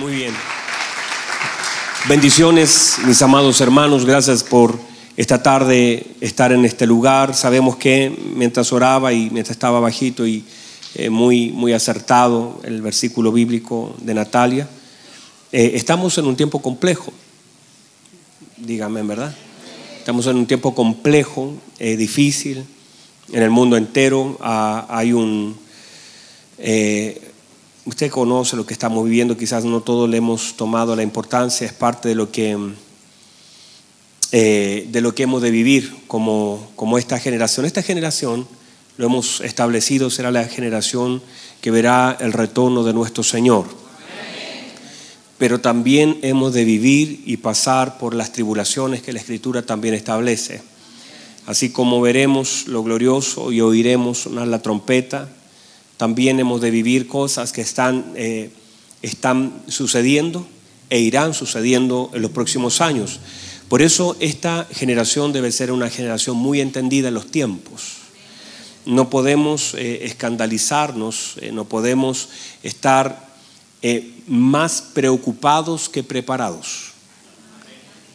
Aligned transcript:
Muy 0.00 0.14
bien. 0.14 0.32
Bendiciones, 2.08 2.96
mis 3.04 3.20
amados 3.20 3.60
hermanos. 3.60 4.06
Gracias 4.06 4.42
por 4.42 4.78
esta 5.14 5.42
tarde 5.42 6.06
estar 6.22 6.52
en 6.52 6.64
este 6.64 6.86
lugar. 6.86 7.34
Sabemos 7.34 7.76
que 7.76 8.10
mientras 8.34 8.72
oraba 8.72 9.12
y 9.12 9.28
mientras 9.28 9.50
estaba 9.50 9.78
bajito 9.78 10.26
y 10.26 10.42
eh, 10.94 11.10
muy, 11.10 11.50
muy 11.52 11.74
acertado 11.74 12.62
el 12.64 12.80
versículo 12.80 13.30
bíblico 13.30 13.94
de 14.00 14.14
Natalia, 14.14 14.70
eh, 15.52 15.72
estamos 15.74 16.16
en 16.16 16.24
un 16.24 16.34
tiempo 16.34 16.62
complejo. 16.62 17.12
Dígame, 18.56 19.02
¿verdad? 19.02 19.36
Estamos 19.98 20.26
en 20.28 20.36
un 20.36 20.46
tiempo 20.46 20.74
complejo, 20.74 21.52
eh, 21.78 21.98
difícil. 21.98 22.64
En 23.34 23.42
el 23.42 23.50
mundo 23.50 23.76
entero 23.76 24.38
ah, 24.40 24.86
hay 24.88 25.12
un 25.12 25.58
Usted 27.90 28.08
conoce 28.08 28.54
lo 28.54 28.64
que 28.64 28.72
estamos 28.72 29.04
viviendo, 29.04 29.36
quizás 29.36 29.64
no 29.64 29.80
todos 29.80 30.08
le 30.08 30.18
hemos 30.18 30.56
tomado 30.56 30.94
la 30.94 31.02
importancia, 31.02 31.66
es 31.66 31.72
parte 31.72 32.08
de 32.08 32.14
lo 32.14 32.30
que, 32.30 32.56
eh, 34.30 34.86
de 34.92 35.00
lo 35.00 35.12
que 35.12 35.24
hemos 35.24 35.42
de 35.42 35.50
vivir 35.50 35.92
como, 36.06 36.70
como 36.76 36.98
esta 36.98 37.18
generación. 37.18 37.66
Esta 37.66 37.82
generación, 37.82 38.46
lo 38.96 39.06
hemos 39.06 39.40
establecido, 39.40 40.08
será 40.08 40.30
la 40.30 40.44
generación 40.44 41.20
que 41.60 41.72
verá 41.72 42.16
el 42.20 42.32
retorno 42.32 42.84
de 42.84 42.94
nuestro 42.94 43.24
Señor. 43.24 43.66
Pero 45.36 45.60
también 45.60 46.20
hemos 46.22 46.54
de 46.54 46.64
vivir 46.64 47.24
y 47.26 47.38
pasar 47.38 47.98
por 47.98 48.14
las 48.14 48.30
tribulaciones 48.30 49.02
que 49.02 49.12
la 49.12 49.18
Escritura 49.18 49.62
también 49.62 49.94
establece. 49.94 50.62
Así 51.46 51.70
como 51.70 52.00
veremos 52.00 52.68
lo 52.68 52.84
glorioso 52.84 53.50
y 53.50 53.60
oiremos 53.60 54.18
sonar 54.18 54.46
la 54.46 54.62
trompeta, 54.62 55.28
también 56.00 56.40
hemos 56.40 56.62
de 56.62 56.70
vivir 56.70 57.06
cosas 57.06 57.52
que 57.52 57.60
están, 57.60 58.14
eh, 58.16 58.48
están 59.02 59.60
sucediendo 59.68 60.46
e 60.88 60.98
irán 60.98 61.34
sucediendo 61.34 62.10
en 62.14 62.22
los 62.22 62.30
próximos 62.30 62.80
años. 62.80 63.20
Por 63.68 63.82
eso 63.82 64.16
esta 64.18 64.66
generación 64.72 65.34
debe 65.34 65.52
ser 65.52 65.70
una 65.70 65.90
generación 65.90 66.38
muy 66.38 66.62
entendida 66.62 67.08
en 67.08 67.14
los 67.14 67.30
tiempos. 67.30 67.98
No 68.86 69.10
podemos 69.10 69.74
eh, 69.74 70.06
escandalizarnos, 70.06 71.34
eh, 71.42 71.52
no 71.52 71.66
podemos 71.66 72.30
estar 72.62 73.28
más 74.26 74.80
preocupados 74.80 75.90
que 75.90 76.02
preparados. 76.02 76.92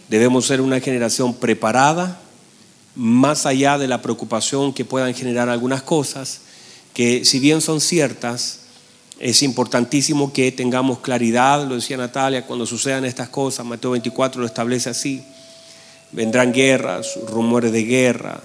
Debemos 0.09 0.47
ser 0.47 0.59
una 0.59 0.79
generación 0.79 1.35
preparada, 1.35 2.19
más 2.95 3.45
allá 3.45 3.77
de 3.77 3.87
la 3.87 4.01
preocupación 4.01 4.73
que 4.73 4.85
puedan 4.85 5.13
generar 5.13 5.49
algunas 5.49 5.83
cosas, 5.83 6.44
que 6.95 7.25
si 7.25 7.39
bien 7.39 7.59
son 7.59 7.81
ciertas, 7.81 8.61
es 9.19 9.43
importantísimo 9.43 10.31
que 10.31 10.51
tengamos 10.53 10.99
claridad, 10.99 11.67
lo 11.67 11.75
decía 11.75 11.97
Natalia, 11.97 12.47
cuando 12.47 12.65
sucedan 12.65 13.03
estas 13.03 13.27
cosas, 13.27 13.65
Mateo 13.65 13.91
24 13.91 14.39
lo 14.39 14.47
establece 14.47 14.89
así, 14.89 15.21
vendrán 16.13 16.53
guerras, 16.53 17.19
rumores 17.27 17.73
de 17.73 17.83
guerra, 17.83 18.41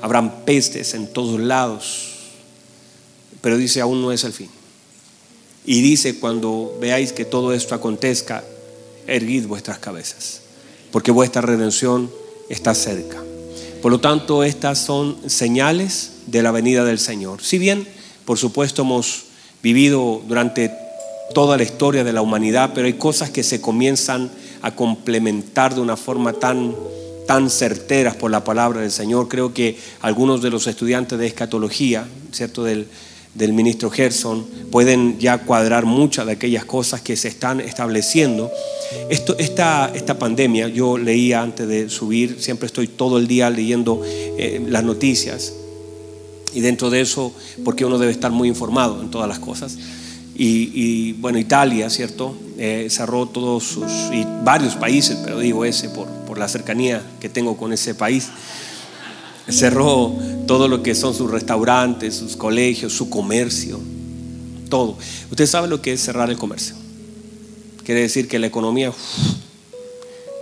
habrán 0.00 0.44
pestes 0.44 0.94
en 0.94 1.12
todos 1.12 1.40
lados, 1.40 2.12
pero 3.40 3.56
dice, 3.56 3.80
aún 3.80 4.00
no 4.00 4.12
es 4.12 4.22
el 4.22 4.32
fin. 4.32 4.50
Y 5.66 5.82
dice, 5.82 6.20
cuando 6.20 6.78
veáis 6.80 7.12
que 7.12 7.24
todo 7.24 7.52
esto 7.52 7.74
acontezca, 7.74 8.44
erguid 9.08 9.46
vuestras 9.46 9.80
cabezas, 9.80 10.42
porque 10.92 11.10
vuestra 11.10 11.42
redención 11.42 12.08
está 12.48 12.72
cerca. 12.72 13.20
Por 13.82 13.90
lo 13.90 13.98
tanto, 13.98 14.44
estas 14.44 14.78
son 14.78 15.18
señales 15.28 16.17
de 16.30 16.42
la 16.42 16.50
venida 16.50 16.84
del 16.84 16.98
Señor. 16.98 17.42
Si 17.42 17.58
bien, 17.58 17.86
por 18.24 18.38
supuesto, 18.38 18.82
hemos 18.82 19.24
vivido 19.62 20.22
durante 20.26 20.70
toda 21.34 21.56
la 21.56 21.62
historia 21.62 22.04
de 22.04 22.12
la 22.12 22.22
humanidad, 22.22 22.72
pero 22.74 22.86
hay 22.86 22.94
cosas 22.94 23.30
que 23.30 23.42
se 23.42 23.60
comienzan 23.60 24.30
a 24.62 24.74
complementar 24.74 25.74
de 25.74 25.80
una 25.80 25.96
forma 25.96 26.32
tan, 26.32 26.74
tan 27.26 27.50
certeras 27.50 28.16
por 28.16 28.30
la 28.30 28.44
palabra 28.44 28.80
del 28.80 28.90
Señor. 28.90 29.28
Creo 29.28 29.52
que 29.52 29.76
algunos 30.00 30.42
de 30.42 30.50
los 30.50 30.66
estudiantes 30.66 31.18
de 31.18 31.26
escatología, 31.26 32.06
¿cierto? 32.32 32.64
Del, 32.64 32.86
del 33.34 33.52
ministro 33.52 33.90
Gerson 33.90 34.46
pueden 34.70 35.18
ya 35.18 35.38
cuadrar 35.38 35.84
muchas 35.84 36.26
de 36.26 36.32
aquellas 36.32 36.64
cosas 36.64 37.00
que 37.02 37.16
se 37.16 37.28
están 37.28 37.60
estableciendo. 37.60 38.50
Esto, 39.10 39.36
esta, 39.38 39.92
esta 39.94 40.18
pandemia, 40.18 40.68
yo 40.68 40.98
leía 40.98 41.42
antes 41.42 41.68
de 41.68 41.88
subir, 41.88 42.36
siempre 42.40 42.66
estoy 42.66 42.88
todo 42.88 43.18
el 43.18 43.28
día 43.28 43.50
leyendo 43.50 44.02
eh, 44.04 44.64
las 44.66 44.82
noticias 44.82 45.52
y 46.58 46.60
dentro 46.60 46.90
de 46.90 47.00
eso, 47.00 47.32
porque 47.64 47.84
uno 47.84 47.98
debe 47.98 48.10
estar 48.10 48.32
muy 48.32 48.48
informado 48.48 49.00
en 49.00 49.12
todas 49.12 49.28
las 49.28 49.38
cosas. 49.38 49.78
Y, 50.34 51.12
bueno, 51.14 51.38
Italia, 51.38 51.88
¿cierto? 51.88 52.36
Eh, 52.58 52.88
cerró 52.90 53.26
todos 53.26 53.62
sus, 53.62 53.92
y 54.12 54.26
varios 54.42 54.74
países, 54.74 55.18
pero 55.24 55.38
digo 55.38 55.64
ese 55.64 55.88
por, 55.88 56.08
por 56.26 56.36
la 56.36 56.48
cercanía 56.48 57.00
que 57.20 57.28
tengo 57.28 57.56
con 57.56 57.72
ese 57.72 57.94
país 57.94 58.28
cerró 59.48 60.12
todo 60.46 60.66
lo 60.66 60.82
que 60.82 60.96
son 60.96 61.14
sus 61.14 61.30
restaurantes, 61.30 62.16
sus 62.16 62.36
colegios, 62.36 62.92
su 62.92 63.08
comercio, 63.08 63.80
todo. 64.68 64.98
Usted 65.30 65.46
sabe 65.46 65.68
lo 65.68 65.80
que 65.80 65.92
es 65.92 66.00
cerrar 66.02 66.28
el 66.28 66.38
comercio. 66.38 66.74
Quiere 67.84 68.00
decir 68.02 68.26
que 68.26 68.40
la 68.40 68.48
economía, 68.48 68.92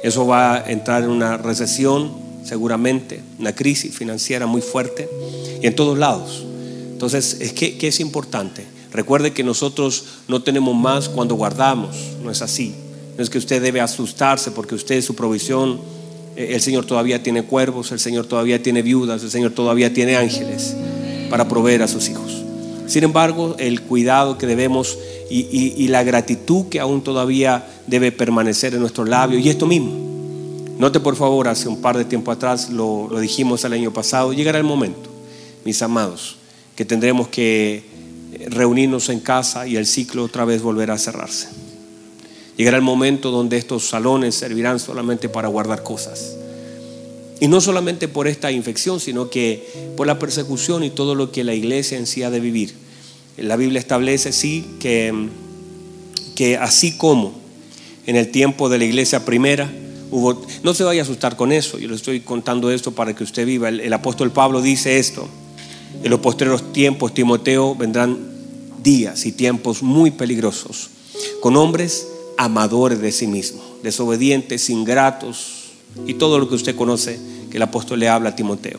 eso 0.02 0.26
va 0.26 0.56
a 0.56 0.70
entrar 0.70 1.04
en 1.04 1.10
una 1.10 1.36
recesión 1.36 2.24
seguramente, 2.46 3.22
una 3.38 3.54
crisis 3.54 3.94
financiera 3.94 4.46
muy 4.46 4.62
fuerte 4.62 5.08
y 5.44 5.45
en 5.66 5.76
todos 5.76 5.98
lados. 5.98 6.44
Entonces, 6.92 7.38
es 7.40 7.52
que, 7.52 7.76
es 7.80 8.00
importante. 8.00 8.66
Recuerde 8.92 9.32
que 9.32 9.44
nosotros 9.44 10.04
no 10.28 10.42
tenemos 10.42 10.74
más 10.74 11.08
cuando 11.08 11.34
guardamos, 11.34 11.96
no 12.22 12.30
es 12.30 12.40
así. 12.40 12.74
No 13.16 13.22
es 13.22 13.30
que 13.30 13.38
usted 13.38 13.60
debe 13.60 13.80
asustarse 13.80 14.50
porque 14.50 14.74
usted 14.74 15.02
su 15.02 15.14
provisión 15.14 15.80
eh, 16.36 16.54
el 16.54 16.60
Señor 16.60 16.84
todavía 16.86 17.22
tiene 17.22 17.44
cuervos, 17.44 17.92
el 17.92 17.98
Señor 17.98 18.26
todavía 18.26 18.62
tiene 18.62 18.82
viudas, 18.82 19.22
el 19.22 19.30
Señor 19.30 19.52
todavía 19.52 19.92
tiene 19.92 20.16
ángeles 20.16 20.76
para 21.30 21.48
proveer 21.48 21.82
a 21.82 21.88
sus 21.88 22.08
hijos. 22.08 22.42
Sin 22.86 23.02
embargo, 23.02 23.56
el 23.58 23.82
cuidado 23.82 24.38
que 24.38 24.46
debemos 24.46 24.96
y, 25.28 25.88
la 25.88 26.04
gratitud 26.04 26.66
que 26.66 26.78
aún 26.78 27.02
todavía 27.02 27.66
debe 27.86 28.12
permanecer 28.12 28.74
en 28.74 28.80
nuestros 28.80 29.08
labios, 29.08 29.44
y 29.44 29.48
esto 29.48 29.66
mismo. 29.66 29.90
Note 30.78 31.00
por 31.00 31.16
favor, 31.16 31.48
hace 31.48 31.68
un 31.68 31.80
par 31.80 31.96
de 31.98 32.04
tiempo 32.04 32.30
atrás, 32.30 32.70
lo, 32.70 33.08
lo 33.10 33.18
dijimos 33.18 33.64
el 33.64 33.72
año 33.72 33.92
pasado, 33.92 34.32
llegará 34.32 34.58
el 34.58 34.64
momento, 34.64 35.10
mis 35.66 35.82
amados, 35.82 36.36
que 36.76 36.86
tendremos 36.86 37.28
que 37.28 37.82
reunirnos 38.48 39.08
en 39.08 39.20
casa 39.20 39.66
y 39.66 39.76
el 39.76 39.84
ciclo 39.84 40.24
otra 40.24 40.44
vez 40.44 40.62
volverá 40.62 40.94
a 40.94 40.98
cerrarse. 40.98 41.48
Llegará 42.56 42.76
el 42.76 42.82
momento 42.82 43.30
donde 43.30 43.58
estos 43.58 43.88
salones 43.88 44.34
servirán 44.36 44.78
solamente 44.78 45.28
para 45.28 45.48
guardar 45.48 45.82
cosas. 45.82 46.36
Y 47.40 47.48
no 47.48 47.60
solamente 47.60 48.08
por 48.08 48.28
esta 48.28 48.50
infección, 48.50 49.00
sino 49.00 49.28
que 49.28 49.92
por 49.96 50.06
la 50.06 50.18
persecución 50.18 50.84
y 50.84 50.90
todo 50.90 51.14
lo 51.14 51.32
que 51.32 51.44
la 51.44 51.52
iglesia 51.52 51.98
en 51.98 52.06
sí 52.06 52.22
ha 52.22 52.30
de 52.30 52.40
vivir. 52.40 52.74
La 53.36 53.56
Biblia 53.56 53.78
establece, 53.80 54.32
sí, 54.32 54.64
que, 54.80 55.12
que 56.34 56.56
así 56.56 56.96
como 56.96 57.34
en 58.06 58.16
el 58.16 58.30
tiempo 58.30 58.68
de 58.70 58.78
la 58.78 58.84
iglesia 58.84 59.24
primera, 59.24 59.70
hubo, 60.10 60.40
no 60.62 60.72
se 60.72 60.84
vaya 60.84 61.02
a 61.02 61.04
asustar 61.04 61.36
con 61.36 61.52
eso, 61.52 61.78
yo 61.78 61.88
le 61.88 61.96
estoy 61.96 62.20
contando 62.20 62.70
esto 62.70 62.92
para 62.92 63.14
que 63.14 63.24
usted 63.24 63.44
viva. 63.44 63.68
El, 63.68 63.80
el 63.80 63.92
apóstol 63.92 64.30
Pablo 64.30 64.62
dice 64.62 64.98
esto, 64.98 65.28
en 66.02 66.10
los 66.10 66.20
postreros 66.20 66.72
tiempos, 66.72 67.14
Timoteo, 67.14 67.74
vendrán 67.74 68.18
días 68.82 69.26
y 69.26 69.32
tiempos 69.32 69.82
muy 69.82 70.12
peligrosos, 70.12 70.90
con 71.40 71.56
hombres 71.56 72.06
amadores 72.38 73.00
de 73.00 73.10
sí 73.12 73.26
mismo, 73.26 73.62
desobedientes, 73.82 74.70
ingratos 74.70 75.72
y 76.06 76.14
todo 76.14 76.38
lo 76.38 76.48
que 76.48 76.54
usted 76.54 76.76
conoce 76.76 77.18
que 77.50 77.56
el 77.56 77.62
apóstol 77.62 77.98
le 77.98 78.08
habla 78.08 78.30
a 78.30 78.36
Timoteo. 78.36 78.78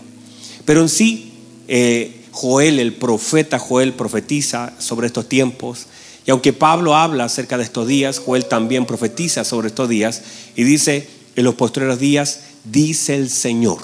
Pero 0.63 0.81
en 0.81 0.89
sí, 0.89 1.33
eh, 1.67 2.21
Joel, 2.31 2.79
el 2.79 2.93
profeta 2.93 3.59
Joel, 3.59 3.93
profetiza 3.93 4.73
sobre 4.79 5.07
estos 5.07 5.27
tiempos. 5.27 5.87
Y 6.25 6.31
aunque 6.31 6.53
Pablo 6.53 6.95
habla 6.95 7.25
acerca 7.25 7.57
de 7.57 7.63
estos 7.63 7.87
días, 7.87 8.19
Joel 8.19 8.45
también 8.45 8.85
profetiza 8.85 9.43
sobre 9.43 9.67
estos 9.67 9.89
días 9.89 10.21
y 10.55 10.63
dice, 10.63 11.07
en 11.35 11.43
los 11.43 11.55
postreros 11.55 11.99
días, 11.99 12.41
dice 12.63 13.15
el 13.15 13.29
Señor, 13.29 13.79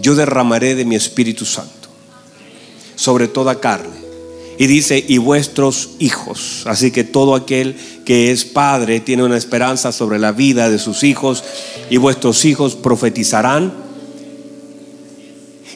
yo 0.00 0.14
derramaré 0.14 0.74
de 0.74 0.84
mi 0.84 0.96
Espíritu 0.96 1.44
Santo 1.44 1.79
sobre 3.00 3.28
toda 3.28 3.60
carne 3.60 4.10
y 4.60 4.66
dice, 4.66 5.02
y 5.08 5.16
vuestros 5.16 5.92
hijos. 6.00 6.64
Así 6.66 6.90
que 6.90 7.02
todo 7.02 7.34
aquel 7.34 7.76
que 8.04 8.30
es 8.30 8.44
padre 8.44 9.00
tiene 9.00 9.22
una 9.22 9.38
esperanza 9.38 9.90
sobre 9.90 10.18
la 10.18 10.32
vida 10.32 10.68
de 10.68 10.78
sus 10.78 11.02
hijos. 11.02 11.42
Y 11.88 11.96
vuestros 11.96 12.44
hijos 12.44 12.74
profetizarán. 12.74 13.72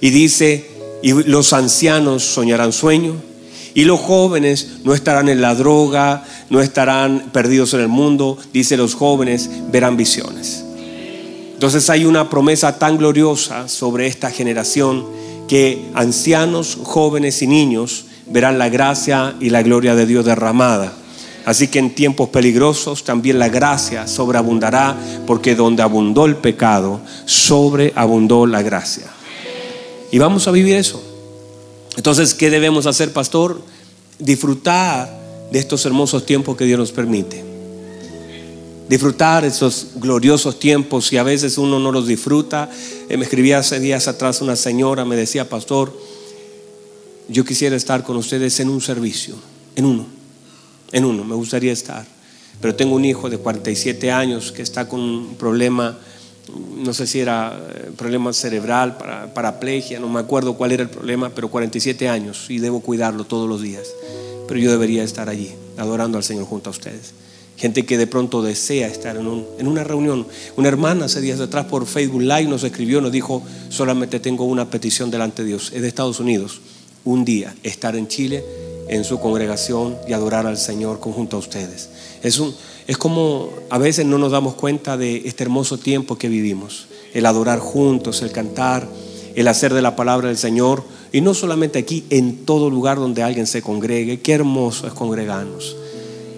Y 0.03 0.11
dice, 0.11 0.67
y 1.03 1.15
los 1.15 1.55
ancianos 1.55 2.25
soñarán 2.25 2.75
sueño. 2.75 3.15
Y 3.73 3.85
los 3.85 4.00
jóvenes 4.00 4.81
no 4.85 4.93
estarán 4.93 5.31
en 5.31 5.41
la 5.41 5.55
droga, 5.55 6.23
no 6.50 6.61
estarán 6.61 7.31
perdidos 7.32 7.73
en 7.73 7.81
el 7.81 7.88
mundo. 7.88 8.37
Dice, 8.53 8.76
los 8.76 8.94
jóvenes 8.94 9.49
verán 9.73 9.97
visiones. 9.97 10.62
Entonces 11.55 11.88
hay 11.88 12.05
una 12.05 12.29
promesa 12.29 12.79
tan 12.79 12.99
gloriosa 12.99 13.67
sobre 13.67 14.09
esta 14.09 14.31
generación 14.31 15.06
que 15.49 15.91
ancianos, 15.94 16.79
jóvenes 16.82 17.43
y 17.43 17.46
niños 17.46 18.06
verán 18.26 18.58
la 18.58 18.69
gracia 18.69 19.35
y 19.41 19.50
la 19.50 19.62
gloria 19.62 19.94
de 19.94 20.06
Dios 20.06 20.25
derramada 20.25 20.94
Así 21.44 21.69
que 21.69 21.79
en 21.79 21.94
tiempos 21.94 22.31
peligrosos 22.31 23.05
también 23.05 23.38
la 23.38 23.49
gracia 23.49 24.06
sobreabundará, 24.06 24.96
porque 25.26 25.55
donde 25.55 25.82
abundó 25.82 26.25
el 26.25 26.37
pecado, 26.37 27.00
sobreabundó 27.26 28.46
la 28.46 28.62
gracia. 28.62 29.05
Y 30.11 30.19
vamos 30.19 30.49
a 30.49 30.52
vivir 30.52 30.76
eso. 30.76 31.02
Entonces, 31.97 32.32
¿qué 32.32 32.49
debemos 32.49 32.87
hacer, 32.87 33.12
pastor? 33.12 33.61
Disfrutar 34.19 35.20
de 35.52 35.58
estos 35.58 35.85
hermosos 35.85 36.25
tiempos 36.25 36.56
que 36.56 36.64
Dios 36.64 36.79
nos 36.79 36.93
permite. 36.93 37.53
Disfrutar 38.88 39.44
esos 39.44 39.88
gloriosos 39.96 40.58
tiempos 40.58 41.12
y 41.12 41.16
a 41.16 41.22
veces 41.22 41.58
uno 41.58 41.78
no 41.78 41.90
los 41.90 42.06
disfruta. 42.06 42.70
Eh, 43.08 43.16
me 43.16 43.25
escribía 43.25 43.58
hace 43.58 43.81
días 43.81 44.08
atrás 44.08 44.40
una 44.42 44.56
señora, 44.56 45.04
me 45.04 45.16
decía, 45.16 45.48
pastor, 45.48 45.98
yo 47.28 47.44
quisiera 47.44 47.76
estar 47.76 48.04
con 48.04 48.16
ustedes 48.16 48.60
en 48.60 48.69
un 48.69 48.81
servicio, 48.81 49.36
en 49.76 49.86
uno 49.86 50.14
en 50.94 51.04
uno, 51.04 51.25
me 51.25 51.34
gustaría 51.34 51.72
estar. 51.72 52.06
Pero 52.60 52.76
tengo 52.76 52.94
un 52.94 53.04
hijo 53.04 53.28
de 53.28 53.36
47 53.36 54.12
años 54.12 54.52
que 54.52 54.62
está 54.62 54.88
con 54.88 55.00
un 55.00 55.34
problema, 55.34 55.98
no 56.76 56.94
sé 56.94 57.08
si 57.08 57.19
era 57.19 57.58
eh, 57.58 57.90
problema 57.96 58.32
cerebral, 58.32 58.96
para, 58.96 59.34
paraplegia, 59.34 59.98
no 59.98 60.08
me 60.08 60.20
acuerdo 60.20 60.54
cuál 60.54 60.70
era 60.70 60.84
el 60.84 60.88
problema, 60.88 61.30
pero 61.30 61.50
47 61.50 62.08
años 62.08 62.48
y 62.48 62.58
debo 62.60 62.78
cuidarlo 62.80 63.25
todos 63.25 63.48
los 63.48 63.60
días. 63.60 63.88
Pero 64.46 64.60
yo 64.60 64.70
debería 64.70 65.02
estar 65.02 65.28
allí, 65.28 65.52
adorando 65.76 66.16
al 66.16 66.22
Señor 66.22 66.46
junto 66.46 66.70
a 66.70 66.72
ustedes. 66.72 67.12
Gente 67.56 67.86
que 67.86 67.98
de 67.98 68.06
pronto 68.06 68.42
desea 68.42 68.88
estar 68.88 69.16
en, 69.16 69.46
en, 69.58 69.68
una 69.68 69.84
reunión. 69.84 70.26
Una 70.56 70.68
hermana 70.68 71.04
hace 71.04 71.20
días 71.20 71.40
atrás 71.40 71.66
por 71.66 71.86
Facebook 71.86 72.22
Live 72.22 72.44
nos 72.44 72.64
escribió, 72.64 73.00
nos 73.00 73.12
dijo, 73.12 73.42
solamente 73.68 74.20
tengo 74.20 74.44
una 74.44 74.70
petición 74.70 75.10
delante 75.10 75.42
de 75.42 75.48
Dios, 75.48 75.72
es 75.72 75.82
de 75.82 75.88
Estados 75.88 76.18
Unidos, 76.20 76.60
un 77.04 77.24
día 77.24 77.54
estar 77.62 77.94
en 77.96 78.08
Chile 78.08 78.44
en 78.88 79.04
su 79.04 79.18
congregación 79.18 79.96
y 80.06 80.12
adorar 80.12 80.46
al 80.46 80.58
Señor 80.58 81.00
conjunto 81.00 81.36
a 81.36 81.40
ustedes. 81.40 81.88
Es, 82.22 82.38
un, 82.38 82.54
es 82.86 82.96
como 82.96 83.50
a 83.70 83.78
veces 83.78 84.06
no 84.06 84.18
nos 84.18 84.32
damos 84.32 84.54
cuenta 84.54 84.96
de 84.96 85.22
este 85.24 85.44
hermoso 85.44 85.78
tiempo 85.78 86.16
que 86.16 86.28
vivimos, 86.28 86.86
el 87.12 87.26
adorar 87.26 87.58
juntos, 87.58 88.22
el 88.22 88.32
cantar, 88.32 88.86
el 89.34 89.48
hacer 89.48 89.74
de 89.74 89.82
la 89.82 89.96
palabra 89.96 90.28
del 90.28 90.38
Señor, 90.38 90.84
y 91.12 91.20
no 91.20 91.34
solamente 91.34 91.78
aquí, 91.78 92.04
en 92.10 92.44
todo 92.44 92.70
lugar 92.70 92.98
donde 92.98 93.22
alguien 93.22 93.46
se 93.46 93.62
congregue, 93.62 94.20
qué 94.20 94.32
hermoso 94.32 94.86
es 94.86 94.92
congregarnos. 94.92 95.76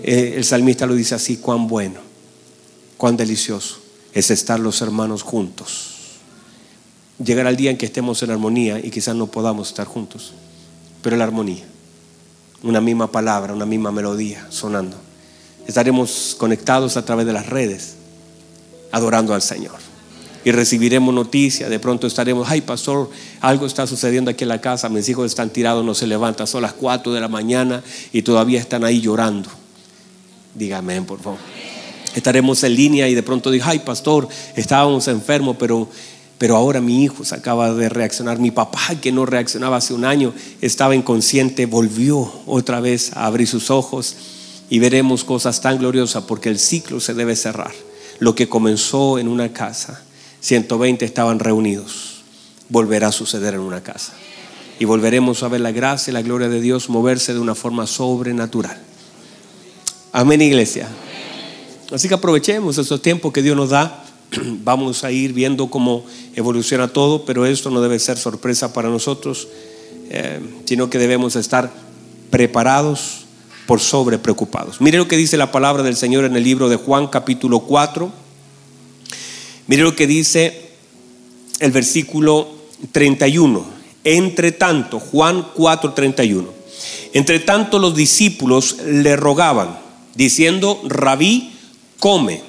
Eh, 0.03 0.35
el 0.37 0.45
salmista 0.45 0.87
lo 0.87 0.95
dice 0.95 1.15
así, 1.15 1.37
cuán 1.39 1.67
bueno, 1.67 2.01
cuán 2.97 3.17
delicioso 3.17 3.79
es 4.13 4.31
estar 4.31 4.61
los 4.61 4.81
hermanos 4.83 5.23
juntos. 5.23 5.93
Llegar 7.23 7.47
al 7.47 7.57
día 7.57 7.71
en 7.71 7.79
que 7.79 7.87
estemos 7.87 8.23
en 8.23 8.31
armonía 8.31 8.79
y 8.79 8.91
quizás 8.91 9.15
no 9.15 9.27
podamos 9.27 9.69
estar 9.69 9.87
juntos, 9.87 10.33
pero 11.03 11.17
la 11.17 11.25
armonía 11.25 11.65
una 12.63 12.81
misma 12.81 13.11
palabra, 13.11 13.53
una 13.53 13.67
misma 13.67 13.93
melodía 13.93 14.47
sonando. 14.51 14.97
Estaremos 15.67 16.37
conectados 16.39 16.97
a 16.97 17.05
través 17.05 17.27
de 17.27 17.33
las 17.33 17.47
redes, 17.47 17.95
adorando 18.93 19.35
al 19.35 19.43
Señor. 19.43 19.77
Y 20.45 20.53
recibiremos 20.53 21.13
noticias, 21.13 21.69
de 21.69 21.81
pronto 21.81 22.07
estaremos, 22.07 22.49
ay 22.49 22.61
pastor, 22.61 23.11
algo 23.41 23.67
está 23.67 23.87
sucediendo 23.87 24.31
aquí 24.31 24.45
en 24.45 24.49
la 24.49 24.61
casa, 24.61 24.89
mis 24.89 25.09
hijos 25.09 25.27
están 25.27 25.51
tirados, 25.51 25.85
no 25.85 25.93
se 25.93 26.07
levantan, 26.07 26.47
son 26.47 26.63
las 26.63 26.73
4 26.73 27.13
de 27.13 27.21
la 27.21 27.29
mañana 27.29 27.83
y 28.13 28.23
todavía 28.23 28.61
están 28.61 28.85
ahí 28.85 29.01
llorando. 29.01 29.51
Dígame, 30.57 31.03
por 31.03 31.21
favor. 31.21 31.39
Estaremos 32.15 32.63
en 32.65 32.75
línea 32.75 33.09
y 33.09 33.15
de 33.15 33.23
pronto 33.23 33.51
digo, 33.51 33.65
ay 33.69 33.81
pastor, 33.81 34.27
estábamos 34.57 35.07
enfermos, 35.09 35.57
pero 35.59 35.89
pero 36.39 36.57
ahora 36.57 36.81
mi 36.81 37.03
hijo 37.03 37.25
se 37.25 37.35
acaba 37.35 37.73
de 37.73 37.89
reaccionar. 37.89 38.39
Mi 38.39 38.51
papá, 38.51 38.95
que 39.01 39.13
no 39.13 39.25
reaccionaba 39.25 39.79
hace 39.79 39.95
un 39.95 40.05
año, 40.05 40.35
estaba 40.61 40.95
inconsciente, 40.95 41.67
volvió 41.67 42.31
otra 42.47 42.81
vez 42.81 43.13
a 43.15 43.27
abrir 43.27 43.49
sus 43.49 43.71
ojos 43.71 44.17
y 44.69 44.79
veremos 44.79 45.25
cosas 45.25 45.61
tan 45.61 45.79
gloriosas 45.79 46.25
porque 46.25 46.51
el 46.51 46.59
ciclo 46.59 47.01
se 47.01 47.15
debe 47.15 47.37
cerrar. 47.37 47.73
Lo 48.19 48.35
que 48.35 48.49
comenzó 48.49 49.19
en 49.19 49.29
una 49.29 49.53
casa, 49.53 50.03
120 50.41 51.05
estaban 51.05 51.39
reunidos, 51.39 52.23
volverá 52.69 53.09
a 53.09 53.13
suceder 53.13 53.55
en 53.55 53.61
una 53.61 53.83
casa. 53.83 54.13
Y 54.79 54.85
volveremos 54.85 55.43
a 55.43 55.49
ver 55.49 55.63
la 55.63 55.73
gracia 55.73 56.11
y 56.11 56.15
la 56.15 56.23
gloria 56.23 56.51
de 56.51 56.61
Dios 56.61 56.91
moverse 56.91 57.33
de 57.33 57.41
una 57.41 57.55
forma 57.55 57.87
sobrenatural. 57.87 58.86
Amén, 60.17 60.41
iglesia. 60.41 60.89
Así 61.93 62.09
que 62.09 62.15
aprovechemos 62.15 62.79
estos 62.79 63.03
tiempos 63.03 63.35
que 63.35 63.43
Dios 63.43 63.55
nos 63.55 63.69
da 63.69 64.03
Vamos 64.65 65.05
a 65.05 65.11
ir 65.11 65.35
viendo 65.35 65.69
cómo 65.69 66.07
evoluciona 66.35 66.89
todo, 66.89 67.27
pero 67.27 67.45
esto 67.45 67.69
no 67.69 67.83
debe 67.83 67.99
ser 67.99 68.17
sorpresa 68.17 68.73
para 68.73 68.89
nosotros, 68.89 69.47
eh, 70.09 70.41
sino 70.65 70.89
que 70.89 70.97
debemos 70.97 71.37
estar 71.37 71.71
preparados 72.31 73.27
por 73.67 73.79
sobre 73.79 74.17
preocupados. 74.17 74.81
Mire 74.81 74.97
lo 74.97 75.07
que 75.07 75.19
dice 75.19 75.37
la 75.37 75.53
palabra 75.53 75.83
del 75.83 75.97
Señor 75.97 76.25
en 76.25 76.35
el 76.35 76.45
libro 76.45 76.71
de 76.71 76.77
Juan 76.77 77.09
capítulo 77.09 77.61
4. 77.61 78.11
Mire 79.67 79.83
lo 79.83 79.95
que 79.95 80.07
dice 80.07 80.71
el 81.61 81.73
versículo 81.73 82.49
31. 82.91 83.67
Entre 84.03 84.53
tanto, 84.53 84.99
Juan 84.99 85.49
4:31. 85.55 86.55
Entre 87.13 87.39
tanto 87.41 87.79
los 87.79 87.95
discípulos 87.95 88.79
le 88.83 89.15
rogaban, 89.15 89.85
diciendo, 90.17 90.81
Rabí, 90.85 91.53
come. 91.99 92.43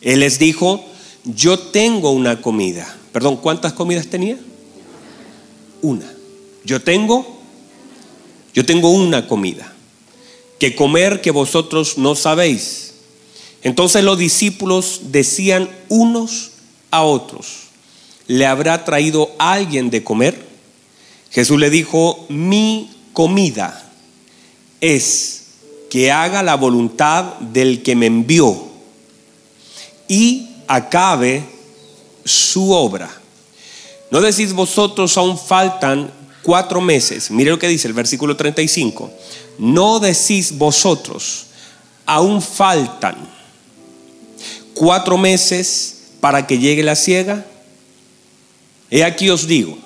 Él 0.00 0.20
les 0.20 0.38
dijo, 0.38 0.84
yo 1.24 1.58
tengo 1.58 2.10
una 2.10 2.40
comida. 2.40 2.96
Perdón, 3.12 3.36
¿cuántas 3.36 3.72
comidas 3.72 4.06
tenía? 4.08 4.38
Una. 5.82 6.12
Yo 6.64 6.82
tengo, 6.82 7.40
yo 8.54 8.64
tengo 8.64 8.90
una 8.90 9.26
comida. 9.26 9.72
Que 10.58 10.74
comer 10.74 11.20
que 11.20 11.30
vosotros 11.30 11.98
no 11.98 12.14
sabéis. 12.14 12.94
Entonces 13.62 14.04
los 14.04 14.18
discípulos 14.18 15.00
decían 15.10 15.68
unos 15.88 16.52
a 16.90 17.02
otros, 17.02 17.64
¿le 18.26 18.46
habrá 18.46 18.84
traído 18.84 19.32
alguien 19.38 19.90
de 19.90 20.04
comer? 20.04 20.46
Jesús 21.30 21.58
le 21.58 21.68
dijo, 21.68 22.24
mi 22.28 22.90
comida 23.12 23.90
es 24.80 25.45
que 25.90 26.10
haga 26.10 26.42
la 26.42 26.56
voluntad 26.56 27.34
del 27.38 27.82
que 27.82 27.96
me 27.96 28.06
envió 28.06 28.66
y 30.08 30.48
acabe 30.66 31.44
su 32.24 32.72
obra. 32.72 33.10
No 34.10 34.20
decís 34.20 34.52
vosotros 34.52 35.16
aún 35.16 35.38
faltan 35.38 36.10
cuatro 36.42 36.80
meses. 36.80 37.30
Mire 37.30 37.50
lo 37.50 37.58
que 37.58 37.68
dice 37.68 37.88
el 37.88 37.94
versículo 37.94 38.36
35. 38.36 39.10
No 39.58 39.98
decís 39.98 40.56
vosotros 40.56 41.46
aún 42.04 42.40
faltan 42.40 43.16
cuatro 44.74 45.18
meses 45.18 45.96
para 46.20 46.46
que 46.46 46.58
llegue 46.58 46.82
la 46.82 46.94
ciega. 46.94 47.44
He 48.90 49.02
aquí 49.02 49.28
os 49.30 49.46
digo, 49.48 49.76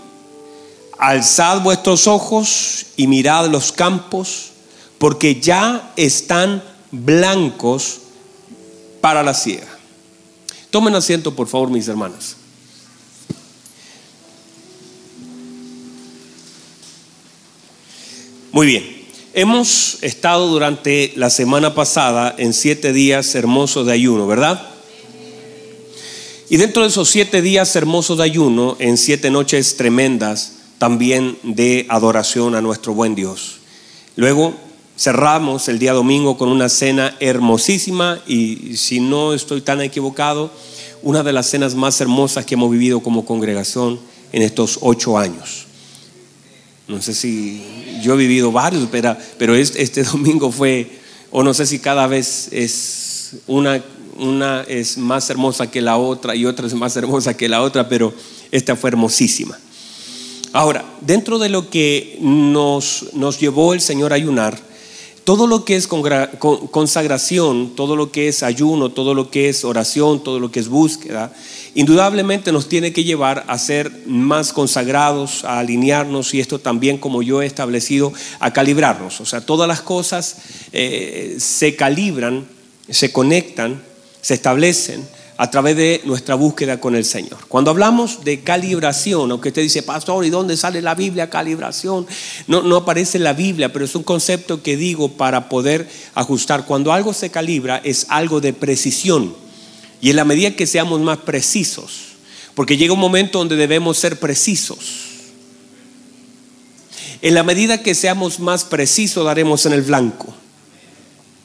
alzad 0.99 1.63
vuestros 1.63 2.07
ojos 2.07 2.87
y 2.97 3.07
mirad 3.07 3.47
los 3.47 3.73
campos, 3.73 4.50
porque 5.01 5.41
ya 5.41 5.95
están 5.97 6.63
blancos 6.91 8.01
para 9.01 9.23
la 9.23 9.33
ciega. 9.33 9.67
Tomen 10.69 10.95
asiento, 10.95 11.35
por 11.35 11.49
favor, 11.49 11.71
mis 11.71 11.89
hermanos. 11.89 12.37
Muy 18.53 18.67
bien, 18.67 19.07
hemos 19.33 20.03
estado 20.03 20.47
durante 20.49 21.15
la 21.17 21.31
semana 21.31 21.75
pasada 21.75 22.35
en 22.37 22.53
siete 22.53 22.93
días 22.93 23.35
hermosos 23.35 23.87
de 23.87 23.95
ayuno, 23.95 24.27
¿verdad? 24.27 24.69
Y 26.51 26.59
dentro 26.59 26.83
de 26.83 26.91
esos 26.91 27.09
siete 27.09 27.41
días 27.41 27.75
hermosos 27.75 28.19
de 28.19 28.25
ayuno, 28.25 28.77
en 28.79 28.99
siete 28.99 29.31
noches 29.31 29.79
tremendas 29.79 30.57
también 30.77 31.39
de 31.43 31.87
adoración 31.89 32.55
a 32.55 32.61
nuestro 32.61 32.93
buen 32.93 33.15
Dios. 33.15 33.61
Luego 34.17 34.69
cerramos 35.01 35.69
el 35.69 35.79
día 35.79 35.95
domingo 35.95 36.37
con 36.37 36.51
una 36.51 36.69
cena 36.69 37.17
hermosísima 37.21 38.21
y 38.27 38.77
si 38.77 39.01
no 39.01 39.33
estoy 39.33 39.63
tan 39.63 39.81
equivocado, 39.81 40.51
una 41.03 41.23
de 41.23 41.33
las 41.33 41.47
cenas 41.49 41.75
más 41.75 41.99
hermosas 42.03 42.45
que 42.45 42.53
hemos 42.53 42.71
vivido 42.71 43.01
como 43.01 43.25
congregación 43.25 43.99
en 44.31 44.43
estos 44.43 44.79
ocho 44.83 45.17
años. 45.17 45.65
No 46.87 47.01
sé 47.01 47.15
si 47.15 47.65
yo 48.03 48.13
he 48.13 48.17
vivido 48.19 48.53
varios, 48.53 48.89
pero, 48.93 49.17
pero 49.39 49.55
este, 49.55 50.03
domingo 50.05 50.53
fue, 50.53 50.91
o 51.31 51.43
no 51.43 51.55
sé 51.55 51.65
si 51.65 51.79
cada 51.79 52.07
vez 52.07 52.49
es 52.53 53.37
una, 53.47 53.83
una 54.19 54.65
es 54.69 54.99
más 54.99 55.31
hermosa 55.31 55.71
que 55.71 55.81
la 55.81 55.97
otra 55.97 56.37
y 56.37 56.45
otra 56.45 56.67
es 56.67 56.75
más 56.75 56.95
hermosa 56.99 57.35
que 57.35 57.49
la 57.49 57.63
otra, 57.63 57.89
pero 57.89 58.13
esta 58.51 58.77
fue 58.77 58.91
hermosísima. 58.91 59.59
Ahora, 60.53 60.85
dentro 61.01 61.39
de 61.39 61.49
lo 61.49 61.71
que 61.71 62.19
nos, 62.21 63.07
nos 63.15 63.41
llevó 63.41 63.73
el 63.73 63.81
Señor 63.81 64.13
a 64.13 64.17
ayunar, 64.17 64.70
todo 65.25 65.47
lo 65.47 65.65
que 65.65 65.77
es 65.77 65.87
consagración, 65.87 67.75
todo 67.77 67.97
lo 67.97 68.11
que 68.11 68.29
es 68.29 68.43
ayuno, 68.43 68.91
todo 68.91 69.15
lo 69.15 69.31
que 69.31 69.49
es 69.49 69.65
oración, 69.65 70.23
todo 70.23 70.41
lo 70.41 70.51
que 70.51 70.61
es 70.61 70.69
búsqueda, 70.69 71.33
indudablemente 71.75 72.53
nos 72.53 72.69
tiene 72.69 72.93
que 72.93 73.05
llevar 73.05 73.45
a 73.47 73.59
ser 73.59 73.93
más 74.07 74.53
consagrados, 74.53 75.45
a 75.45 75.59
alinearnos 75.59 76.35
y 76.35 76.41
esto 76.41 76.59
también, 76.59 76.99
como 76.99 77.23
yo 77.23 77.43
he 77.43 77.47
establecido, 77.47 78.13
a 78.41 78.53
calibrarnos. 78.53 79.21
O 79.21 79.27
sea, 79.27 79.45
todas 79.45 79.69
las 79.69 79.83
cosas 79.83 80.37
eh, 80.73 81.37
se 81.39 81.77
calibran, 81.77 82.47
se 82.89 83.13
conectan, 83.13 83.83
se 84.21 84.35
establecen 84.35 85.07
a 85.41 85.51
través 85.51 85.75
de 85.75 86.03
nuestra 86.05 86.35
búsqueda 86.35 86.79
con 86.79 86.95
el 86.95 87.07
Señor. 87.07 87.39
Cuando 87.49 87.71
hablamos 87.71 88.25
de 88.25 88.41
calibración, 88.41 89.31
aunque 89.31 89.49
usted 89.49 89.63
dice, 89.63 89.83
pastor, 89.83 90.23
¿y 90.27 90.29
dónde 90.29 90.55
sale 90.55 90.83
la 90.83 90.95
Biblia 90.95 91.31
calibración? 91.31 92.07
No, 92.47 92.61
no 92.61 92.77
aparece 92.77 93.17
en 93.17 93.25
la 93.25 93.33
Biblia, 93.33 93.73
pero 93.73 93.87
es 93.87 93.95
un 93.95 94.03
concepto 94.03 94.63
que 94.63 94.77
digo 94.77 95.13
para 95.13 95.49
poder 95.49 95.89
ajustar. 96.13 96.67
Cuando 96.67 96.93
algo 96.93 97.15
se 97.15 97.31
calibra 97.31 97.81
es 97.83 98.05
algo 98.11 98.43
de 98.43 98.53
precisión. 98.53 99.35
Y 100.03 100.11
en 100.11 100.17
la 100.17 100.27
medida 100.27 100.51
que 100.51 100.67
seamos 100.67 101.01
más 101.01 101.17
precisos, 101.17 102.01
porque 102.55 102.77
llega 102.77 102.93
un 102.93 103.01
momento 103.01 103.39
donde 103.39 103.57
debemos 103.57 103.97
ser 103.97 104.21
precisos. 104.21 104.79
En 107.23 107.33
la 107.33 107.45
medida 107.45 107.83
que 107.83 107.95
seamos 107.95 108.41
más 108.41 108.65
precisos, 108.65 109.25
daremos 109.25 109.65
en 109.65 109.73
el 109.73 109.81
blanco. 109.81 110.35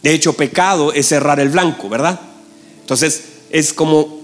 De 0.03 0.13
hecho, 0.13 0.33
pecado 0.33 0.91
es 0.91 1.07
cerrar 1.07 1.39
el 1.39 1.47
blanco, 1.47 1.87
¿verdad? 1.87 2.19
Entonces, 2.81 3.34
es 3.49 3.73
como 3.73 4.21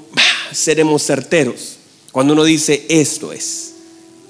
seremos 0.52 1.04
certeros. 1.06 1.78
Cuando 2.12 2.34
uno 2.34 2.44
dice 2.44 2.86
esto 2.90 3.32
es 3.32 3.74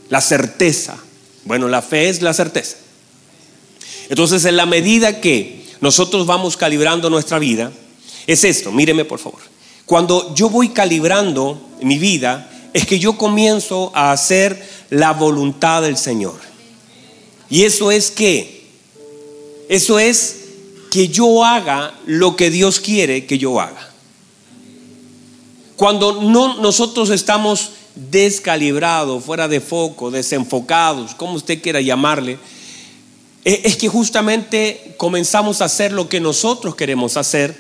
la 0.10 0.22
certeza. 0.22 0.98
Bueno, 1.46 1.68
la 1.68 1.82
fe 1.82 2.10
es 2.10 2.22
la 2.22 2.34
certeza. 2.34 2.78
Entonces, 4.10 4.46
en 4.46 4.58
la 4.58 4.66
medida 4.66 5.22
que 5.22 5.66
nosotros 5.80 6.28
vamos 6.28 6.58
calibrando 6.58 7.10
nuestra 7.10 7.40
vida, 7.40 7.72
es 8.28 8.44
esto, 8.44 8.72
míreme 8.72 9.06
por 9.06 9.20
favor. 9.20 9.40
Cuando 9.86 10.36
yo 10.36 10.50
voy 10.50 10.70
calibrando 10.70 11.60
mi 11.82 11.98
vida, 11.98 12.52
es 12.74 12.86
que 12.86 13.00
yo 13.00 13.18
comienzo 13.18 13.92
a 13.96 14.12
hacer 14.12 14.62
la 14.90 15.14
voluntad 15.14 15.82
del 15.82 15.98
Señor. 15.98 16.40
Y 17.50 17.64
eso 17.64 17.92
es 17.92 18.12
que, 18.12 18.68
eso 19.70 19.98
es 19.98 20.38
que 20.92 21.08
yo 21.08 21.44
haga 21.44 21.98
lo 22.06 22.36
que 22.36 22.50
Dios 22.50 22.80
quiere 22.80 23.26
que 23.26 23.38
yo 23.38 23.60
haga. 23.60 23.91
Cuando 25.82 26.22
no, 26.22 26.62
nosotros 26.62 27.10
estamos 27.10 27.72
descalibrados, 27.96 29.26
fuera 29.26 29.48
de 29.48 29.60
foco, 29.60 30.12
desenfocados, 30.12 31.16
como 31.16 31.34
usted 31.34 31.60
quiera 31.60 31.82
llamarle, 31.82 32.38
e, 33.44 33.62
es 33.64 33.78
que 33.78 33.88
justamente 33.88 34.94
comenzamos 34.98 35.60
a 35.60 35.66
hacer 35.66 35.92
lo 35.92 36.08
que 36.08 36.20
nosotros 36.20 36.76
queremos 36.76 37.18
hacer 37.18 37.60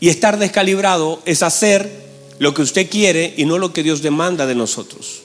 y 0.00 0.08
estar 0.08 0.38
descalibrado 0.38 1.20
es 1.26 1.42
hacer 1.42 1.92
lo 2.38 2.54
que 2.54 2.62
usted 2.62 2.88
quiere 2.88 3.34
y 3.36 3.44
no 3.44 3.58
lo 3.58 3.74
que 3.74 3.82
Dios 3.82 4.00
demanda 4.00 4.46
de 4.46 4.54
nosotros. 4.54 5.20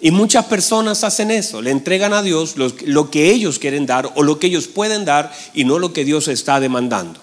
Y 0.00 0.10
muchas 0.10 0.46
personas 0.46 1.04
hacen 1.04 1.30
eso, 1.30 1.62
le 1.62 1.70
entregan 1.70 2.12
a 2.12 2.24
Dios 2.24 2.56
lo, 2.56 3.10
que 3.12 3.30
ellos 3.30 3.60
quieren 3.60 3.86
dar 3.86 4.10
o 4.16 4.24
lo 4.24 4.40
que 4.40 4.48
ellos 4.48 4.66
pueden 4.66 5.04
dar 5.04 5.32
y 5.54 5.62
no 5.62 5.78
lo 5.78 5.92
que 5.92 6.04
Dios 6.04 6.26
está 6.26 6.58
demandando. 6.58 7.20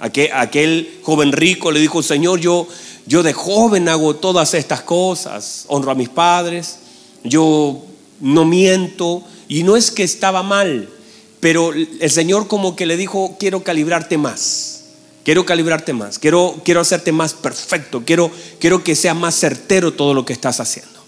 Aquel, 0.00 0.30
aquel 0.34 0.98
joven 1.02 1.30
rico 1.30 1.70
le 1.70 1.78
dijo, 1.78 2.02
Señor, 2.02 2.40
yo, 2.40 2.66
yo 3.06 3.22
de 3.22 3.32
joven 3.32 3.88
hago 3.88 4.16
todas 4.16 4.54
estas 4.54 4.82
cosas, 4.82 5.64
honro 5.68 5.90
a 5.90 5.94
mis 5.94 6.08
padres, 6.08 6.78
yo 7.24 7.82
no 8.20 8.44
miento, 8.44 9.22
y 9.48 9.62
no 9.64 9.76
es 9.76 9.90
que 9.90 10.02
estaba 10.02 10.42
mal, 10.42 10.88
pero 11.40 11.72
el 11.72 12.10
Señor 12.10 12.46
como 12.46 12.76
que 12.76 12.86
le 12.86 12.96
dijo, 12.96 13.36
quiero 13.38 13.62
calibrarte 13.64 14.16
más, 14.16 14.84
quiero 15.24 15.44
calibrarte 15.44 15.92
más, 15.92 16.18
quiero, 16.18 16.60
quiero 16.64 16.80
hacerte 16.80 17.12
más 17.12 17.34
perfecto, 17.34 18.02
quiero, 18.06 18.30
quiero 18.60 18.84
que 18.84 18.94
sea 18.94 19.14
más 19.14 19.34
certero 19.34 19.92
todo 19.92 20.14
lo 20.14 20.24
que 20.24 20.32
estás 20.32 20.60
haciendo. 20.60 21.02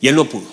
Y 0.00 0.08
él 0.08 0.14
no 0.14 0.28
pudo. 0.28 0.46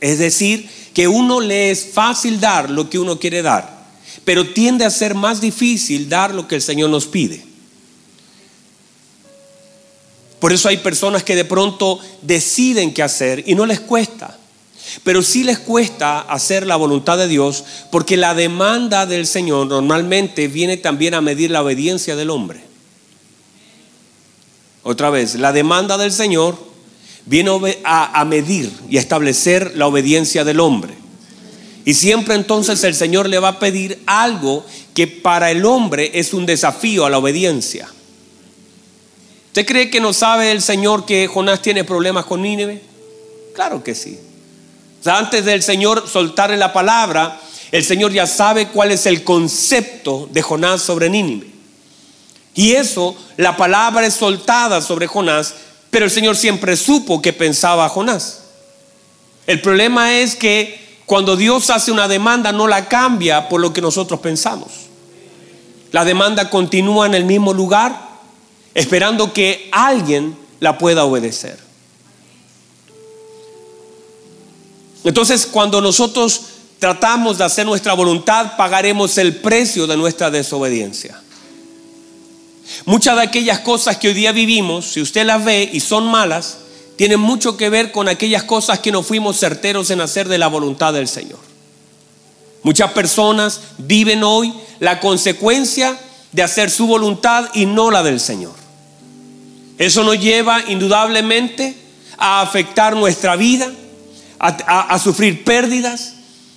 Es 0.00 0.18
decir, 0.18 0.68
que 0.94 1.08
uno 1.08 1.40
le 1.40 1.70
es 1.70 1.86
fácil 1.92 2.40
dar 2.40 2.70
lo 2.70 2.88
que 2.88 2.98
uno 2.98 3.18
quiere 3.18 3.42
dar, 3.42 3.86
pero 4.24 4.52
tiende 4.52 4.84
a 4.84 4.90
ser 4.90 5.14
más 5.14 5.40
difícil 5.40 6.08
dar 6.08 6.34
lo 6.34 6.48
que 6.48 6.56
el 6.56 6.62
Señor 6.62 6.90
nos 6.90 7.06
pide. 7.06 7.51
Por 10.42 10.52
eso 10.52 10.68
hay 10.68 10.78
personas 10.78 11.22
que 11.22 11.36
de 11.36 11.44
pronto 11.44 12.00
deciden 12.20 12.92
qué 12.92 13.04
hacer 13.04 13.44
y 13.46 13.54
no 13.54 13.64
les 13.64 13.78
cuesta. 13.78 14.36
Pero 15.04 15.22
sí 15.22 15.44
les 15.44 15.60
cuesta 15.60 16.18
hacer 16.18 16.66
la 16.66 16.74
voluntad 16.74 17.16
de 17.16 17.28
Dios 17.28 17.62
porque 17.92 18.16
la 18.16 18.34
demanda 18.34 19.06
del 19.06 19.28
Señor 19.28 19.68
normalmente 19.68 20.48
viene 20.48 20.76
también 20.78 21.14
a 21.14 21.20
medir 21.20 21.52
la 21.52 21.62
obediencia 21.62 22.16
del 22.16 22.30
hombre. 22.30 22.64
Otra 24.82 25.10
vez, 25.10 25.36
la 25.36 25.52
demanda 25.52 25.96
del 25.96 26.10
Señor 26.10 26.58
viene 27.24 27.78
a, 27.84 28.24
medir 28.24 28.72
y 28.90 28.96
a 28.96 29.00
establecer 29.00 29.76
la 29.76 29.86
obediencia 29.86 30.42
del 30.42 30.58
hombre. 30.58 30.94
Y 31.84 31.94
siempre 31.94 32.34
entonces 32.34 32.82
el 32.82 32.96
Señor 32.96 33.28
le 33.28 33.38
va 33.38 33.46
a 33.46 33.58
pedir 33.60 34.02
algo 34.06 34.66
que 34.92 35.06
para 35.06 35.52
el 35.52 35.64
hombre 35.64 36.10
es 36.14 36.34
un 36.34 36.46
desafío 36.46 37.06
a 37.06 37.10
la 37.10 37.18
obediencia. 37.18 37.88
¿Usted 39.52 39.66
cree 39.66 39.90
que 39.90 40.00
no 40.00 40.14
sabe 40.14 40.50
el 40.50 40.62
Señor 40.62 41.04
que 41.04 41.26
Jonás 41.26 41.60
tiene 41.60 41.84
problemas 41.84 42.24
con 42.24 42.40
Nínive? 42.40 42.80
Claro 43.54 43.84
que 43.84 43.94
sí. 43.94 44.18
Antes 45.04 45.44
del 45.44 45.62
Señor 45.62 46.08
soltarle 46.08 46.56
la 46.56 46.72
palabra, 46.72 47.38
el 47.70 47.84
Señor 47.84 48.12
ya 48.12 48.26
sabe 48.26 48.68
cuál 48.68 48.92
es 48.92 49.04
el 49.04 49.24
concepto 49.24 50.26
de 50.32 50.40
Jonás 50.40 50.80
sobre 50.80 51.10
Nínive. 51.10 51.48
Y 52.54 52.72
eso, 52.72 53.14
la 53.36 53.54
palabra 53.58 54.06
es 54.06 54.14
soltada 54.14 54.80
sobre 54.80 55.06
Jonás, 55.06 55.52
pero 55.90 56.06
el 56.06 56.10
Señor 56.10 56.34
siempre 56.34 56.74
supo 56.74 57.20
que 57.20 57.34
pensaba 57.34 57.90
Jonás. 57.90 58.44
El 59.46 59.60
problema 59.60 60.14
es 60.14 60.34
que 60.34 60.80
cuando 61.04 61.36
Dios 61.36 61.68
hace 61.68 61.92
una 61.92 62.08
demanda 62.08 62.52
no 62.52 62.68
la 62.68 62.88
cambia 62.88 63.50
por 63.50 63.60
lo 63.60 63.74
que 63.74 63.82
nosotros 63.82 64.18
pensamos. 64.20 64.70
La 65.90 66.06
demanda 66.06 66.48
continúa 66.48 67.04
en 67.04 67.12
el 67.12 67.26
mismo 67.26 67.52
lugar, 67.52 68.11
esperando 68.74 69.32
que 69.32 69.68
alguien 69.72 70.36
la 70.60 70.78
pueda 70.78 71.04
obedecer. 71.04 71.58
Entonces, 75.04 75.46
cuando 75.46 75.80
nosotros 75.80 76.42
tratamos 76.78 77.38
de 77.38 77.44
hacer 77.44 77.66
nuestra 77.66 77.94
voluntad, 77.94 78.56
pagaremos 78.56 79.18
el 79.18 79.36
precio 79.36 79.86
de 79.86 79.96
nuestra 79.96 80.30
desobediencia. 80.30 81.20
Muchas 82.84 83.16
de 83.16 83.22
aquellas 83.22 83.60
cosas 83.60 83.96
que 83.96 84.08
hoy 84.08 84.14
día 84.14 84.32
vivimos, 84.32 84.86
si 84.86 85.00
usted 85.00 85.26
las 85.26 85.44
ve 85.44 85.68
y 85.72 85.80
son 85.80 86.06
malas, 86.06 86.58
tienen 86.96 87.20
mucho 87.20 87.56
que 87.56 87.68
ver 87.68 87.92
con 87.92 88.08
aquellas 88.08 88.44
cosas 88.44 88.78
que 88.78 88.92
no 88.92 89.02
fuimos 89.02 89.38
certeros 89.38 89.90
en 89.90 90.00
hacer 90.00 90.28
de 90.28 90.38
la 90.38 90.48
voluntad 90.48 90.92
del 90.92 91.08
Señor. 91.08 91.38
Muchas 92.62 92.92
personas 92.92 93.60
viven 93.78 94.22
hoy 94.22 94.52
la 94.78 95.00
consecuencia 95.00 95.98
de 96.30 96.42
hacer 96.42 96.70
su 96.70 96.86
voluntad 96.86 97.48
y 97.54 97.66
no 97.66 97.90
la 97.90 98.02
del 98.02 98.20
Señor. 98.20 98.61
Eso 99.78 100.04
nos 100.04 100.18
lleva 100.18 100.62
indudablemente 100.68 101.76
a 102.18 102.40
afectar 102.40 102.94
nuestra 102.94 103.36
vida, 103.36 103.70
a, 104.38 104.98
sufrir 104.98 105.44
pérdidas, 105.44 106.14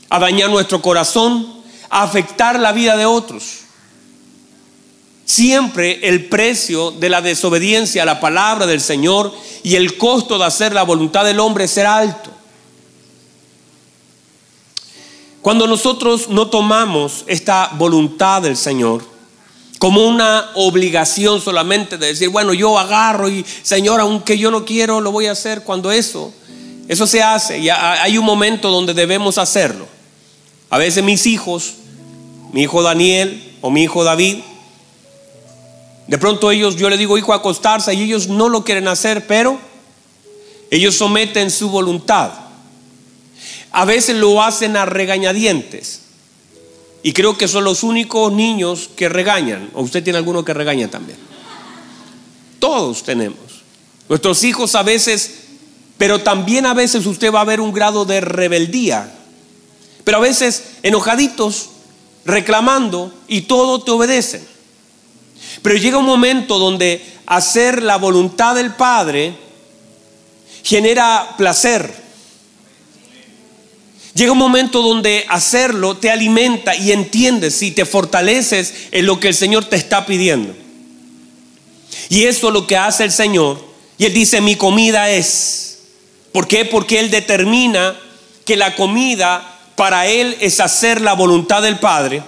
a 0.09 0.19
dañar 0.19 0.49
nuestro 0.49 0.81
corazón, 0.81 1.61
a 1.89 2.03
afectar 2.03 2.59
la 2.59 2.71
vida 2.71 2.97
de 2.97 3.05
otros. 3.05 3.59
Siempre 5.25 6.07
el 6.07 6.25
precio 6.25 6.91
de 6.91 7.09
la 7.09 7.21
desobediencia 7.21 8.03
a 8.03 8.05
la 8.05 8.19
palabra 8.19 8.67
del 8.67 8.81
Señor 8.81 9.33
y 9.63 9.75
el 9.75 9.97
costo 9.97 10.37
de 10.37 10.45
hacer 10.45 10.73
la 10.73 10.83
voluntad 10.83 11.25
del 11.25 11.39
hombre 11.39 11.67
será 11.67 11.97
alto. 11.97 12.31
Cuando 15.41 15.67
nosotros 15.67 16.29
no 16.29 16.47
tomamos 16.47 17.23
esta 17.27 17.71
voluntad 17.75 18.41
del 18.41 18.57
Señor, 18.57 19.14
como 19.77 20.05
una 20.07 20.51
obligación 20.55 21.41
solamente 21.41 21.97
de 21.97 22.07
decir, 22.07 22.29
bueno, 22.29 22.53
yo 22.53 22.77
agarro 22.79 23.29
y 23.29 23.45
Señor, 23.61 23.99
aunque 23.99 24.37
yo 24.37 24.51
no 24.51 24.65
quiero, 24.65 25.01
lo 25.01 25.11
voy 25.11 25.27
a 25.27 25.33
hacer 25.33 25.63
cuando 25.63 25.91
eso, 25.91 26.33
eso 26.87 27.05
se 27.07 27.21
hace 27.21 27.59
y 27.59 27.69
hay 27.69 28.17
un 28.17 28.25
momento 28.25 28.69
donde 28.69 28.93
debemos 28.93 29.37
hacerlo. 29.37 29.87
A 30.69 30.77
veces 30.77 31.03
mis 31.03 31.25
hijos, 31.25 31.73
mi 32.51 32.63
hijo 32.63 32.81
Daniel 32.81 33.57
o 33.61 33.69
mi 33.69 33.83
hijo 33.83 34.03
David, 34.03 34.37
de 36.07 36.17
pronto 36.17 36.51
ellos, 36.51 36.75
yo 36.75 36.89
le 36.89 36.97
digo 36.97 37.17
hijo 37.17 37.33
acostarse 37.33 37.93
y 37.93 38.03
ellos 38.03 38.27
no 38.27 38.49
lo 38.49 38.63
quieren 38.63 38.87
hacer, 38.87 39.25
pero 39.27 39.59
ellos 40.69 40.95
someten 40.95 41.49
su 41.49 41.69
voluntad. 41.69 42.31
A 43.71 43.85
veces 43.85 44.15
lo 44.15 44.41
hacen 44.41 44.77
a 44.77 44.85
regañadientes. 44.85 46.04
Y 47.05 47.13
creo 47.13 47.37
que 47.37 47.47
son 47.47 47.63
los 47.63 47.83
únicos 47.83 48.33
niños 48.33 48.89
que 48.95 49.09
regañan. 49.09 49.69
¿O 49.75 49.83
usted 49.83 50.03
tiene 50.03 50.17
alguno 50.17 50.43
que 50.43 50.55
regaña 50.55 50.89
también? 50.89 51.19
Todos 52.57 53.03
tenemos. 53.03 53.37
Nuestros 54.09 54.43
hijos 54.43 54.73
a 54.73 54.81
veces, 54.81 55.41
pero 55.99 56.23
también 56.23 56.65
a 56.65 56.73
veces 56.73 57.05
usted 57.05 57.31
va 57.31 57.41
a 57.41 57.45
ver 57.45 57.61
un 57.61 57.71
grado 57.71 58.05
de 58.05 58.21
rebeldía. 58.21 59.13
Pero 60.03 60.17
a 60.17 60.21
veces 60.21 60.63
enojaditos 60.81 61.69
reclamando 62.25 63.13
y 63.27 63.41
todo 63.41 63.83
te 63.83 63.91
obedecen. 63.91 64.43
Pero 65.61 65.75
llega 65.75 65.99
un 65.99 66.07
momento 66.07 66.57
donde 66.57 67.05
hacer 67.27 67.83
la 67.83 67.97
voluntad 67.97 68.55
del 68.55 68.73
Padre 68.73 69.37
genera 70.63 71.35
placer. 71.37 72.04
Llega 74.15 74.31
un 74.31 74.37
momento 74.37 74.81
donde 74.81 75.25
hacerlo 75.27 75.97
te 75.97 76.09
alimenta 76.09 76.73
y 76.73 76.93
entiendes 76.93 77.61
y 77.61 77.71
te 77.71 77.85
fortaleces 77.85 78.87
en 78.91 79.05
lo 79.05 79.19
que 79.19 79.27
el 79.27 79.33
Señor 79.33 79.65
te 79.65 79.75
está 79.75 80.05
pidiendo. 80.05 80.55
Y 82.07 82.23
eso 82.23 82.47
es 82.47 82.53
lo 82.53 82.65
que 82.65 82.77
hace 82.77 83.03
el 83.03 83.11
Señor. 83.11 83.61
Y 83.97 84.05
Él 84.05 84.13
dice, 84.13 84.39
mi 84.39 84.55
comida 84.55 85.11
es. 85.11 85.79
¿Por 86.31 86.47
qué? 86.47 86.63
Porque 86.63 86.99
Él 86.99 87.11
determina 87.11 87.99
que 88.45 88.55
la 88.55 88.77
comida 88.77 89.59
para 89.75 90.07
Él 90.07 90.37
es 90.39 90.61
hacer 90.61 91.01
la 91.01 91.11
voluntad 91.11 91.61
del 91.61 91.79
Padre. 91.79 92.23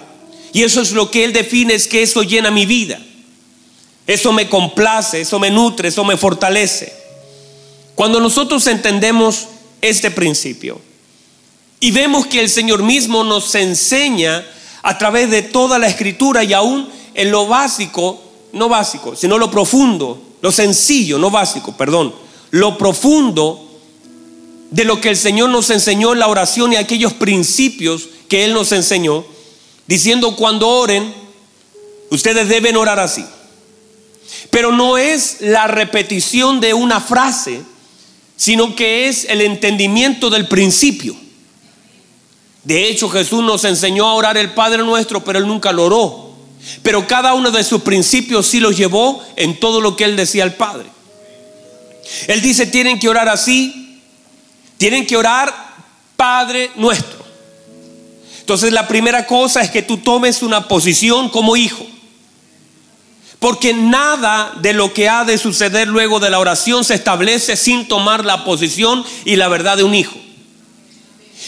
Y 0.51 0.63
eso 0.63 0.81
es 0.81 0.91
lo 0.91 1.09
que 1.09 1.23
Él 1.23 1.31
define, 1.31 1.73
es 1.73 1.87
que 1.87 2.03
eso 2.03 2.21
llena 2.21 2.51
mi 2.51 2.65
vida. 2.65 2.99
Eso 4.05 4.33
me 4.33 4.49
complace, 4.49 5.21
eso 5.21 5.39
me 5.39 5.51
nutre, 5.51 5.87
eso 5.87 6.03
me 6.03 6.17
fortalece. 6.17 6.93
Cuando 7.95 8.19
nosotros 8.19 8.67
entendemos 8.67 9.47
este 9.79 10.11
principio 10.11 10.81
y 11.79 11.91
vemos 11.91 12.25
que 12.27 12.39
el 12.39 12.49
Señor 12.49 12.83
mismo 12.83 13.23
nos 13.23 13.53
enseña 13.55 14.45
a 14.81 14.97
través 14.97 15.29
de 15.29 15.43
toda 15.43 15.77
la 15.77 15.87
escritura 15.87 16.43
y 16.43 16.53
aún 16.53 16.89
en 17.13 17.31
lo 17.31 17.47
básico, 17.47 18.21
no 18.53 18.69
básico, 18.69 19.15
sino 19.15 19.37
lo 19.37 19.51
profundo, 19.51 20.21
lo 20.41 20.51
sencillo, 20.51 21.19
no 21.19 21.29
básico, 21.29 21.75
perdón, 21.75 22.13
lo 22.51 22.77
profundo 22.77 23.63
de 24.71 24.85
lo 24.85 24.99
que 24.99 25.09
el 25.09 25.17
Señor 25.17 25.49
nos 25.49 25.69
enseñó 25.69 26.13
en 26.13 26.19
la 26.19 26.27
oración 26.27 26.73
y 26.73 26.77
aquellos 26.77 27.13
principios 27.13 28.09
que 28.27 28.45
Él 28.45 28.53
nos 28.53 28.71
enseñó, 28.71 29.25
diciendo 29.87 30.35
cuando 30.35 30.67
oren, 30.67 31.13
ustedes 32.09 32.49
deben 32.49 32.75
orar 32.75 32.99
así. 32.99 33.25
Pero 34.49 34.71
no 34.71 34.97
es 34.97 35.37
la 35.41 35.67
repetición 35.67 36.59
de 36.59 36.73
una 36.73 36.99
frase, 36.99 37.61
sino 38.35 38.75
que 38.75 39.07
es 39.07 39.25
el 39.25 39.41
entendimiento 39.41 40.29
del 40.29 40.47
principio. 40.47 41.15
De 42.67 42.89
hecho, 42.89 43.07
Jesús 43.07 43.41
nos 43.45 43.63
enseñó 43.63 44.05
a 44.07 44.13
orar 44.13 44.35
el 44.35 44.51
Padre 44.51 44.83
nuestro, 44.83 45.23
pero 45.23 45.39
Él 45.39 45.47
nunca 45.47 45.71
lo 45.71 45.85
oró. 45.85 46.33
Pero 46.83 47.07
cada 47.07 47.33
uno 47.33 47.49
de 47.49 47.63
sus 47.63 47.81
principios 47.81 48.45
sí 48.45 48.59
los 48.59 48.75
llevó 48.75 49.23
en 49.37 49.57
todo 49.57 49.79
lo 49.79 49.95
que 49.95 50.03
Él 50.03 50.17
decía 50.17 50.43
al 50.43 50.55
Padre. 50.55 50.89
Él 52.27 52.41
dice, 52.41 52.67
tienen 52.67 52.99
que 52.99 53.07
orar 53.07 53.29
así, 53.29 54.01
tienen 54.77 55.07
que 55.07 55.15
orar 55.15 55.55
Padre 56.17 56.69
nuestro. 56.75 57.25
Entonces 58.41 58.73
la 58.73 58.85
primera 58.85 59.25
cosa 59.25 59.61
es 59.61 59.71
que 59.71 59.81
tú 59.81 59.99
tomes 59.99 60.41
una 60.41 60.67
posición 60.67 61.29
como 61.29 61.55
hijo. 61.55 61.85
Porque 63.39 63.73
nada 63.73 64.51
de 64.59 64.73
lo 64.73 64.91
que 64.91 65.07
ha 65.07 65.23
de 65.23 65.37
suceder 65.37 65.87
luego 65.87 66.19
de 66.19 66.31
la 66.31 66.39
oración 66.39 66.83
se 66.83 66.95
establece 66.95 67.55
sin 67.55 67.87
tomar 67.87 68.25
la 68.25 68.43
posición 68.43 69.05
y 69.23 69.37
la 69.37 69.47
verdad 69.47 69.77
de 69.77 69.83
un 69.83 69.95
hijo. 69.95 70.17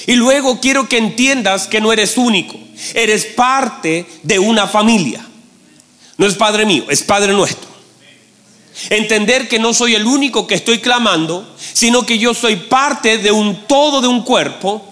Y 0.08 0.14
luego 0.14 0.60
quiero 0.60 0.88
que 0.88 0.98
entiendas 0.98 1.68
que 1.68 1.82
no 1.82 1.92
eres 1.92 2.18
único, 2.18 2.60
eres 2.94 3.26
parte 3.26 4.06
de 4.24 4.40
una 4.40 4.68
familia. 4.68 5.26
No 6.18 6.26
es 6.26 6.36
Padre 6.36 6.66
mío, 6.66 6.86
es 6.90 7.02
Padre 7.02 7.34
nuestro. 7.34 7.70
Entender 8.90 9.48
que 9.48 9.60
no 9.60 9.74
soy 9.74 9.96
el 9.96 10.06
único 10.06 10.48
que 10.48 10.56
estoy 10.56 10.80
clamando, 10.80 11.56
sino 11.74 12.06
que 12.06 12.18
yo 12.18 12.34
soy 12.34 12.56
parte 12.56 13.18
de 13.18 13.32
un 13.32 13.68
todo 13.68 14.02
de 14.02 14.08
un 14.08 14.24
cuerpo 14.24 14.86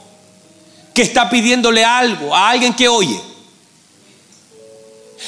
que 0.94 1.04
está 1.04 1.30
pidiéndole 1.30 1.86
algo 1.86 2.36
a 2.36 2.50
alguien 2.50 2.74
que 2.74 2.88
oye. 2.88 3.20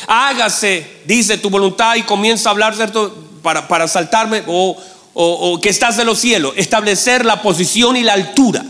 Hágase, 0.07 0.85
dice 1.05 1.37
tu 1.37 1.49
voluntad 1.49 1.95
y 1.95 2.03
comienza 2.03 2.49
a 2.49 2.51
hablar, 2.51 2.75
¿cierto? 2.75 3.15
Para, 3.41 3.67
para 3.67 3.87
saltarme 3.87 4.43
o, 4.47 4.77
o 5.13 5.61
que 5.61 5.69
estás 5.69 5.95
de 5.95 6.05
los 6.05 6.19
cielos. 6.19 6.53
Establecer 6.55 7.25
la 7.25 7.41
posición 7.41 7.95
y 7.95 8.03
la 8.03 8.13
altura. 8.13 8.65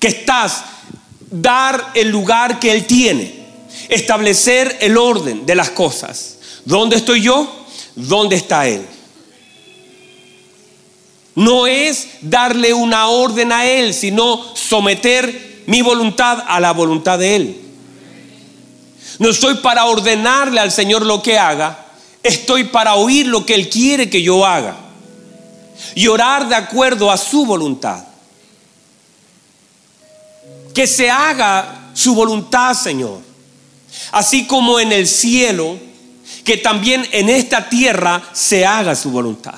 Que 0.00 0.08
estás, 0.08 0.64
dar 1.30 1.92
el 1.94 2.08
lugar 2.08 2.58
que 2.58 2.72
Él 2.72 2.86
tiene. 2.86 3.38
Establecer 3.88 4.78
el 4.80 4.96
orden 4.96 5.46
de 5.46 5.54
las 5.54 5.70
cosas. 5.70 6.38
¿Dónde 6.64 6.96
estoy 6.96 7.22
yo? 7.22 7.66
¿Dónde 7.94 8.34
está 8.34 8.66
Él? 8.66 8.84
No 11.34 11.66
es 11.66 12.08
darle 12.22 12.74
una 12.74 13.08
orden 13.08 13.52
a 13.52 13.66
Él, 13.66 13.94
sino 13.94 14.54
someter 14.56 15.62
mi 15.66 15.82
voluntad 15.82 16.44
a 16.46 16.58
la 16.60 16.72
voluntad 16.72 17.18
de 17.18 17.36
Él. 17.36 17.60
No 19.18 19.30
estoy 19.30 19.54
para 19.56 19.84
ordenarle 19.84 20.60
al 20.60 20.72
Señor 20.72 21.04
lo 21.06 21.22
que 21.22 21.38
haga, 21.38 21.86
estoy 22.22 22.64
para 22.64 22.94
oír 22.94 23.26
lo 23.26 23.46
que 23.46 23.54
Él 23.54 23.68
quiere 23.68 24.10
que 24.10 24.22
yo 24.22 24.44
haga 24.44 24.76
y 25.94 26.06
orar 26.06 26.48
de 26.48 26.54
acuerdo 26.54 27.10
a 27.10 27.16
su 27.16 27.46
voluntad. 27.46 28.04
Que 30.74 30.86
se 30.86 31.10
haga 31.10 31.90
su 31.94 32.14
voluntad, 32.14 32.74
Señor. 32.74 33.20
Así 34.12 34.46
como 34.46 34.80
en 34.80 34.92
el 34.92 35.06
cielo, 35.06 35.78
que 36.44 36.56
también 36.56 37.06
en 37.12 37.28
esta 37.28 37.68
tierra 37.68 38.22
se 38.32 38.64
haga 38.64 38.94
su 38.94 39.10
voluntad. 39.10 39.54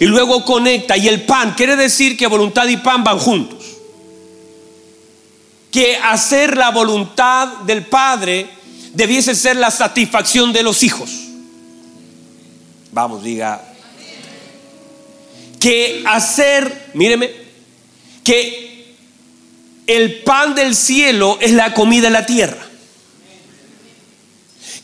Y 0.00 0.06
luego 0.06 0.44
conecta. 0.44 0.96
Y 0.96 1.08
el 1.08 1.22
pan, 1.22 1.54
quiere 1.56 1.76
decir 1.76 2.16
que 2.16 2.26
voluntad 2.26 2.66
y 2.68 2.76
pan 2.76 3.02
van 3.04 3.18
juntos. 3.18 3.64
Que 5.70 5.96
hacer 5.96 6.56
la 6.56 6.70
voluntad 6.70 7.48
del 7.64 7.86
Padre 7.86 8.46
debiese 8.92 9.34
ser 9.34 9.56
la 9.56 9.70
satisfacción 9.70 10.52
de 10.52 10.62
los 10.62 10.82
hijos. 10.82 11.10
Vamos, 12.92 13.22
diga. 13.22 13.64
Que 15.58 16.04
hacer, 16.06 16.90
míreme, 16.94 17.30
que 18.22 18.71
el 19.86 20.20
pan 20.22 20.54
del 20.54 20.74
cielo 20.74 21.38
es 21.40 21.52
la 21.52 21.74
comida 21.74 22.04
de 22.04 22.10
la 22.10 22.26
tierra. 22.26 22.66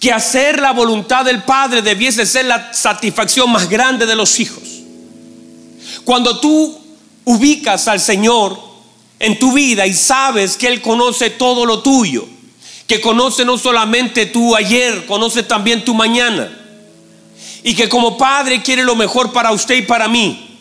Que 0.00 0.12
hacer 0.12 0.60
la 0.60 0.72
voluntad 0.72 1.24
del 1.24 1.42
Padre 1.42 1.82
debiese 1.82 2.24
ser 2.24 2.44
la 2.44 2.72
satisfacción 2.72 3.50
más 3.50 3.68
grande 3.68 4.06
de 4.06 4.14
los 4.14 4.38
hijos. 4.38 4.62
Cuando 6.04 6.38
tú 6.40 6.78
ubicas 7.24 7.88
al 7.88 8.00
Señor 8.00 8.58
en 9.18 9.38
tu 9.38 9.52
vida 9.52 9.86
y 9.86 9.94
sabes 9.94 10.56
que 10.56 10.68
Él 10.68 10.80
conoce 10.80 11.30
todo 11.30 11.66
lo 11.66 11.82
tuyo, 11.82 12.26
que 12.86 13.00
conoce 13.00 13.44
no 13.44 13.58
solamente 13.58 14.26
tu 14.26 14.54
ayer, 14.54 15.04
conoce 15.06 15.42
también 15.42 15.84
tu 15.84 15.94
mañana. 15.94 16.50
Y 17.62 17.74
que 17.74 17.88
como 17.88 18.16
Padre 18.16 18.62
quiere 18.62 18.84
lo 18.84 18.94
mejor 18.94 19.32
para 19.32 19.52
usted 19.52 19.76
y 19.76 19.82
para 19.82 20.08
mí. 20.08 20.58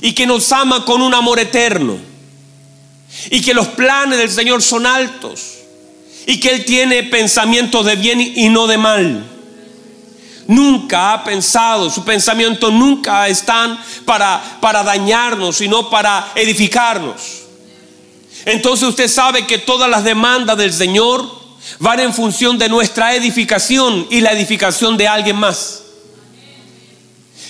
Y 0.00 0.12
que 0.12 0.26
nos 0.26 0.50
ama 0.52 0.84
con 0.84 1.02
un 1.02 1.12
amor 1.12 1.40
eterno. 1.40 1.98
Y 3.30 3.40
que 3.40 3.54
los 3.54 3.68
planes 3.68 4.18
del 4.18 4.30
Señor 4.30 4.62
son 4.62 4.86
altos. 4.86 5.54
Y 6.26 6.40
que 6.40 6.50
Él 6.50 6.64
tiene 6.64 7.04
pensamientos 7.04 7.86
de 7.86 7.96
bien 7.96 8.20
y 8.20 8.48
no 8.48 8.66
de 8.66 8.78
mal. 8.78 9.24
Nunca 10.46 11.12
ha 11.12 11.24
pensado, 11.24 11.90
su 11.90 12.04
pensamiento 12.04 12.70
nunca 12.70 13.28
están 13.28 13.78
para, 14.06 14.58
para 14.62 14.82
dañarnos, 14.82 15.58
sino 15.58 15.90
para 15.90 16.32
edificarnos. 16.34 17.42
Entonces 18.46 18.88
usted 18.88 19.08
sabe 19.08 19.46
que 19.46 19.58
todas 19.58 19.90
las 19.90 20.04
demandas 20.04 20.56
del 20.56 20.72
Señor 20.72 21.38
van 21.80 22.00
en 22.00 22.14
función 22.14 22.56
de 22.56 22.68
nuestra 22.70 23.14
edificación 23.14 24.06
y 24.10 24.22
la 24.22 24.32
edificación 24.32 24.96
de 24.96 25.06
alguien 25.06 25.36
más. 25.36 25.82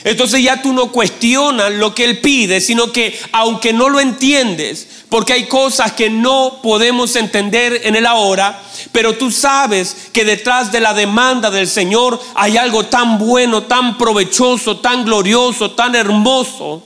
Entonces 0.05 0.43
ya 0.43 0.63
tú 0.63 0.73
no 0.73 0.91
cuestionas 0.91 1.73
lo 1.73 1.95
que 1.95 2.05
Él 2.05 2.19
pide, 2.19 2.61
sino 2.61 2.93
que 2.93 3.19
aunque 3.33 3.73
no 3.73 3.89
lo 3.89 4.01
entiendes, 4.01 4.98
porque 5.09 5.33
hay 5.33 5.47
cosas 5.47 5.93
que 5.93 6.11
no 6.11 6.61
podemos 6.63 7.17
entender 7.17 7.81
en 7.85 7.97
el 7.97 8.07
ahora, 8.07 8.61
pero 8.93 9.17
tú 9.17 9.31
sabes 9.31 10.09
que 10.13 10.25
detrás 10.25 10.71
de 10.71 10.81
la 10.81 10.95
demanda 10.95 11.51
del 11.51 11.67
Señor 11.67 12.21
hay 12.35 12.57
algo 12.57 12.87
tan 12.87 13.19
bueno, 13.19 13.63
tan 13.63 13.97
provechoso, 13.97 14.79
tan 14.79 15.05
glorioso, 15.05 15.73
tan 15.73 15.95
hermoso, 15.95 16.83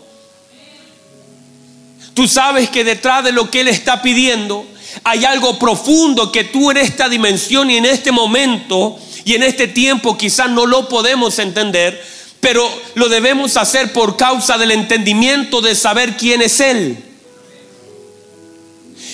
Tú 2.14 2.28
sabes 2.28 2.68
que 2.68 2.84
detrás 2.84 3.24
de 3.24 3.32
lo 3.32 3.50
que 3.50 3.60
Él 3.60 3.68
está 3.68 4.02
pidiendo 4.02 4.66
hay 5.04 5.24
algo 5.24 5.58
profundo 5.58 6.30
que 6.30 6.44
tú 6.44 6.70
en 6.70 6.76
esta 6.76 7.08
dimensión 7.08 7.70
y 7.70 7.78
en 7.78 7.86
este 7.86 8.12
momento 8.12 8.98
y 9.24 9.34
en 9.34 9.42
este 9.42 9.66
tiempo 9.68 10.18
quizás 10.18 10.50
no 10.50 10.66
lo 10.66 10.88
podemos 10.88 11.38
entender, 11.38 12.04
pero 12.40 12.68
lo 12.94 13.08
debemos 13.08 13.56
hacer 13.56 13.92
por 13.92 14.16
causa 14.16 14.58
del 14.58 14.72
entendimiento 14.72 15.62
de 15.62 15.74
saber 15.74 16.16
quién 16.18 16.42
es 16.42 16.60
Él. 16.60 17.02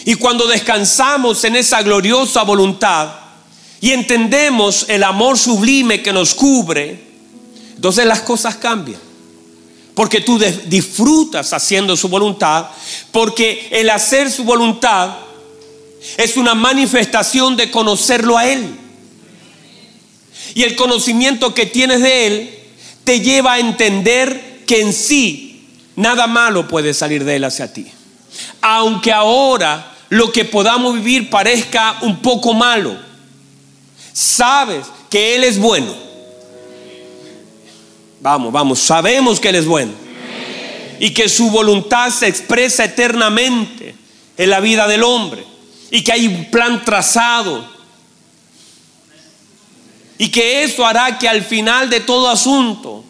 Y 0.09 0.15
cuando 0.15 0.47
descansamos 0.47 1.45
en 1.45 1.55
esa 1.55 1.83
gloriosa 1.83 2.43
voluntad 2.43 3.11
y 3.79 3.91
entendemos 3.91 4.87
el 4.89 5.05
amor 5.05 5.37
sublime 5.37 6.01
que 6.01 6.15
nos 6.15 6.35
cubre, 6.35 6.99
entonces 7.75 8.07
las 8.07 8.23
cosas 8.23 8.57
cambian 8.57 8.99
porque 9.95 10.23
tú 10.23 10.39
disfrutas 10.65 11.53
haciendo 11.53 11.95
su 11.95 12.09
voluntad, 12.09 12.69
porque 13.13 13.69
el 13.71 13.91
hacer 13.91 14.31
su 14.33 14.45
voluntad 14.45 15.11
Es 16.17 16.39
una 16.39 16.55
manifestación 16.55 17.55
de 17.55 17.71
conocerlo 17.71 18.39
a 18.39 18.47
Él. 18.47 18.67
Y 20.55 20.63
el 20.63 20.75
conocimiento 20.75 21.53
que 21.53 21.67
tienes 21.67 22.01
de 22.01 22.27
Él 22.27 22.59
te 23.05 23.21
lleva 23.21 23.53
a 23.53 23.59
entender 23.59 24.63
que 24.67 24.81
en 24.81 24.95
sí 24.95 25.67
nada 25.97 26.27
malo 26.27 26.67
puede 26.67 26.95
salir 26.95 27.25
de 27.25 27.37
Él 27.37 27.45
hacia 27.45 27.71
ti. 27.75 27.87
Aunque 28.63 29.13
ahora 29.13 29.97
lo 30.09 30.33
que 30.33 30.45
podamos 30.45 30.95
vivir 30.95 31.29
parezca 31.29 31.99
un 32.03 32.19
poco 32.19 32.55
malo, 32.55 32.97
sabes 34.13 34.87
que 35.11 35.37
Él 35.37 35.45
es 35.45 35.59
bueno. 35.59 35.95
Vamos, 38.21 38.53
vamos, 38.53 38.79
sabemos 38.81 39.39
que 39.39 39.51
Él 39.51 39.57
es 39.57 39.67
bueno. 39.67 39.93
Y 41.01 41.11
que 41.11 41.29
su 41.29 41.51
voluntad 41.51 42.11
se 42.11 42.27
expresa 42.27 42.85
eternamente 42.85 43.95
en 44.37 44.51
la 44.51 44.61
vida 44.61 44.89
del 44.89 45.05
hombre. 45.05 45.45
Y 45.91 46.03
que 46.03 46.13
hay 46.13 46.27
un 46.27 46.47
plan 46.47 46.85
trazado. 46.85 47.65
Y 50.17 50.31
que 50.31 50.65
eso 50.65 50.85
hará 50.85 51.19
que 51.19 51.29
al 51.29 51.43
final 51.43 51.89
de 51.91 52.01
todo 52.01 52.29
asunto 52.29 53.05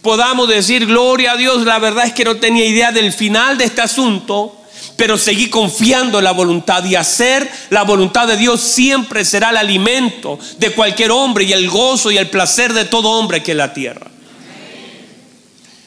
podamos 0.00 0.48
decir, 0.48 0.86
gloria 0.86 1.32
a 1.32 1.36
Dios, 1.36 1.64
la 1.64 1.78
verdad 1.78 2.06
es 2.06 2.14
que 2.14 2.24
no 2.24 2.36
tenía 2.36 2.64
idea 2.64 2.92
del 2.92 3.12
final 3.12 3.58
de 3.58 3.64
este 3.64 3.82
asunto 3.82 4.59
pero 5.00 5.16
seguí 5.16 5.48
confiando 5.48 6.18
en 6.18 6.24
la 6.24 6.32
voluntad 6.32 6.84
y 6.84 6.94
hacer 6.94 7.50
la 7.70 7.84
voluntad 7.84 8.28
de 8.28 8.36
Dios 8.36 8.60
siempre 8.60 9.24
será 9.24 9.48
el 9.48 9.56
alimento 9.56 10.38
de 10.58 10.72
cualquier 10.72 11.10
hombre 11.10 11.44
y 11.44 11.54
el 11.54 11.70
gozo 11.70 12.10
y 12.10 12.18
el 12.18 12.28
placer 12.28 12.74
de 12.74 12.84
todo 12.84 13.08
hombre 13.12 13.42
que 13.42 13.52
en 13.52 13.56
la 13.56 13.72
tierra. 13.72 14.10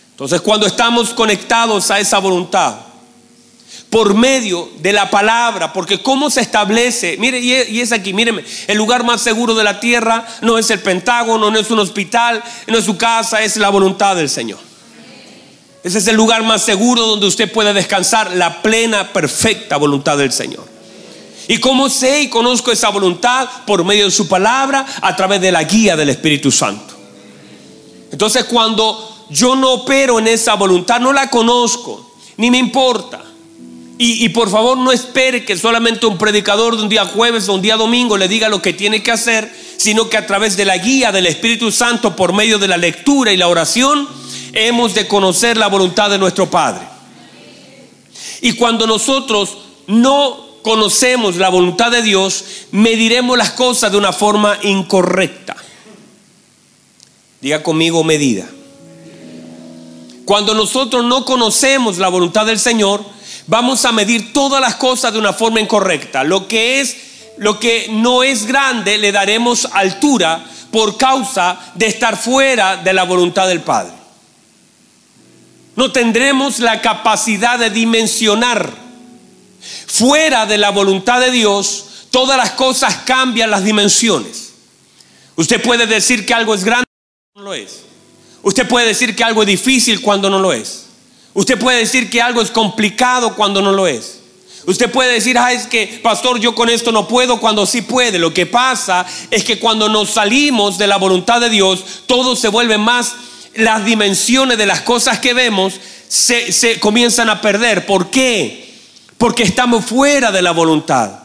Entonces 0.09 0.41
cuando 0.41 0.65
estamos 0.65 1.13
conectados 1.13 1.91
a 1.91 1.99
esa 1.99 2.17
voluntad, 2.17 2.77
por 3.91 4.15
medio 4.15 4.71
de 4.79 4.91
la 4.91 5.11
palabra, 5.11 5.71
porque 5.71 6.01
cómo 6.01 6.31
se 6.31 6.41
establece, 6.41 7.15
mire, 7.19 7.39
y 7.39 7.81
es 7.81 7.91
aquí, 7.91 8.13
míreme, 8.13 8.43
el 8.65 8.77
lugar 8.79 9.03
más 9.03 9.21
seguro 9.21 9.53
de 9.53 9.63
la 9.63 9.79
tierra 9.79 10.25
no 10.41 10.57
es 10.57 10.71
el 10.71 10.79
Pentágono, 10.79 11.51
no 11.51 11.59
es 11.59 11.69
un 11.69 11.77
hospital, 11.77 12.43
no 12.65 12.79
es 12.79 12.85
su 12.85 12.97
casa, 12.97 13.43
es 13.43 13.57
la 13.57 13.69
voluntad 13.69 14.15
del 14.15 14.27
Señor. 14.27 14.72
Ese 15.83 15.97
es 15.97 16.07
el 16.07 16.15
lugar 16.15 16.43
más 16.43 16.63
seguro 16.63 17.05
donde 17.05 17.27
usted 17.27 17.51
puede 17.51 17.73
descansar 17.73 18.31
la 18.35 18.61
plena, 18.61 19.11
perfecta 19.11 19.75
voluntad 19.75 20.17
del 20.17 20.31
Señor. 20.31 20.65
¿Y 21.47 21.57
cómo 21.57 21.89
sé 21.89 22.21
y 22.21 22.29
conozco 22.29 22.71
esa 22.71 22.87
voluntad? 22.89 23.49
Por 23.67 23.83
medio 23.83 24.05
de 24.05 24.11
su 24.11 24.29
palabra, 24.29 24.85
a 25.01 25.15
través 25.15 25.41
de 25.41 25.51
la 25.51 25.63
guía 25.63 25.97
del 25.97 26.09
Espíritu 26.09 26.51
Santo. 26.51 26.93
Entonces 28.11 28.45
cuando 28.45 29.25
yo 29.29 29.55
no 29.55 29.73
opero 29.73 30.19
en 30.19 30.27
esa 30.27 30.53
voluntad, 30.53 31.01
no 31.01 31.11
la 31.11 31.29
conozco, 31.29 32.13
ni 32.37 32.49
me 32.49 32.59
importa. 32.59 33.21
Y, 33.97 34.25
y, 34.25 34.29
por 34.29 34.49
favor 34.49 34.77
no 34.77 34.91
espere 34.91 35.45
que 35.45 35.55
solamente 35.55 36.07
un 36.07 36.17
predicador 36.17 36.75
de 36.75 36.81
un 36.81 36.89
día 36.89 37.05
jueves 37.05 37.47
o 37.47 37.53
un 37.53 37.61
día 37.61 37.75
domingo 37.77 38.17
le 38.17 38.27
diga 38.27 38.49
lo 38.49 38.61
que 38.61 38.73
tiene 38.73 39.03
que 39.03 39.11
hacer, 39.11 39.53
sino 39.77 40.09
que 40.09 40.17
a 40.17 40.25
través 40.25 40.57
de 40.57 40.65
la 40.65 40.77
guía 40.77 41.11
del 41.11 41.27
Espíritu 41.27 41.71
Santo, 41.71 42.15
por 42.15 42.33
medio 42.33 42.57
de 42.57 42.67
la 42.67 42.77
lectura 42.77 43.31
y 43.31 43.37
la 43.37 43.47
oración, 43.47 44.07
hemos 44.53 44.93
de 44.93 45.07
conocer 45.07 45.57
la 45.57 45.67
voluntad 45.67 46.09
de 46.09 46.17
nuestro 46.17 46.49
Padre. 46.49 46.87
Y 48.41 48.53
cuando 48.53 48.87
nosotros 48.87 49.57
no 49.87 50.59
conocemos 50.61 51.35
la 51.35 51.49
voluntad 51.49 51.91
de 51.91 52.01
Dios, 52.01 52.45
mediremos 52.71 53.37
las 53.37 53.51
cosas 53.51 53.91
de 53.91 53.97
una 53.97 54.13
forma 54.13 54.57
incorrecta. 54.63 55.55
Diga 57.41 57.61
conmigo 57.61 58.03
medida. 58.03 58.47
Cuando 60.25 60.53
nosotros 60.53 61.03
no 61.03 61.25
conocemos 61.25 61.97
la 61.97 62.07
voluntad 62.07 62.45
del 62.45 62.59
Señor, 62.59 63.03
vamos 63.47 63.83
a 63.83 63.91
medir 63.91 64.31
todas 64.31 64.61
las 64.61 64.75
cosas 64.75 65.11
de 65.11 65.19
una 65.19 65.33
forma 65.33 65.59
incorrecta. 65.59 66.23
Lo 66.23 66.47
que 66.47 66.79
es 66.79 66.95
lo 67.37 67.59
que 67.59 67.87
no 67.89 68.23
es 68.23 68.45
grande 68.45 68.97
le 68.97 69.11
daremos 69.11 69.67
altura 69.71 70.45
por 70.71 70.97
causa 70.97 71.59
de 71.75 71.87
estar 71.87 72.15
fuera 72.15 72.77
de 72.77 72.93
la 72.93 73.03
voluntad 73.03 73.47
del 73.47 73.61
Padre. 73.61 74.02
No 75.75 75.91
tendremos 75.91 76.59
la 76.59 76.81
capacidad 76.81 77.57
de 77.57 77.69
dimensionar. 77.69 78.73
Fuera 79.87 80.45
de 80.45 80.57
la 80.57 80.71
voluntad 80.71 81.19
de 81.19 81.31
Dios, 81.31 81.85
todas 82.11 82.37
las 82.37 82.51
cosas 82.51 82.97
cambian 83.05 83.49
las 83.49 83.63
dimensiones. 83.63 84.53
Usted 85.35 85.61
puede 85.61 85.87
decir 85.87 86.25
que 86.25 86.33
algo 86.33 86.53
es 86.53 86.63
grande 86.63 86.85
cuando 87.33 87.41
no 87.41 87.51
lo 87.51 87.53
es. 87.53 87.81
Usted 88.43 88.67
puede 88.67 88.87
decir 88.87 89.15
que 89.15 89.23
algo 89.23 89.41
es 89.41 89.47
difícil 89.47 90.01
cuando 90.01 90.29
no 90.29 90.39
lo 90.39 90.53
es. 90.53 90.85
Usted 91.33 91.57
puede 91.57 91.79
decir 91.79 92.09
que 92.09 92.21
algo 92.21 92.41
es 92.41 92.51
complicado 92.51 93.35
cuando 93.35 93.61
no 93.61 93.71
lo 93.71 93.87
es. 93.87 94.19
Usted 94.65 94.91
puede 94.91 95.13
decir, 95.13 95.37
ah, 95.37 95.51
es 95.51 95.67
que, 95.67 95.99
pastor, 96.01 96.39
yo 96.39 96.55
con 96.55 96.69
esto 96.69 96.91
no 96.91 97.07
puedo 97.07 97.39
cuando 97.39 97.65
sí 97.65 97.81
puede. 97.81 98.19
Lo 98.19 98.33
que 98.33 98.45
pasa 98.45 99.05
es 99.29 99.43
que 99.43 99.59
cuando 99.59 99.89
nos 99.89 100.11
salimos 100.11 100.77
de 100.77 100.87
la 100.87 100.97
voluntad 100.97 101.41
de 101.41 101.49
Dios, 101.49 101.83
todo 102.05 102.35
se 102.35 102.47
vuelve 102.47 102.77
más 102.77 103.13
las 103.55 103.85
dimensiones 103.85 104.57
de 104.57 104.65
las 104.65 104.81
cosas 104.81 105.19
que 105.19 105.33
vemos 105.33 105.79
se, 106.07 106.79
comienzan 106.79 107.29
a 107.29 107.41
perder. 107.41 107.85
¿Por 107.85 108.09
qué? 108.09 108.71
Porque 109.17 109.43
estamos 109.43 109.85
fuera 109.85 110.31
de 110.31 110.41
la 110.41 110.51
voluntad. 110.51 111.19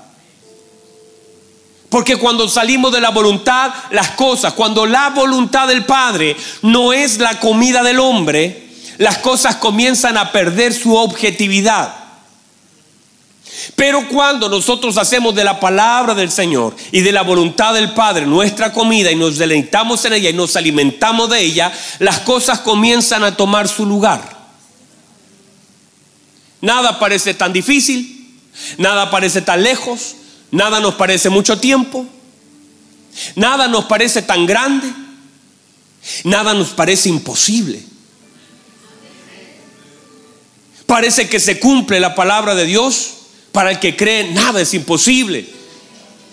Porque 1.88 2.16
cuando 2.16 2.48
salimos 2.48 2.92
de 2.92 3.00
la 3.00 3.10
voluntad, 3.10 3.72
las 3.90 4.10
cosas, 4.10 4.52
cuando 4.52 4.84
la 4.84 5.10
voluntad 5.10 5.68
del 5.68 5.86
Padre 5.86 6.36
no 6.62 6.92
es 6.92 7.18
la 7.18 7.40
comida 7.40 7.82
del 7.82 7.98
hombre, 7.98 8.68
las 8.98 9.18
cosas 9.18 9.56
comienzan 9.56 10.18
a 10.18 10.32
perder 10.32 10.74
su 10.74 10.96
objetividad. 10.96 12.07
Pero 13.74 14.08
cuando 14.08 14.48
nosotros 14.48 14.96
hacemos 14.98 15.34
de 15.34 15.44
la 15.44 15.58
palabra 15.58 16.14
del 16.14 16.30
Señor 16.30 16.76
y 16.92 17.00
de 17.00 17.12
la 17.12 17.22
voluntad 17.22 17.74
del 17.74 17.92
Padre 17.92 18.26
nuestra 18.26 18.72
comida 18.72 19.10
y 19.10 19.16
nos 19.16 19.38
deleitamos 19.38 20.04
en 20.04 20.12
ella 20.12 20.30
y 20.30 20.34
nos 20.34 20.56
alimentamos 20.56 21.30
de 21.30 21.40
ella, 21.40 21.72
las 21.98 22.20
cosas 22.20 22.60
comienzan 22.60 23.24
a 23.24 23.36
tomar 23.36 23.68
su 23.68 23.84
lugar. 23.84 24.38
Nada 26.60 26.98
parece 26.98 27.34
tan 27.34 27.52
difícil, 27.52 28.38
nada 28.78 29.10
parece 29.10 29.42
tan 29.42 29.62
lejos, 29.62 30.14
nada 30.50 30.80
nos 30.80 30.94
parece 30.94 31.28
mucho 31.28 31.58
tiempo, 31.58 32.06
nada 33.34 33.68
nos 33.68 33.86
parece 33.86 34.22
tan 34.22 34.46
grande, 34.46 34.92
nada 36.24 36.54
nos 36.54 36.68
parece 36.68 37.08
imposible. 37.08 37.82
Parece 40.86 41.28
que 41.28 41.38
se 41.38 41.60
cumple 41.60 42.00
la 42.00 42.14
palabra 42.14 42.54
de 42.54 42.64
Dios 42.64 43.17
para 43.52 43.70
el 43.70 43.78
que 43.78 43.96
cree, 43.96 44.32
nada 44.32 44.60
es 44.60 44.74
imposible. 44.74 45.58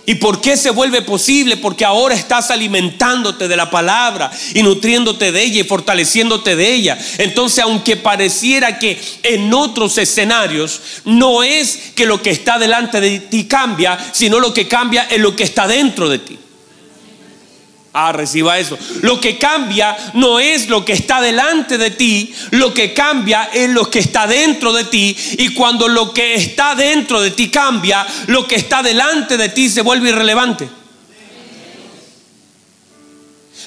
¿Y 0.07 0.15
por 0.15 0.39
qué 0.39 0.55
se 0.55 0.69
vuelve 0.69 1.01
posible? 1.01 1.57
Porque 1.57 1.83
ahora 1.83 2.13
estás 2.13 2.51
alimentándote 2.51 3.47
de 3.47 3.55
la 3.55 3.71
palabra 3.71 4.31
y 4.53 4.61
nutriéndote 4.61 5.31
de 5.31 5.43
ella 5.43 5.61
y 5.61 5.63
fortaleciéndote 5.63 6.55
de 6.55 6.73
ella. 6.73 6.97
Entonces, 7.17 7.63
aunque 7.63 7.97
pareciera 7.97 8.77
que 8.77 9.01
en 9.23 9.51
otros 9.51 9.97
escenarios 9.97 10.79
no 11.05 11.41
es 11.41 11.93
que 11.95 12.05
lo 12.05 12.21
que 12.21 12.29
está 12.29 12.59
delante 12.59 13.01
de 13.01 13.19
ti 13.19 13.45
cambia, 13.45 13.97
sino 14.11 14.39
lo 14.39 14.53
que 14.53 14.67
cambia 14.67 15.07
es 15.09 15.19
lo 15.19 15.35
que 15.35 15.43
está 15.43 15.67
dentro 15.67 16.07
de 16.07 16.19
ti. 16.19 16.37
Ah, 17.97 18.11
reciba 18.11 18.59
eso. 18.59 18.77
Lo 19.03 19.21
que 19.21 19.37
cambia 19.37 19.95
no 20.15 20.41
es 20.41 20.67
lo 20.67 20.83
que 20.83 20.91
está 20.91 21.21
delante 21.21 21.77
de 21.77 21.91
ti, 21.91 22.35
lo 22.51 22.73
que 22.73 22.93
cambia 22.93 23.49
es 23.53 23.69
lo 23.69 23.89
que 23.89 23.99
está 23.99 24.27
dentro 24.27 24.73
de 24.73 24.83
ti. 24.83 25.15
Y 25.37 25.53
cuando 25.53 25.87
lo 25.87 26.11
que 26.13 26.33
está 26.33 26.75
dentro 26.75 27.21
de 27.21 27.31
ti 27.31 27.47
cambia, 27.47 28.05
lo 28.27 28.45
que 28.45 28.55
está 28.55 28.83
delante 28.83 29.37
de 29.37 29.47
ti 29.47 29.69
se 29.69 29.79
vuelve 29.79 30.09
irrelevante. 30.09 30.67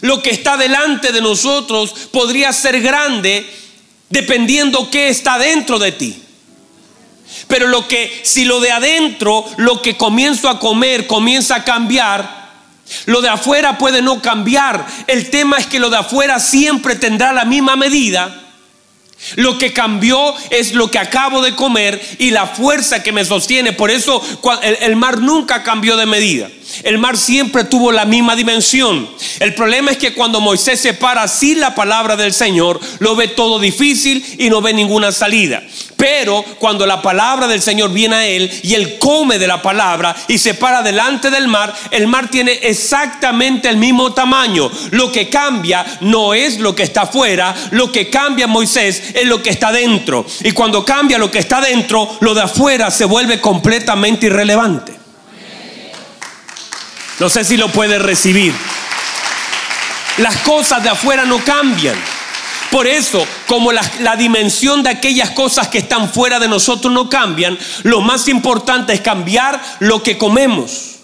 Lo 0.03 0.21
que 0.21 0.29
está 0.29 0.59
delante 0.59 1.11
de 1.11 1.23
nosotros 1.23 1.95
podría 2.13 2.53
ser 2.53 2.83
grande 2.83 3.51
dependiendo 4.11 4.91
qué 4.91 5.09
está 5.09 5.39
dentro 5.39 5.79
de 5.79 5.93
ti. 5.93 6.23
Pero 7.47 7.67
lo 7.69 7.89
que, 7.89 8.21
si 8.25 8.45
lo 8.45 8.61
de 8.61 8.73
adentro, 8.73 9.47
lo 9.57 9.81
que 9.81 9.97
comienzo 9.97 10.51
a 10.51 10.61
comer 10.61 11.07
comienza 11.07 11.57
a 11.57 11.65
cambiar, 11.65 12.38
lo 13.07 13.21
de 13.21 13.29
afuera 13.29 13.79
puede 13.79 14.03
no 14.03 14.23
cambiar. 14.23 14.87
El 15.07 15.31
tema 15.31 15.59
es 15.59 15.67
que 15.67 15.81
lo 15.81 15.91
de 15.91 15.99
afuera 15.99 16.41
siempre 16.41 16.97
tendrá 16.97 17.33
la 17.33 17.45
misma 17.45 17.77
medida. 17.77 18.45
Lo 19.35 19.59
que 19.59 19.73
cambió 19.73 20.35
es 20.51 20.75
lo 20.75 20.91
que 20.91 20.99
acabo 20.99 21.43
de 21.43 21.57
comer 21.57 22.01
y 22.19 22.31
la 22.31 22.47
fuerza 22.47 23.03
que 23.03 23.13
me 23.13 23.25
sostiene. 23.25 23.73
Por 23.73 23.91
eso 23.91 24.23
el, 24.63 24.97
mar 24.97 25.21
nunca 25.21 25.63
cambió 25.63 25.97
de 25.97 26.07
medida. 26.07 26.49
El 26.83 26.99
mar 26.99 27.17
siempre 27.17 27.65
tuvo 27.65 27.93
la 27.93 28.05
misma 28.05 28.37
dimensión. 28.37 29.09
El 29.41 29.55
problema 29.55 29.91
es 29.91 29.99
que 29.99 30.15
cuando 30.15 30.41
Moisés 30.41 30.81
se 30.81 30.95
para 30.95 31.27
sin 31.29 31.61
la 31.61 31.75
palabra 31.75 32.17
del 32.17 32.33
Señor, 32.33 32.81
lo 32.99 33.17
ve 33.17 33.29
todo 33.29 33.59
difícil 33.59 34.25
y 34.39 34.51
no 34.51 34.61
ve 34.61 34.73
ninguna 34.73 35.13
salida. 35.13 35.63
Pero 35.97 36.45
cuando 36.59 36.87
la 36.87 37.03
palabra 37.03 37.49
del 37.49 37.61
Señor 37.61 37.93
viene 37.93 38.17
a 38.17 38.27
él 38.27 38.51
y 38.63 38.75
él 38.75 38.99
come 38.99 39.39
de 39.39 39.49
la 39.49 39.61
palabra 39.61 40.15
y 40.29 40.39
se 40.39 40.55
para 40.55 40.83
delante 40.83 41.31
del 41.31 41.49
mar, 41.49 41.75
el 41.91 42.07
mar 42.07 42.29
tiene 42.31 42.53
exactamente 42.63 43.69
el 43.69 43.79
mismo 43.79 44.13
tamaño. 44.13 44.71
Lo 44.93 45.11
que 45.11 45.29
cambia 45.29 45.85
no 46.03 46.35
es 46.35 46.61
lo 46.61 46.75
que 46.75 46.85
está 46.85 47.03
afuera, 47.03 47.55
lo 47.73 47.91
que 47.91 48.11
cambia 48.11 48.47
Moisés 48.47 49.03
es 49.15 49.27
lo 49.27 49.43
que 49.43 49.51
está 49.51 49.73
dentro. 49.73 50.25
Y 50.45 50.53
cuando 50.53 50.85
cambia 50.85 51.19
lo 51.19 51.31
que 51.31 51.41
está 51.41 51.61
dentro, 51.61 52.17
lo 52.21 52.35
de 52.35 52.43
afuera 52.43 52.91
se 52.91 53.05
vuelve 53.05 53.41
completamente 53.41 54.27
irrelevante. 54.27 54.98
No 57.19 57.29
sé 57.29 57.45
si 57.45 57.57
lo 57.57 57.69
puede 57.71 57.99
recibir. 57.99 58.55
Las 60.19 60.37
cosas 60.39 60.83
de 60.83 60.89
afuera 60.89 61.25
no 61.25 61.45
cambian. 61.45 61.97
Por 62.71 62.87
eso, 62.87 63.27
como 63.47 63.73
la, 63.73 64.17
dimensión 64.17 64.83
de 64.83 64.91
aquellas 64.91 65.31
cosas 65.31 65.69
que 65.69 65.79
están 65.79 66.11
fuera 66.13 66.39
de 66.39 66.49
nosotros 66.49 66.93
no 66.93 67.09
cambian, 67.09 67.59
lo 67.85 68.01
más 68.03 68.29
importante 68.29 68.93
es 68.93 69.01
cambiar 69.01 69.61
lo 69.81 70.03
que 70.03 70.19
comemos. 70.19 70.97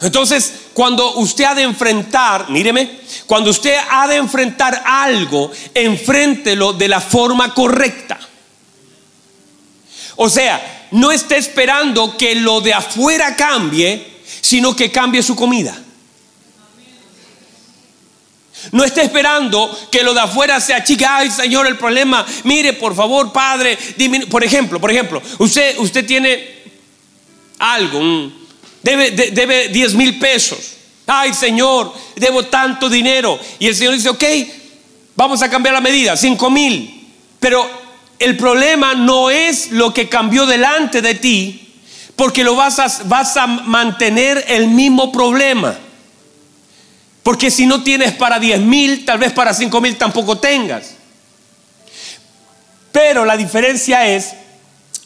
Entonces, 0.00 0.52
cuando 0.72 1.14
usted 1.16 1.44
ha 1.44 1.54
de 1.54 1.62
enfrentar, 1.62 2.48
míreme, 2.50 3.00
cuando 3.26 3.50
usted 3.50 3.76
ha 3.90 4.08
de 4.08 4.16
enfrentar 4.16 4.82
algo, 4.84 5.52
enfréntelo 5.74 6.72
de 6.72 6.88
la 6.88 7.00
forma 7.00 7.54
correcta. 7.54 8.18
O 10.16 10.28
sea, 10.28 10.71
no 10.92 11.12
esté 11.12 11.36
esperando 11.36 12.16
que 12.16 12.34
lo 12.34 12.60
de 12.60 12.74
afuera 12.74 13.36
cambie, 13.36 14.06
sino 14.40 14.74
que 14.74 14.90
cambie 14.90 15.22
su 15.22 15.36
comida. 15.36 15.78
No 18.70 18.84
esté 18.84 19.02
esperando 19.02 19.76
que 19.90 20.04
lo 20.04 20.14
de 20.14 20.20
afuera 20.20 20.60
sea 20.60 20.84
chica, 20.84 21.16
ay 21.16 21.30
Señor, 21.30 21.66
el 21.66 21.76
problema, 21.76 22.24
mire, 22.44 22.74
por 22.74 22.94
favor, 22.94 23.32
Padre, 23.32 23.76
por 24.30 24.44
ejemplo, 24.44 24.80
por 24.80 24.90
ejemplo, 24.90 25.20
usted, 25.38 25.76
usted 25.78 26.06
tiene 26.06 26.62
algo, 27.58 27.98
un, 27.98 28.42
debe, 28.82 29.68
10 29.68 29.94
mil 29.94 30.18
pesos. 30.18 30.58
Ay, 31.06 31.34
Señor, 31.34 31.92
debo 32.16 32.44
tanto 32.46 32.88
dinero. 32.88 33.38
Y 33.58 33.66
el 33.66 33.74
Señor 33.74 33.94
dice, 33.94 34.08
ok, 34.08 34.24
vamos 35.16 35.42
a 35.42 35.50
cambiar 35.50 35.74
la 35.74 35.80
medida, 35.80 36.16
5 36.16 36.50
mil. 36.50 37.08
Pero 37.40 37.81
el 38.22 38.36
problema 38.36 38.94
no 38.94 39.30
es 39.30 39.72
lo 39.72 39.92
que 39.92 40.08
cambió 40.08 40.46
delante 40.46 41.02
de 41.02 41.16
ti, 41.16 41.74
porque 42.14 42.44
lo 42.44 42.54
vas 42.54 42.78
a, 42.78 42.86
vas 43.06 43.36
a 43.36 43.48
mantener 43.48 44.44
el 44.46 44.68
mismo 44.68 45.10
problema. 45.10 45.76
Porque 47.24 47.50
si 47.50 47.66
no 47.66 47.82
tienes 47.82 48.12
para 48.12 48.38
10 48.38 48.60
mil, 48.60 49.04
tal 49.04 49.18
vez 49.18 49.32
para 49.32 49.52
5 49.52 49.80
mil 49.80 49.96
tampoco 49.96 50.38
tengas. 50.38 50.94
Pero 52.92 53.24
la 53.24 53.36
diferencia 53.36 54.06
es 54.06 54.34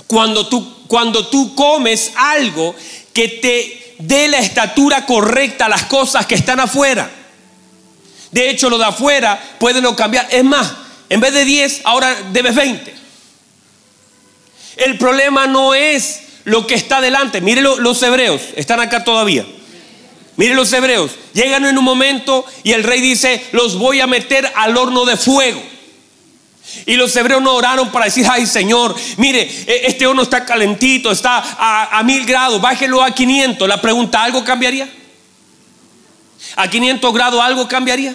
cuando 0.07 0.47
tú, 0.47 0.85
cuando 0.87 1.29
tú 1.29 1.55
comes 1.55 2.13
algo 2.17 2.75
que 3.15 3.29
te 3.29 3.97
dé 3.99 4.29
la 4.29 4.41
estatura 4.41 5.07
correcta 5.07 5.67
a 5.67 5.71
las 5.71 5.85
cosas 5.85 6.27
que 6.27 6.35
están 6.35 6.61
afuera. 6.61 7.11
De 8.31 8.51
hecho, 8.51 8.69
lo 8.69 8.77
de 8.77 8.85
afuera 8.85 9.43
puede 9.59 9.81
no 9.81 9.97
cambiar. 9.97 10.29
Es 10.31 10.45
más, 10.45 10.71
en 11.09 11.21
vez 11.21 11.33
de 11.33 11.47
10, 11.47 11.81
ahora 11.85 12.15
debes 12.33 12.55
20. 12.55 13.06
El 14.77 14.99
problema 14.99 15.47
no 15.47 15.75
es 15.75 16.23
lo 16.45 16.67
que 16.67 16.75
está 16.75 17.01
delante. 17.01 17.41
Mire 17.41 17.61
los 17.63 18.03
hebreos, 18.03 18.41
están 18.57 18.81
acá 18.81 19.05
todavía. 19.05 19.45
Mire 20.37 20.55
los 20.55 20.73
hebreos, 20.73 21.13
llegan 21.33 21.65
en 21.65 21.79
un 21.79 21.85
momento 21.85 22.45
y 22.63 22.73
el 22.73 22.85
rey 22.85 23.01
dice, 23.01 23.43
los 23.53 23.79
voy 23.79 24.01
a 24.01 24.07
meter 24.07 24.51
al 24.55 24.77
horno 24.77 25.07
de 25.07 25.17
fuego. 25.17 25.63
Y 26.85 26.95
los 26.97 27.17
hebreos 27.17 27.41
no 27.41 27.55
oraron 27.55 27.91
para 27.91 28.05
decir, 28.05 28.27
ay 28.31 28.47
Señor, 28.47 28.95
mire, 29.17 29.41
e, 29.41 29.87
este 29.87 30.07
horno 30.07 30.23
está 30.23 30.45
calentito, 30.45 31.11
está 31.11 31.43
a, 31.91 32.03
mil 32.03 32.27
grados, 32.27 32.61
bájelo 32.61 33.03
a 33.03 33.13
500. 33.13 33.67
La 33.67 33.81
pregunta, 33.81 34.23
¿algo 34.23 34.45
cambiaría? 34.45 34.89
¿A 36.57 36.69
500 36.69 37.15
grados 37.15 37.43
algo 37.43 37.67
cambiaría? 37.67 38.15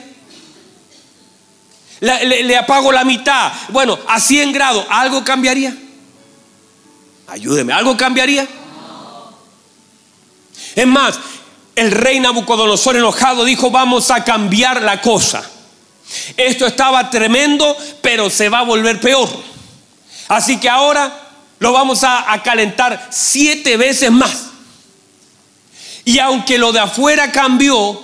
Le, 2.02 2.43
le, 2.43 2.58
apago 2.58 2.91
la 2.91 3.04
mitad. 3.04 3.52
Bueno, 3.69 3.97
a 4.08 4.19
100 4.19 4.52
grados, 4.54 4.86
¿algo 4.89 5.24
cambiaría? 5.24 5.76
Ayúdeme, 7.32 7.72
¿algo 7.72 7.96
cambiaría? 7.96 8.46
Es 10.76 10.86
más, 10.86 11.17
el 11.78 11.89
rey 11.89 12.20
Nabucodonosor 12.20 12.98
enojado 12.98 13.46
dijo, 13.46 13.72
vamos 13.72 14.12
a 14.12 14.26
cambiar 14.26 14.82
la 14.82 15.00
cosa. 15.00 15.50
Esto 16.36 16.67
estaba 16.67 17.10
tremendo, 17.10 17.78
pero 18.02 18.30
se 18.30 18.50
va 18.50 18.60
a 18.60 18.63
volver 18.63 19.00
peor. 19.00 19.30
Así 20.28 20.60
que 20.60 20.67
ahora 20.67 21.30
lo 21.60 21.72
vamos 21.72 22.04
a, 22.04 22.26
calentar 22.44 23.08
siete 23.12 23.78
veces 23.78 24.12
más. 24.12 24.48
Y 26.04 26.20
aunque 26.20 26.58
lo 26.58 26.74
de 26.74 26.80
afuera 26.80 27.32
cambió, 27.32 28.02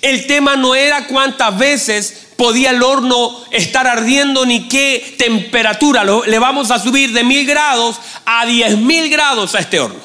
el 0.00 0.28
tema 0.28 0.54
no 0.54 0.76
era 0.76 1.08
cuántas 1.08 1.58
veces 1.58 2.28
podía 2.42 2.70
el 2.70 2.82
horno 2.82 3.40
estar 3.52 3.86
ardiendo 3.86 4.44
ni 4.44 4.66
qué 4.66 5.14
temperatura. 5.16 6.02
le 6.02 6.38
vamos 6.40 6.72
a 6.72 6.80
subir 6.80 7.12
de 7.12 7.22
mil 7.22 7.46
grados 7.46 8.00
a 8.26 8.44
diez 8.46 8.76
mil 8.76 9.08
grados 9.08 9.54
a 9.54 9.60
este 9.60 9.78
horno. 9.78 10.00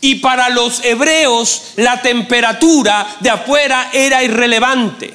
Y 0.00 0.14
para 0.16 0.48
los 0.48 0.82
hebreos 0.82 1.74
la 1.76 2.00
temperatura 2.00 3.06
de 3.20 3.28
afuera 3.28 3.90
era 3.92 4.22
irrelevante. 4.22 5.12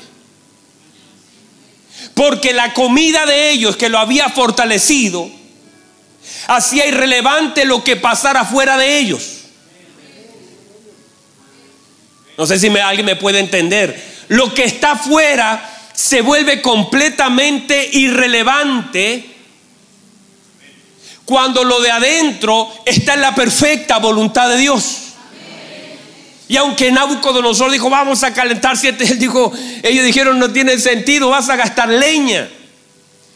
Porque 2.13 2.53
la 2.53 2.75
comida 2.75 3.25
de 3.25 3.49
ellos 3.49 3.75
que 3.75 3.89
lo 3.89 3.97
había 3.97 4.29
fortalecido 4.29 5.27
hacía 6.45 6.85
irrelevante 6.85 7.65
lo 7.65 7.83
que 7.83 7.95
pasara 7.95 8.45
fuera 8.45 8.77
de 8.77 8.99
ellos. 8.99 9.37
No 12.37 12.45
sé 12.45 12.59
si 12.59 12.67
alguien 12.67 13.07
me 13.07 13.15
puede 13.15 13.39
entender. 13.39 14.15
Lo 14.27 14.53
que 14.53 14.65
está 14.65 14.91
afuera 14.91 15.73
se 15.97 16.21
vuelve 16.21 16.61
completamente 16.61 17.89
irrelevante 17.91 19.35
cuando 21.25 21.63
lo 21.63 21.81
de 21.81 21.89
adentro 21.89 22.71
está 22.85 23.15
en 23.15 23.21
la 23.21 23.33
perfecta 23.33 23.97
voluntad 23.97 24.47
de 24.47 24.57
Dios. 24.57 24.99
Y 26.47 26.55
aunque 26.55 26.91
Nabucodonosor 26.91 27.71
dijo, 27.71 27.89
vamos 27.89 28.23
a 28.23 28.31
calentar 28.31 28.77
siete, 28.77 29.05
él 29.09 29.17
dijo, 29.17 29.51
ellos 29.81 30.05
dijeron, 30.05 30.37
no 30.37 30.51
tiene 30.51 30.77
sentido, 30.77 31.29
vas 31.29 31.49
a 31.49 31.55
gastar 31.55 31.89
leña. 31.89 32.47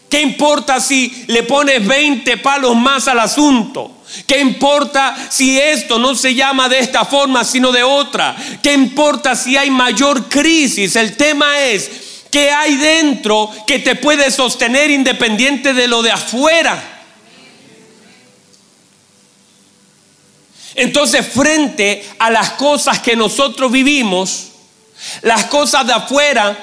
¿Qué 0.07 0.21
importa 0.21 0.79
si 0.79 1.25
le 1.29 1.41
pones 1.41 1.85
20 1.87 2.37
palos 2.37 2.75
más 2.75 3.07
al 3.07 3.21
asunto? 3.21 4.03
¿Qué 4.27 4.39
importa 4.39 5.15
si 5.31 5.59
esto 5.59 5.97
no 5.97 6.13
se 6.13 6.35
llama 6.35 6.69
de 6.69 6.77
esta 6.77 7.05
forma, 7.05 7.43
sino 7.43 7.71
de 7.71 7.81
otra? 7.81 8.35
¿Qué 8.61 8.71
importa 8.71 9.35
si 9.35 9.57
hay 9.57 9.71
mayor 9.71 10.29
crisis? 10.29 10.95
El 10.95 11.17
tema 11.17 11.59
es, 11.61 12.10
¿qué 12.31 12.49
hay 12.49 12.75
dentro 12.77 13.51
que 13.67 13.79
te 13.79 13.95
puede 13.95 14.31
sostener 14.31 14.89
independiente 14.89 15.73
de 15.73 15.87
lo 15.87 16.01
de 16.01 16.11
afuera? 16.11 16.81
Entonces, 20.73 21.27
frente 21.27 22.03
a 22.17 22.31
las 22.31 22.51
cosas 22.51 22.99
que 22.99 23.15
nosotros 23.15 23.71
vivimos, 23.71 24.47
las 25.21 25.45
cosas 25.45 25.85
de 25.85 25.93
afuera 25.93 26.57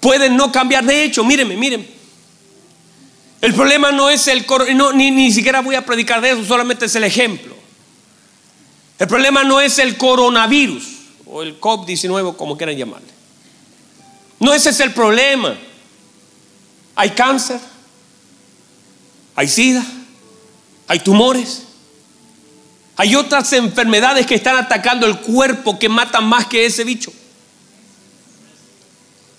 pueden 0.00 0.36
no 0.36 0.52
cambiar. 0.52 0.84
De 0.84 1.02
hecho, 1.02 1.24
mírenme, 1.24 1.56
mírenme. 1.56 1.88
El 3.40 3.54
problema 3.54 3.92
no 3.92 4.10
es 4.10 4.26
el 4.28 4.44
no, 4.74 4.92
ni, 4.92 5.10
ni 5.10 5.32
siquiera 5.32 5.60
voy 5.60 5.76
a 5.76 5.86
predicar 5.86 6.20
de 6.20 6.30
eso, 6.30 6.44
solamente 6.44 6.86
es 6.86 6.94
el 6.96 7.04
ejemplo. 7.04 7.56
El 8.98 9.06
problema 9.06 9.44
no 9.44 9.60
es 9.60 9.78
el 9.78 9.96
coronavirus 9.96 10.84
o 11.24 11.42
el 11.42 11.60
COVID-19, 11.60 12.36
como 12.36 12.56
quieran 12.56 12.76
llamarle. 12.76 13.17
No 14.40 14.54
ese 14.54 14.70
es 14.70 14.80
el 14.80 14.92
problema. 14.92 15.56
Hay 16.94 17.10
cáncer, 17.10 17.60
hay 19.34 19.48
sida, 19.48 19.84
hay 20.86 21.00
tumores, 21.00 21.62
hay 22.96 23.14
otras 23.14 23.52
enfermedades 23.52 24.26
que 24.26 24.34
están 24.34 24.56
atacando 24.56 25.06
el 25.06 25.18
cuerpo 25.20 25.78
que 25.78 25.88
matan 25.88 26.24
más 26.24 26.46
que 26.46 26.66
ese 26.66 26.82
bicho. 26.82 27.12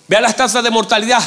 Vea 0.08 0.20
las 0.20 0.36
tasas 0.36 0.64
de 0.64 0.70
mortalidad. 0.70 1.22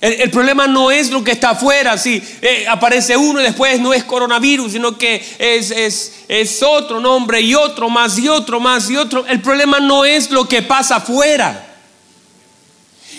El, 0.00 0.30
problema 0.30 0.66
no 0.66 0.90
es 0.90 1.10
lo 1.10 1.24
que 1.24 1.30
está 1.30 1.50
afuera, 1.50 1.96
si 1.96 2.22
eh, 2.42 2.66
aparece 2.68 3.16
uno 3.16 3.40
y 3.40 3.44
después 3.44 3.80
no 3.80 3.94
es 3.94 4.04
coronavirus, 4.04 4.72
sino 4.72 4.98
que 4.98 5.24
es, 5.38 5.70
es, 5.70 6.12
es 6.28 6.62
otro 6.62 7.00
nombre 7.00 7.40
y 7.40 7.54
otro 7.54 7.88
más 7.88 8.18
y 8.18 8.28
otro 8.28 8.60
más 8.60 8.90
y 8.90 8.98
otro. 8.98 9.26
El 9.26 9.40
problema 9.40 9.80
no 9.80 10.04
es 10.04 10.30
lo 10.30 10.46
que 10.46 10.60
pasa 10.60 10.96
afuera. 10.96 11.73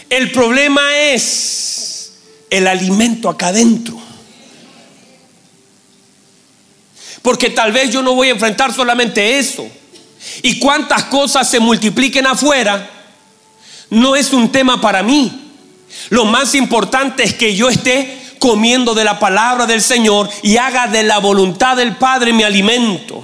El 0.09 0.31
problema 0.31 0.97
es 0.97 2.13
el 2.49 2.67
alimento 2.67 3.29
acá 3.29 3.47
adentro. 3.47 3.97
Porque 7.21 7.49
tal 7.49 7.71
vez 7.71 7.91
yo 7.91 8.03
no 8.03 8.13
voy 8.13 8.29
a 8.29 8.33
enfrentar 8.33 8.73
solamente 8.73 9.39
eso. 9.39 9.67
Y 10.43 10.59
cuántas 10.59 11.05
cosas 11.05 11.49
se 11.49 11.59
multipliquen 11.59 12.27
afuera, 12.27 12.89
no 13.89 14.15
es 14.15 14.31
un 14.31 14.51
tema 14.51 14.79
para 14.79 15.01
mí. 15.01 15.53
Lo 16.09 16.25
más 16.25 16.53
importante 16.55 17.23
es 17.23 17.33
que 17.33 17.55
yo 17.55 17.69
esté 17.69 18.21
comiendo 18.37 18.93
de 18.93 19.03
la 19.03 19.17
palabra 19.17 19.65
del 19.65 19.81
Señor 19.81 20.29
y 20.43 20.57
haga 20.57 20.87
de 20.87 21.03
la 21.03 21.17
voluntad 21.17 21.77
del 21.77 21.95
Padre 21.95 22.31
mi 22.33 22.43
alimento. 22.43 23.23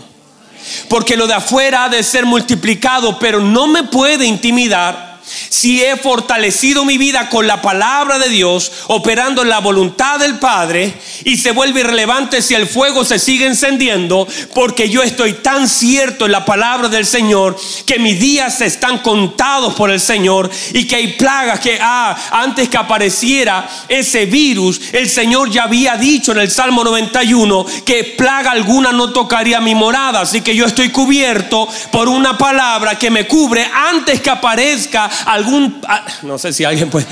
Porque 0.87 1.15
lo 1.15 1.27
de 1.27 1.33
afuera 1.33 1.85
ha 1.85 1.89
de 1.89 2.01
ser 2.01 2.25
multiplicado, 2.25 3.19
pero 3.19 3.39
no 3.39 3.67
me 3.67 3.83
puede 3.83 4.25
intimidar 4.25 5.10
si 5.49 5.83
he 5.83 5.97
fortalecido 5.97 6.85
mi 6.85 6.97
vida 6.97 7.29
con 7.29 7.47
la 7.47 7.61
palabra 7.61 8.19
de 8.19 8.29
Dios, 8.29 8.71
operando 8.87 9.41
en 9.41 9.49
la 9.49 9.59
voluntad 9.59 10.19
del 10.19 10.39
Padre, 10.39 10.93
y 11.23 11.37
se 11.37 11.51
vuelve 11.51 11.81
irrelevante 11.81 12.41
si 12.41 12.55
el 12.55 12.67
fuego 12.67 13.05
se 13.05 13.19
sigue 13.19 13.45
encendiendo, 13.45 14.27
porque 14.53 14.89
yo 14.89 15.03
estoy 15.03 15.33
tan 15.33 15.67
cierto 15.67 16.25
en 16.25 16.31
la 16.31 16.45
palabra 16.45 16.89
del 16.89 17.05
Señor 17.05 17.57
que 17.85 17.99
mis 17.99 18.19
días 18.19 18.61
están 18.61 18.99
contados 18.99 19.73
por 19.75 19.91
el 19.91 19.99
Señor 19.99 20.49
y 20.73 20.85
que 20.85 20.95
hay 20.95 21.07
plagas 21.13 21.59
que 21.59 21.77
ah, 21.81 22.15
antes 22.31 22.69
que 22.69 22.77
apareciera 22.77 23.67
ese 23.87 24.25
virus, 24.25 24.81
el 24.93 25.09
Señor 25.09 25.49
ya 25.49 25.63
había 25.63 25.95
dicho 25.95 26.31
en 26.31 26.39
el 26.39 26.51
Salmo 26.51 26.83
91 26.83 27.65
que 27.85 28.15
plaga 28.17 28.51
alguna 28.51 28.91
no 28.91 29.11
tocaría 29.11 29.59
mi 29.59 29.75
morada, 29.75 30.21
así 30.21 30.41
que 30.41 30.55
yo 30.55 30.65
estoy 30.65 30.89
cubierto 30.89 31.67
por 31.91 32.07
una 32.07 32.37
palabra 32.37 32.97
que 32.97 33.11
me 33.11 33.27
cubre 33.27 33.69
antes 33.73 34.21
que 34.21 34.29
aparezca 34.29 35.09
algún, 35.25 35.81
ah, 35.87 36.05
no 36.23 36.37
sé 36.37 36.53
si 36.53 36.63
alguien 36.63 36.89
puede, 36.89 37.07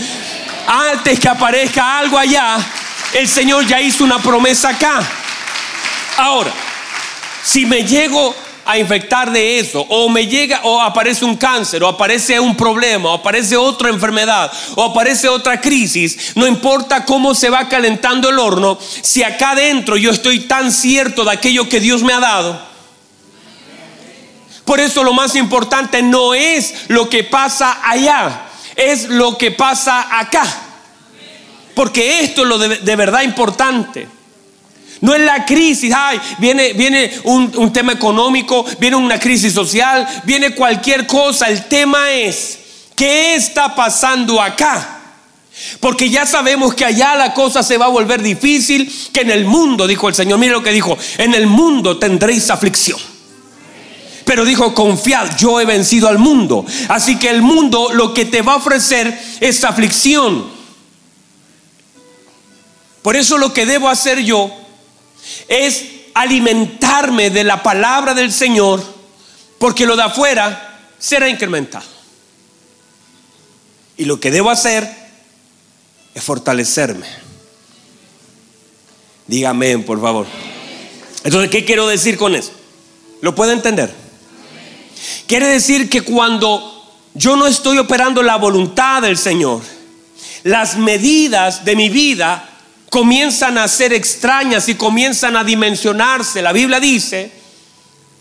antes 0.68 1.20
que 1.20 1.28
aparezca 1.28 2.00
algo 2.00 2.18
allá, 2.18 2.58
el 3.14 3.28
Señor 3.28 3.66
ya 3.66 3.82
hizo 3.82 4.04
una 4.04 4.20
promesa 4.20 4.70
acá. 4.70 5.02
Ahora, 6.18 6.52
si 7.44 7.66
me 7.66 7.84
llego 7.84 8.36
a 8.66 8.78
infectar 8.78 9.32
de 9.32 9.58
eso, 9.58 9.84
o 9.90 10.10
me 10.10 10.28
llega, 10.28 10.62
o 10.64 10.80
aparece 10.80 11.26
un 11.26 11.38
cáncer, 11.38 11.82
o 11.82 11.88
aparece 11.88 12.40
un 12.40 12.56
problema, 12.56 13.10
o 13.10 13.14
aparece 13.16 13.58
otra 13.58 13.90
enfermedad, 13.90 14.52
o 14.76 14.84
aparece 14.84 15.28
otra 15.28 15.60
crisis, 15.60 16.34
no 16.36 16.46
importa 16.46 17.04
cómo 17.04 17.34
se 17.34 17.50
va 17.50 17.68
calentando 17.68 18.30
el 18.30 18.38
horno, 18.38 18.78
si 19.02 19.24
acá 19.24 19.52
adentro 19.52 19.98
yo 19.98 20.12
estoy 20.12 20.42
tan 20.42 20.72
cierto 20.72 21.26
de 21.26 21.32
aquello 21.32 21.68
que 21.68 21.80
Dios 21.80 22.04
me 22.04 22.14
ha 22.14 22.20
dado, 22.20 22.69
por 24.70 24.80
eso 24.80 25.04
lo 25.04 25.14
más 25.14 25.36
importante 25.36 26.04
no 26.04 26.36
es 26.36 26.76
lo 26.90 27.10
que 27.10 27.24
pasa 27.24 27.80
allá, 27.84 28.50
es 28.76 29.10
lo 29.10 29.36
que 29.36 29.50
pasa 29.50 30.20
acá. 30.20 30.46
Porque 31.74 32.20
esto 32.20 32.44
es 32.44 32.48
lo 32.48 32.60
de, 32.60 32.96
verdad 32.96 33.24
importante. 33.24 34.08
No 35.02 35.16
es 35.16 35.22
la 35.22 35.44
crisis, 35.44 35.92
ay, 35.92 36.22
viene, 36.38 36.74
viene 36.74 37.12
un, 37.24 37.52
un, 37.56 37.74
tema 37.74 37.94
económico, 37.94 38.64
viene 38.80 38.96
una 38.96 39.20
crisis 39.20 39.52
social, 39.54 40.08
viene 40.24 40.54
cualquier 40.54 41.08
cosa. 41.08 41.48
El 41.50 41.66
tema 41.66 42.12
es, 42.12 42.60
¿qué 42.96 43.34
está 43.34 43.74
pasando 43.74 44.40
acá? 44.40 45.00
Porque 45.80 46.12
ya 46.12 46.28
sabemos 46.28 46.76
que 46.76 46.86
allá 46.86 47.16
la 47.16 47.34
cosa 47.34 47.64
se 47.64 47.80
va 47.80 47.88
a 47.88 47.90
volver 47.90 48.22
difícil, 48.22 48.88
que 49.12 49.22
en 49.22 49.32
el 49.32 49.46
mundo, 49.46 49.88
dijo 49.88 50.08
el 50.08 50.14
Señor, 50.14 50.38
mire 50.38 50.54
lo 50.54 50.62
que 50.62 50.72
dijo, 50.72 50.96
en 51.18 51.34
el 51.34 51.48
mundo 51.48 51.98
tendréis 51.98 52.52
aflicción. 52.52 53.00
Pero 54.30 54.46
dijo, 54.46 54.76
confiad, 54.76 55.38
yo 55.38 55.60
he 55.60 55.66
vencido 55.66 56.08
al 56.08 56.20
mundo. 56.20 56.64
Así 56.88 57.18
que 57.18 57.32
el 57.32 57.42
mundo 57.42 57.90
lo 57.92 58.14
que 58.14 58.26
te 58.26 58.44
va 58.44 58.54
a 58.54 58.58
ofrecer 58.58 59.20
es 59.40 59.64
aflicción. 59.64 60.48
Por 63.02 63.16
eso 63.16 63.40
lo 63.40 63.52
que 63.52 63.66
debo 63.66 63.90
hacer 63.90 64.20
yo 64.20 64.52
es 65.48 65.84
alimentarme 66.14 67.32
de 67.32 67.44
la 67.44 67.64
palabra 67.64 68.14
del 68.14 68.32
Señor, 68.32 68.84
porque 69.58 69.88
lo 69.88 69.96
de 69.96 70.04
afuera 70.04 70.78
será 71.00 71.28
incrementado. 71.28 71.88
Y 73.98 74.06
lo 74.06 74.20
que 74.20 74.30
debo 74.30 74.52
hacer 74.52 74.88
es 76.14 76.24
fortalecerme. 76.24 77.08
Dígame, 79.26 79.80
por 79.80 80.00
favor. 80.00 80.28
Entonces, 81.24 81.50
¿qué 81.50 81.66
quiero 81.66 81.88
decir 81.88 82.16
con 82.16 82.36
eso? 82.36 82.52
¿Lo 83.22 83.34
puede 83.34 83.54
entender? 83.54 84.09
Quiere 85.28 85.48
decir 85.48 85.90
que 85.90 86.02
cuando 86.02 86.76
yo 87.14 87.36
no 87.36 87.48
estoy 87.48 87.78
operando 87.78 88.24
la 88.24 88.38
voluntad 88.38 89.02
del 89.02 89.18
Señor, 89.18 89.62
las 90.44 90.78
medidas 90.78 91.66
de 91.66 91.76
mi 91.76 91.90
vida 91.90 92.50
comienzan 92.90 93.58
a 93.58 93.68
ser 93.68 93.94
extrañas 93.94 94.70
y 94.70 94.76
comienzan 94.76 95.36
a 95.36 95.44
dimensionarse. 95.44 96.42
La 96.42 96.54
Biblia 96.54 96.80
dice 96.80 97.32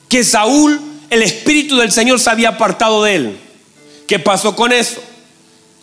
que 0.08 0.24
Saúl, 0.24 0.80
el 1.10 1.22
Espíritu 1.22 1.76
del 1.76 1.92
Señor 1.92 2.20
se 2.20 2.30
había 2.30 2.50
apartado 2.50 3.02
de 3.02 3.14
él. 3.14 3.38
¿Qué 4.06 4.18
pasó 4.18 4.56
con 4.56 4.72
eso? 4.72 5.02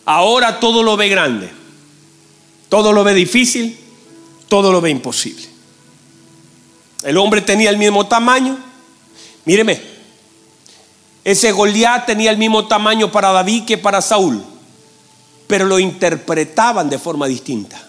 Ahora 0.04 0.60
todo 0.60 0.82
lo 0.82 0.96
ve 0.96 1.08
grande, 1.08 1.50
todo 2.68 2.92
lo 2.92 3.02
ve 3.02 3.14
difícil, 3.14 3.78
todo 4.48 4.72
lo 4.72 4.80
ve 4.80 4.90
imposible. 4.90 5.46
El 7.02 7.16
hombre 7.18 7.40
tenía 7.40 7.70
el 7.70 7.76
mismo 7.76 8.06
tamaño. 8.06 8.58
Míreme, 9.44 9.80
ese 11.26 11.50
Goliat 11.50 12.06
tenía 12.06 12.30
el 12.30 12.38
mismo 12.38 12.68
tamaño 12.68 13.10
para 13.10 13.32
David 13.32 13.64
que 13.64 13.76
para 13.76 14.00
Saúl, 14.00 14.44
pero 15.48 15.64
lo 15.64 15.80
interpretaban 15.80 16.88
de 16.88 17.00
forma 17.00 17.26
distinta. 17.26 17.82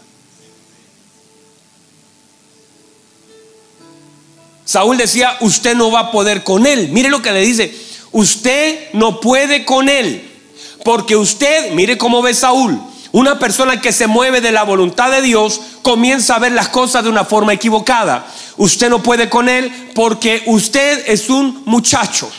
Saúl 4.66 4.98
decía, 4.98 5.38
usted 5.42 5.76
no 5.76 5.92
va 5.92 6.00
a 6.00 6.12
poder 6.12 6.44
con 6.44 6.66
él. 6.66 6.90
Mire 6.90 7.10
lo 7.10 7.22
que 7.22 7.32
le 7.32 7.42
dice, 7.42 7.72
usted 8.12 8.92
no 8.94 9.22
puede 9.22 9.66
con 9.66 9.88
él, 9.88 10.28
porque 10.84 11.16
usted, 11.16 11.74
mire 11.74 11.96
cómo 11.96 12.24
ve 12.24 12.34
Saúl, 12.34 12.82
una 13.12 13.38
persona 13.38 13.80
que 13.80 13.94
se 13.94 14.08
mueve 14.08 14.42
de 14.42 14.52
la 14.52 14.64
voluntad 14.64 15.12
de 15.12 15.22
Dios 15.22 15.62
comienza 15.84 16.34
a 16.34 16.40
ver 16.40 16.54
las 16.54 16.70
cosas 16.70 17.04
de 17.04 17.12
una 17.12 17.24
forma 17.24 17.54
equivocada. 17.54 18.26
Usted 18.58 18.90
no 18.90 19.04
puede 19.04 19.30
con 19.30 19.48
él 19.48 19.92
porque 19.94 20.42
usted 20.48 21.04
es 21.06 21.30
un 21.30 21.62
muchacho 21.66 22.32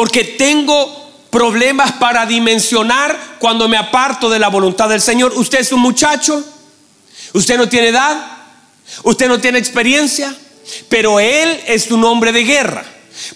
porque 0.00 0.24
tengo 0.24 1.10
problemas 1.28 1.92
para 1.92 2.24
dimensionar 2.24 3.36
cuando 3.38 3.68
me 3.68 3.76
aparto 3.76 4.30
de 4.30 4.38
la 4.38 4.48
voluntad 4.48 4.88
del 4.88 5.02
Señor. 5.02 5.34
Usted 5.36 5.58
es 5.58 5.72
un 5.72 5.80
muchacho, 5.80 6.42
usted 7.34 7.58
no 7.58 7.68
tiene 7.68 7.88
edad, 7.88 8.18
usted 9.02 9.28
no 9.28 9.38
tiene 9.42 9.58
experiencia, 9.58 10.34
pero 10.88 11.20
Él 11.20 11.60
es 11.66 11.90
un 11.90 12.02
hombre 12.02 12.32
de 12.32 12.44
guerra. 12.44 12.82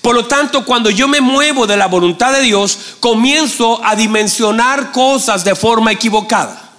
Por 0.01 0.15
lo 0.15 0.27
tanto, 0.27 0.65
cuando 0.65 0.89
yo 0.89 1.07
me 1.07 1.21
muevo 1.21 1.67
de 1.67 1.77
la 1.77 1.87
voluntad 1.87 2.33
de 2.33 2.41
Dios, 2.41 2.79
comienzo 2.99 3.85
a 3.85 3.95
dimensionar 3.95 4.91
cosas 4.91 5.45
de 5.45 5.55
forma 5.55 5.93
equivocada. 5.93 6.73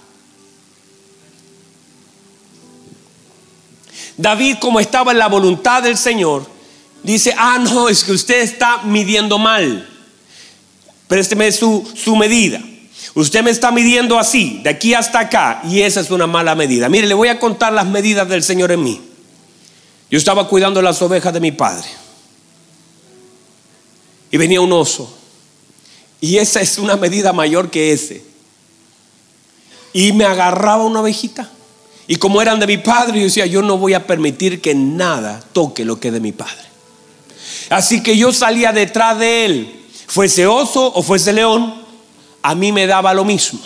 David, 4.16 4.56
como 4.58 4.80
estaba 4.80 5.12
en 5.12 5.18
la 5.18 5.28
voluntad 5.28 5.84
del 5.84 5.96
Señor, 5.96 6.55
dice, 7.02 7.34
ah, 7.36 7.58
no, 7.58 7.88
es 7.88 8.04
que 8.04 8.12
usted 8.12 8.40
está 8.40 8.82
midiendo 8.82 9.38
mal. 9.38 9.88
Présteme 11.08 11.50
su, 11.52 11.88
su 11.94 12.16
medida. 12.16 12.60
Usted 13.14 13.42
me 13.42 13.50
está 13.50 13.70
midiendo 13.70 14.18
así, 14.18 14.60
de 14.62 14.70
aquí 14.70 14.92
hasta 14.92 15.20
acá, 15.20 15.62
y 15.64 15.80
esa 15.80 16.00
es 16.00 16.10
una 16.10 16.26
mala 16.26 16.54
medida. 16.54 16.88
Mire, 16.88 17.06
le 17.06 17.14
voy 17.14 17.28
a 17.28 17.38
contar 17.38 17.72
las 17.72 17.86
medidas 17.86 18.28
del 18.28 18.42
Señor 18.42 18.72
en 18.72 18.82
mí. 18.82 19.00
Yo 20.10 20.18
estaba 20.18 20.48
cuidando 20.48 20.82
las 20.82 21.00
ovejas 21.00 21.32
de 21.32 21.40
mi 21.40 21.50
padre. 21.50 21.88
Y 24.30 24.36
venía 24.36 24.60
un 24.60 24.72
oso. 24.72 25.16
Y 26.20 26.36
esa 26.36 26.60
es 26.60 26.78
una 26.78 26.96
medida 26.96 27.32
mayor 27.32 27.70
que 27.70 27.92
ese. 27.92 28.22
Y 29.92 30.12
me 30.12 30.24
agarraba 30.24 30.84
una 30.84 31.00
ovejita. 31.00 31.50
Y 32.06 32.16
como 32.16 32.42
eran 32.42 32.60
de 32.60 32.66
mi 32.66 32.78
padre, 32.78 33.18
yo 33.18 33.24
decía, 33.24 33.46
yo 33.46 33.62
no 33.62 33.78
voy 33.78 33.94
a 33.94 34.06
permitir 34.06 34.60
que 34.60 34.74
nada 34.74 35.42
toque 35.52 35.84
lo 35.84 35.98
que 35.98 36.08
es 36.08 36.14
de 36.14 36.20
mi 36.20 36.32
padre. 36.32 36.65
Así 37.70 38.02
que 38.02 38.16
yo 38.16 38.32
salía 38.32 38.72
detrás 38.72 39.18
de 39.18 39.44
él, 39.44 39.84
fuese 40.06 40.46
oso 40.46 40.92
o 40.94 41.02
fuese 41.02 41.32
león, 41.32 41.74
a 42.42 42.54
mí 42.54 42.72
me 42.72 42.86
daba 42.86 43.12
lo 43.12 43.24
mismo. 43.24 43.60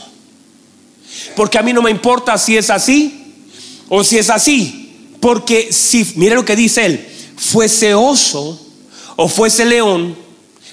Porque 1.37 1.59
a 1.59 1.63
mí 1.63 1.73
no 1.73 1.83
me 1.83 1.91
importa 1.91 2.39
si 2.39 2.57
es 2.57 2.71
así 2.71 3.35
o 3.89 4.03
si 4.03 4.19
es 4.19 4.31
así. 4.31 5.17
Porque 5.21 5.73
si, 5.73 6.15
mire 6.17 6.35
lo 6.35 6.45
que 6.45 6.57
dice 6.57 6.87
él, 6.87 7.09
fuese 7.37 7.95
oso 7.95 8.59
o 9.17 9.29
fuese 9.29 9.67
león, 9.67 10.17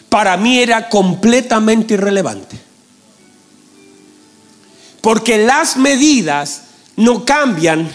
para 0.08 0.38
mí 0.38 0.60
era 0.60 0.88
completamente 0.88 1.96
irrelevante. 1.96 2.58
Porque 5.02 5.38
las 5.38 5.76
medidas 5.76 6.64
no 6.96 7.26
cambian 7.26 7.94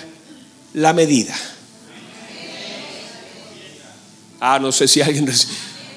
la 0.74 0.92
medida. 0.92 1.34
Ah, 4.44 4.58
no 4.58 4.72
sé 4.72 4.88
si 4.88 5.00
alguien 5.00 5.32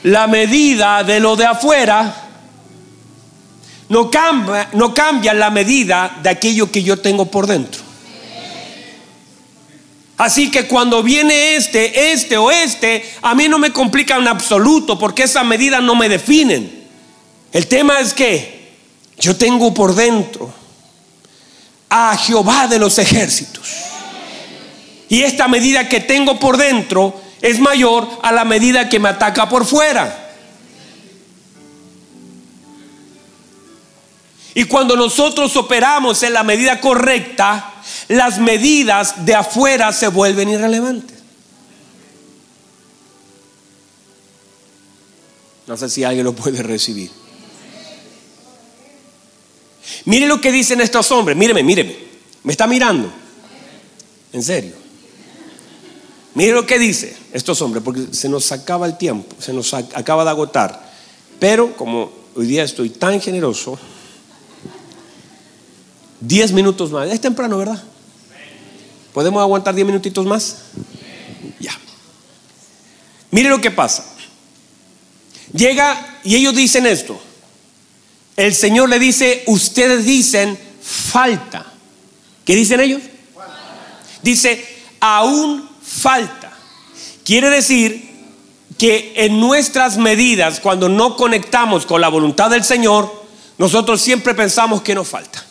La 0.03 0.27
medida 0.27 1.03
de 1.03 1.19
lo 1.19 1.36
de 1.36 1.45
afuera 1.47 2.27
no 3.89 4.12
cambia, 4.12 4.69
no 4.73 4.93
cambia 4.93 5.34
la 5.34 5.49
medida 5.49 6.19
de 6.21 6.29
aquello 6.29 6.71
que 6.71 6.84
yo 6.84 6.99
tengo 6.99 7.25
por 7.25 7.47
dentro. 7.47 7.81
Así 10.17 10.52
que 10.52 10.67
cuando 10.67 11.02
viene 11.02 11.56
este, 11.56 12.12
este 12.12 12.37
o 12.37 12.52
este, 12.52 13.15
a 13.23 13.33
mí 13.33 13.50
no 13.50 13.58
me 13.58 13.71
complica 13.71 14.17
en 14.17 14.27
absoluto 14.27 15.00
porque 15.00 15.23
esas 15.23 15.43
medidas 15.43 15.81
no 15.81 15.96
me 15.96 16.08
definen. 16.08 16.85
El 17.52 17.65
tema 17.65 18.00
es 18.00 18.13
que 18.13 18.75
yo 19.17 19.35
tengo 19.35 19.73
por 19.73 19.96
dentro 19.96 20.54
a 21.89 22.15
Jehová 22.15 22.67
de 22.67 22.77
los 22.77 23.00
ejércitos. 23.00 23.67
Y 25.10 25.23
esta 25.23 25.48
medida 25.48 25.89
que 25.89 26.02
tengo 26.02 26.39
por 26.39 26.58
dentro 26.58 27.25
es 27.46 27.60
mayor 27.60 28.10
a 28.23 28.31
la 28.31 28.43
medida 28.43 28.89
que 28.89 28.98
me 28.98 29.10
ataca 29.10 29.48
por 29.48 29.67
fuera. 29.67 30.33
Y 34.56 34.63
cuando 34.63 34.96
nosotros 34.96 35.56
operamos 35.56 36.23
en 36.23 36.33
la 36.33 36.43
medida 36.43 36.81
correcta, 36.81 37.75
las 38.08 38.39
medidas 38.39 39.27
de 39.27 39.35
afuera 39.35 39.93
se 39.93 40.08
vuelven 40.08 40.50
irrelevantes. 40.50 41.19
No 45.67 45.77
sé 45.77 45.87
si 45.89 46.04
alguien 46.04 46.25
lo 46.25 46.33
puede 46.33 46.63
recibir. 46.63 47.12
Mire 50.06 50.25
lo 50.25 50.41
que 50.41 50.52
dicen 50.52 50.81
estos 50.81 51.12
hombres. 51.12 51.37
Míreme, 51.37 51.62
míreme. 51.62 51.96
Me 52.41 52.54
está 52.54 52.65
mirando. 52.65 53.13
En 54.33 54.41
serio. 54.41 54.85
Mire 56.36 56.52
lo 56.52 56.65
que 56.65 56.77
dice 56.77 57.15
estos 57.33 57.62
hombres, 57.62 57.83
porque 57.83 58.08
se 58.12 58.29
nos 58.29 58.52
acaba 58.52 58.86
el 58.86 58.98
tiempo, 58.98 59.36
se 59.40 59.54
nos 59.54 59.73
acaba 59.73 60.23
de 60.23 60.29
agotar. 60.29 60.94
Pero 61.40 61.75
como 61.75 62.12
hoy 62.36 62.46
día 62.46 62.63
estoy 62.63 62.90
tan 62.90 63.19
generoso, 63.19 63.79
Diez 66.27 66.52
minutos 66.52 66.92
más. 66.92 67.10
Es 67.12 67.21
temprano, 67.21 67.58
¿verdad? 67.58 67.81
¿Podemos 69.13 69.42
aguantar 69.42 69.75
diez 69.75 69.86
minutitos 69.86 70.25
más? 70.25 70.58
Ya. 71.60 71.77
Mire 73.31 73.50
lo 73.50 73.62
que 73.62 73.71
pasa. 73.71 74.06
Llega 75.54 76.19
y 76.23 76.36
ellos 76.36 76.56
dicen 76.56 76.86
esto. 76.86 77.19
El 78.36 78.54
Señor 78.54 78.90
le 78.90 79.00
dice, 79.00 79.44
ustedes 79.48 80.06
dicen 80.06 80.58
falta. 80.81 81.65
¿Qué 82.44 82.56
dicen 82.56 82.79
ellos? 82.79 83.02
Dice, 84.21 84.65
aún 85.00 85.69
falta. 85.96 86.52
Quiere 87.23 87.50
decir 87.50 88.13
que 88.77 89.13
en 89.15 89.39
nuestras 89.39 89.98
medidas, 89.98 90.60
cuando 90.60 90.89
no 90.89 91.15
conectamos 91.15 91.85
con 91.85 92.02
la 92.02 92.10
voluntad 92.10 92.50
del 92.50 92.63
Señor, 92.63 93.25
nosotros 93.58 94.02
siempre 94.02 94.33
pensamos 94.35 94.81
que 94.81 94.93
nos 94.93 95.08
falta. 95.08 95.43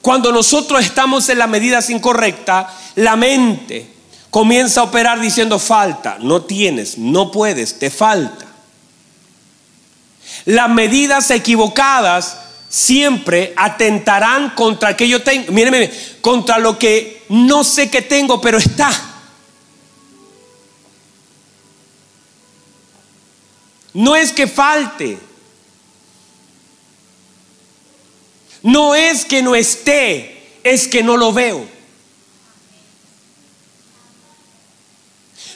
Cuando 0.00 0.32
nosotros 0.32 0.82
estamos 0.82 1.28
en 1.28 1.38
las 1.38 1.48
medidas 1.48 1.90
incorrectas, 1.90 2.72
la 2.94 3.14
mente 3.14 3.92
comienza 4.30 4.80
a 4.80 4.84
operar 4.84 5.20
diciendo 5.20 5.58
falta, 5.58 6.16
no 6.20 6.42
tienes, 6.42 6.96
no 6.96 7.30
puedes, 7.30 7.78
te 7.78 7.90
falta. 7.90 8.46
Las 10.46 10.70
medidas 10.70 11.30
equivocadas 11.30 12.38
siempre 12.68 13.52
atentarán 13.56 14.50
contra 14.50 14.96
que 14.96 15.08
yo 15.08 15.22
tengo, 15.22 15.52
míreme, 15.52 15.90
contra 16.20 16.58
lo 16.58 16.78
que 16.78 17.24
no 17.28 17.64
sé 17.64 17.90
que 17.90 18.02
tengo, 18.02 18.40
pero 18.40 18.58
está. 18.58 18.90
No 23.94 24.14
es 24.14 24.32
que 24.32 24.46
falte, 24.46 25.18
No 28.62 28.94
es 28.94 29.24
que 29.24 29.42
no 29.42 29.54
esté, 29.54 30.58
es 30.62 30.88
que 30.88 31.02
no 31.02 31.16
lo 31.16 31.32
veo. 31.32 31.66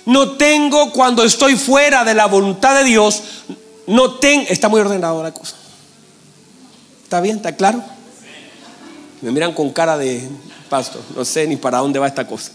No 0.05 0.33
tengo 0.33 0.93
cuando 0.93 1.25
estoy 1.25 1.57
fuera 1.57 2.05
de 2.05 2.15
la 2.15 2.27
voluntad 2.27 2.75
de 2.77 2.85
Dios, 2.85 3.23
no 3.87 4.15
tengo, 4.15 4.47
está 4.49 4.69
muy 4.69 4.81
ordenado 4.81 5.23
la 5.23 5.33
cosa. 5.33 5.57
¿Está 7.13 7.21
bien? 7.21 7.37
¿Está 7.37 7.55
claro? 7.55 7.85
Me 9.21 9.31
miran 9.33 9.53
con 9.53 9.71
cara 9.71 9.99
de 9.99 10.27
pastor, 10.71 11.03
no 11.15 11.27
sé 11.27 11.47
ni 11.47 11.57
para 11.57 11.77
dónde 11.77 11.99
va 11.99 12.07
esta 12.07 12.27
cosa. 12.27 12.53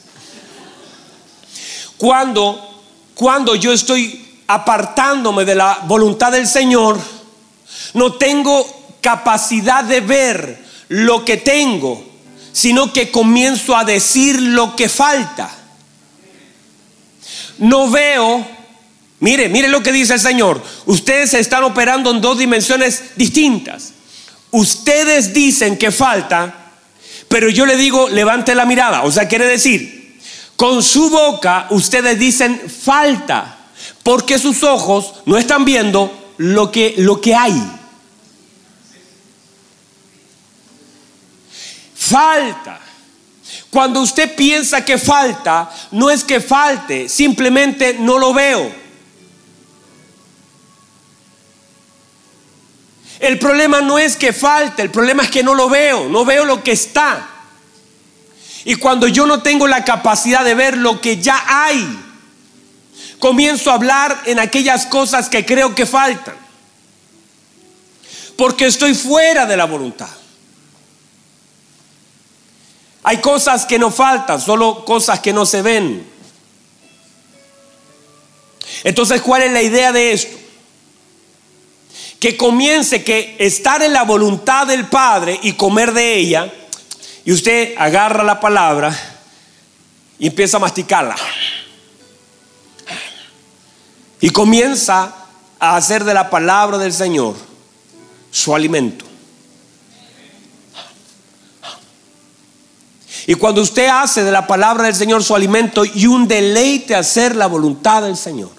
Cuando 1.96 2.82
cuando 3.14 3.54
yo 3.54 3.72
estoy 3.72 4.42
apartándome 4.48 5.46
de 5.46 5.54
la 5.54 5.82
voluntad 5.86 6.32
del 6.32 6.48
Señor, 6.48 6.98
no 7.94 8.14
tengo 8.14 8.66
capacidad 9.00 9.84
de 9.84 10.02
ver 10.02 10.66
lo 10.88 11.24
que 11.24 11.38
tengo, 11.38 12.04
sino 12.52 12.92
que 12.92 13.12
comienzo 13.12 13.78
a 13.78 13.84
decir 13.84 14.42
lo 14.42 14.76
que 14.76 14.90
falta. 14.90 15.52
No 17.60 17.92
veo, 17.92 18.44
mire, 19.20 19.50
mire 19.50 19.68
lo 19.68 19.84
que 19.84 19.92
dice 19.92 20.16
el 20.16 20.20
Señor, 20.20 20.64
ustedes 20.88 21.36
están 21.36 21.64
operando 21.64 22.10
en 22.10 22.22
dos 22.22 22.40
dimensiones 22.40 23.16
distintas. 23.16 23.94
Ustedes 24.52 25.34
dicen 25.34 25.78
que 25.78 25.92
falta, 25.92 26.72
pero 27.28 27.50
yo 27.50 27.66
le 27.66 27.76
digo, 27.78 28.10
levante 28.10 28.56
la 28.56 28.66
mirada. 28.66 29.04
O 29.04 29.12
sea, 29.12 29.28
quiere 29.28 29.46
decir, 29.46 30.20
con 30.56 30.82
su 30.82 31.10
boca 31.10 31.68
ustedes 31.70 32.18
dicen 32.18 32.62
falta, 32.70 33.58
porque 34.04 34.40
sus 34.40 34.64
ojos 34.64 35.14
no 35.26 35.38
están 35.38 35.66
viendo 35.66 36.34
lo 36.38 36.72
que, 36.72 36.96
lo 36.98 37.20
que 37.22 37.36
hay. 37.36 37.78
falta. 42.08 42.80
Cuando 43.70 44.02
usted 44.02 44.36
piensa 44.36 44.84
que 44.86 44.98
falta, 44.98 45.70
no 45.92 46.10
es 46.10 46.24
que 46.24 46.40
falte, 46.40 47.10
simplemente 47.10 47.98
no 48.00 48.18
lo 48.18 48.34
veo. 48.34 48.87
El 53.20 53.40
problema 53.40 53.82
no 53.82 53.98
es 53.98 54.16
que 54.16 54.32
falte, 54.32 54.84
el 54.84 54.92
problema 54.92 55.24
es 55.24 55.32
que 55.32 55.44
no 55.44 55.56
lo 55.56 55.70
veo, 55.70 56.08
no 56.08 56.24
veo 56.24 56.46
lo 56.46 56.64
que 56.64 56.72
está. 56.72 57.28
Y 58.64 58.76
cuando 58.76 59.08
yo 59.08 59.26
no 59.26 59.42
tengo 59.42 59.68
la 59.68 59.84
capacidad 59.84 60.44
de 60.44 60.54
ver 60.54 60.78
lo 60.78 61.02
que 61.02 61.22
ya 61.22 61.44
hay, 61.48 62.00
comienzo 63.20 63.72
a 63.72 63.76
hablar 63.76 64.24
en 64.26 64.40
aquellas 64.40 64.86
cosas 64.86 65.30
que 65.30 65.46
creo 65.46 65.74
que 65.74 65.86
faltan. 65.86 66.36
Porque 68.36 68.68
estoy 68.68 68.94
fuera 68.94 69.46
de 69.46 69.58
la 69.58 69.66
voluntad. 69.66 70.10
Hay 73.04 73.18
cosas 73.18 73.66
que 73.66 73.80
no 73.80 73.90
faltan, 73.90 74.40
solo 74.40 74.84
cosas 74.86 75.22
que 75.22 75.34
no 75.34 75.46
se 75.46 75.62
ven. 75.62 76.06
Entonces, 78.84 79.22
¿cuál 79.22 79.44
es 79.44 79.52
la 79.52 79.62
idea 79.62 79.92
de 79.92 80.12
esto? 80.12 80.38
Que 82.20 82.36
comience 82.36 83.04
que 83.04 83.36
estar 83.40 83.82
en 83.84 83.94
la 83.94 84.04
voluntad 84.04 84.68
del 84.68 84.88
Padre 84.88 85.40
y 85.44 85.54
comer 85.54 85.94
de 85.94 86.16
ella, 86.16 86.52
y 87.24 87.32
usted 87.32 87.76
agarra 87.78 88.24
la 88.24 88.40
palabra 88.40 88.98
y 90.18 90.28
empieza 90.28 90.58
a 90.58 90.62
masticarla. 90.62 91.16
Y 94.20 94.30
comienza 94.32 95.14
a 95.60 95.76
hacer 95.76 96.04
de 96.04 96.14
la 96.14 96.30
palabra 96.30 96.78
del 96.78 96.94
Señor 96.94 97.36
su 98.32 98.56
alimento. 98.56 99.06
Y 103.28 103.36
cuando 103.36 103.62
usted 103.62 103.88
hace 103.88 104.24
de 104.24 104.32
la 104.32 104.48
palabra 104.48 104.86
del 104.86 104.96
Señor 104.96 105.22
su 105.22 105.36
alimento 105.36 105.84
y 105.84 106.08
un 106.08 106.30
deleite 106.30 106.96
hacer 106.96 107.36
la 107.36 107.48
voluntad 107.48 108.04
del 108.04 108.16
Señor, 108.16 108.52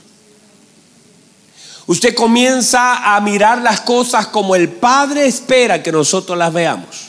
usted 1.89 2.15
comienza 2.15 3.15
a 3.15 3.21
mirar 3.21 3.59
las 3.63 3.81
cosas 3.81 4.29
como 4.29 4.55
el 4.55 4.69
Padre 4.69 5.27
espera 5.27 5.83
que 5.83 5.91
nosotros 5.91 6.39
las 6.39 6.53
veamos. 6.53 7.09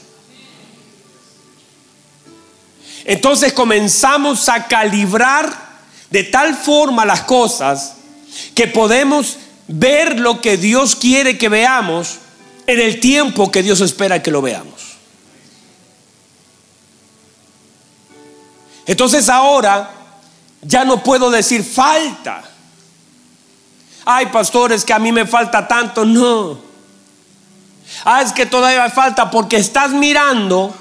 Entonces 3.06 3.54
comenzamos 3.54 4.50
a 4.50 4.68
calibrar 4.68 5.70
de 6.10 6.24
tal 6.24 6.56
forma 6.56 7.06
las 7.06 7.22
cosas 7.22 7.96
que 8.56 8.68
podemos 8.68 9.38
ver 9.68 10.20
lo 10.20 10.42
que 10.42 10.58
Dios 10.58 10.96
quiere 10.96 11.38
que 11.38 11.50
veamos 11.50 12.18
en 12.66 12.80
el 12.80 13.00
tiempo 13.00 13.52
que 13.52 13.64
Dios 13.64 13.82
espera 13.82 14.24
que 14.24 14.32
lo 14.32 14.42
veamos. 14.42 14.80
Entonces 18.86 19.28
ahora 19.30 19.92
ya 20.62 20.86
no 20.86 21.04
puedo 21.04 21.30
decir 21.30 21.64
falta. 21.64 22.49
Ay, 24.12 24.26
pastores, 24.26 24.84
que 24.84 24.92
a 24.92 24.98
mí 24.98 25.12
me 25.12 25.28
falta 25.28 25.68
tanto. 25.68 26.04
No. 26.04 26.58
Ah, 28.04 28.24
es 28.24 28.34
que 28.34 28.48
todavía 28.48 28.90
falta 28.90 29.30
porque 29.30 29.58
estás 29.58 29.92
mirando 29.92 30.74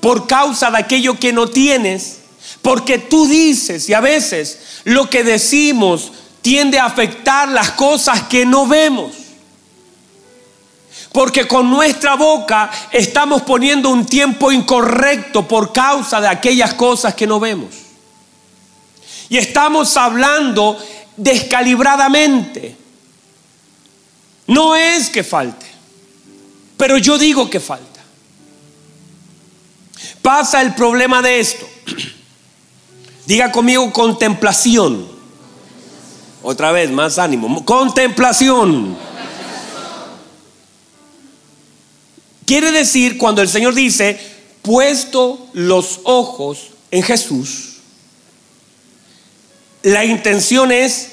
por 0.00 0.26
causa 0.26 0.70
de 0.70 0.76
aquello 0.76 1.18
que 1.18 1.32
no 1.32 1.46
tienes. 1.46 2.20
Porque 2.60 2.98
tú 2.98 3.26
dices, 3.26 3.88
y 3.88 3.94
a 3.94 4.00
veces 4.00 4.82
lo 4.84 5.08
que 5.08 5.24
decimos 5.24 6.12
tiende 6.42 6.78
a 6.78 6.84
afectar 6.84 7.48
las 7.48 7.70
cosas 7.70 8.24
que 8.24 8.44
no 8.44 8.66
vemos. 8.66 9.12
Porque 11.10 11.48
con 11.48 11.70
nuestra 11.70 12.16
boca 12.16 12.70
estamos 12.92 13.40
poniendo 13.44 13.88
un 13.88 14.04
tiempo 14.04 14.52
incorrecto 14.52 15.48
por 15.48 15.72
causa 15.72 16.20
de 16.20 16.28
aquellas 16.28 16.74
cosas 16.74 17.14
que 17.14 17.26
no 17.26 17.40
vemos. 17.40 17.84
Y 19.30 19.38
estamos 19.38 19.96
hablando 19.96 20.78
descalibradamente. 21.16 22.76
No 24.46 24.76
es 24.76 25.08
que 25.08 25.24
falte, 25.24 25.66
pero 26.76 26.98
yo 26.98 27.18
digo 27.18 27.48
que 27.48 27.60
falta. 27.60 28.02
Pasa 30.20 30.62
el 30.62 30.74
problema 30.74 31.22
de 31.22 31.40
esto. 31.40 31.66
Diga 33.26 33.50
conmigo 33.52 33.92
contemplación. 33.92 35.08
Otra 36.42 36.72
vez, 36.72 36.90
más 36.90 37.18
ánimo. 37.18 37.64
Contemplación. 37.64 38.96
Quiere 42.44 42.72
decir 42.72 43.16
cuando 43.16 43.40
el 43.40 43.48
Señor 43.48 43.74
dice, 43.74 44.20
puesto 44.60 45.46
los 45.54 46.00
ojos 46.04 46.70
en 46.90 47.02
Jesús, 47.02 47.73
la 49.84 50.02
intención 50.04 50.72
es, 50.72 51.10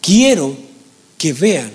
quiero 0.00 0.56
que 1.18 1.32
vean. 1.32 1.72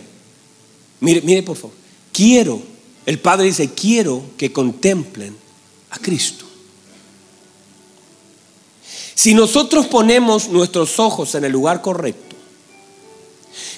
Mire, 1.01 1.22
mire 1.22 1.43
por 1.43 1.58
favor, 1.58 1.76
quiero, 2.14 2.62
el 3.05 3.20
Padre 3.20 3.47
dice, 3.47 3.74
quiero 3.74 4.24
que 4.38 4.51
contemplen 4.53 5.36
a 5.89 5.99
Cristo. 5.99 6.45
Si 9.16 9.34
nosotros 9.34 9.88
ponemos 9.88 10.47
nuestros 10.47 10.97
ojos 10.97 11.36
en 11.36 11.43
el 11.43 11.51
lugar 11.51 11.82
correcto, 11.82 12.38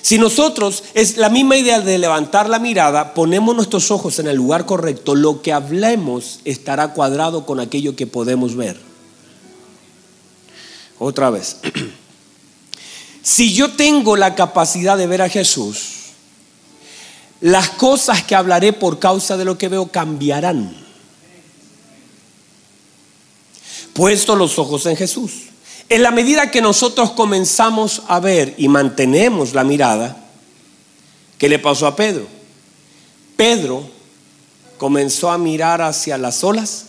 si 0.04 0.20
nosotros, 0.20 0.84
es 0.94 1.18
la 1.18 1.30
misma 1.30 1.58
idea 1.58 1.82
de 1.82 1.98
levantar 1.98 2.48
la 2.48 2.60
mirada, 2.60 3.16
ponemos 3.16 3.56
nuestros 3.56 3.90
ojos 3.90 4.20
en 4.20 4.28
el 4.28 4.38
lugar 4.38 4.68
correcto, 4.68 5.16
lo 5.16 5.42
que 5.42 5.52
hablemos 5.52 6.42
estará 6.46 6.94
cuadrado 6.94 7.46
con 7.48 7.60
aquello 7.60 7.96
que 7.96 8.06
podemos 8.06 8.56
ver. 8.56 8.80
Otra 11.00 11.32
vez. 11.32 11.58
Si 13.22 13.54
yo 13.54 13.72
tengo 13.72 14.16
la 14.16 14.36
capacidad 14.36 14.98
de 14.98 15.08
ver 15.08 15.22
a 15.22 15.30
Jesús, 15.30 16.00
las 17.42 17.70
cosas 17.70 18.24
que 18.24 18.36
hablaré 18.36 18.74
por 18.74 19.00
causa 19.00 19.38
de 19.38 19.46
lo 19.46 19.58
que 19.58 19.70
veo 19.70 19.88
cambiarán. 19.88 20.76
Puesto 23.94 24.36
los 24.36 24.60
ojos 24.60 24.86
en 24.86 24.96
Jesús. 24.96 25.32
En 25.90 26.04
la 26.04 26.12
medida 26.12 26.52
que 26.52 26.62
nosotros 26.62 27.12
comenzamos 27.12 28.04
a 28.08 28.20
ver 28.20 28.54
y 28.58 28.68
mantenemos 28.68 29.54
la 29.54 29.64
mirada, 29.64 30.18
¿qué 31.38 31.50
le 31.50 31.60
pasó 31.60 31.88
a 31.88 31.96
Pedro? 31.96 32.28
Pedro 33.36 33.90
comenzó 34.78 35.32
a 35.32 35.38
mirar 35.38 35.82
hacia 35.82 36.18
las 36.18 36.44
olas, 36.44 36.86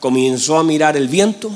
comenzó 0.00 0.58
a 0.58 0.64
mirar 0.64 0.96
el 0.96 1.08
viento 1.08 1.50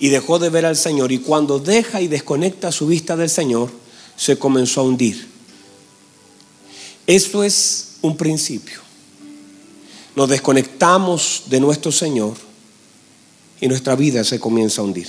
y 0.00 0.08
dejó 0.08 0.38
de 0.38 0.48
ver 0.48 0.66
al 0.66 0.76
Señor. 0.76 1.12
Y 1.12 1.18
cuando 1.18 1.60
deja 1.60 2.00
y 2.00 2.08
desconecta 2.08 2.72
su 2.72 2.86
vista 2.86 3.16
del 3.16 3.30
Señor, 3.30 3.70
se 4.16 4.38
comenzó 4.38 4.80
a 4.80 4.84
hundir. 4.84 5.28
Esto 7.06 7.44
es 7.44 7.96
un 8.00 8.16
principio. 8.16 8.80
Nos 10.16 10.28
desconectamos 10.28 11.44
de 11.46 11.60
nuestro 11.60 11.92
Señor 11.92 12.34
y 13.60 13.68
nuestra 13.68 13.94
vida 13.94 14.24
se 14.24 14.40
comienza 14.40 14.80
a 14.80 14.84
hundir. 14.84 15.08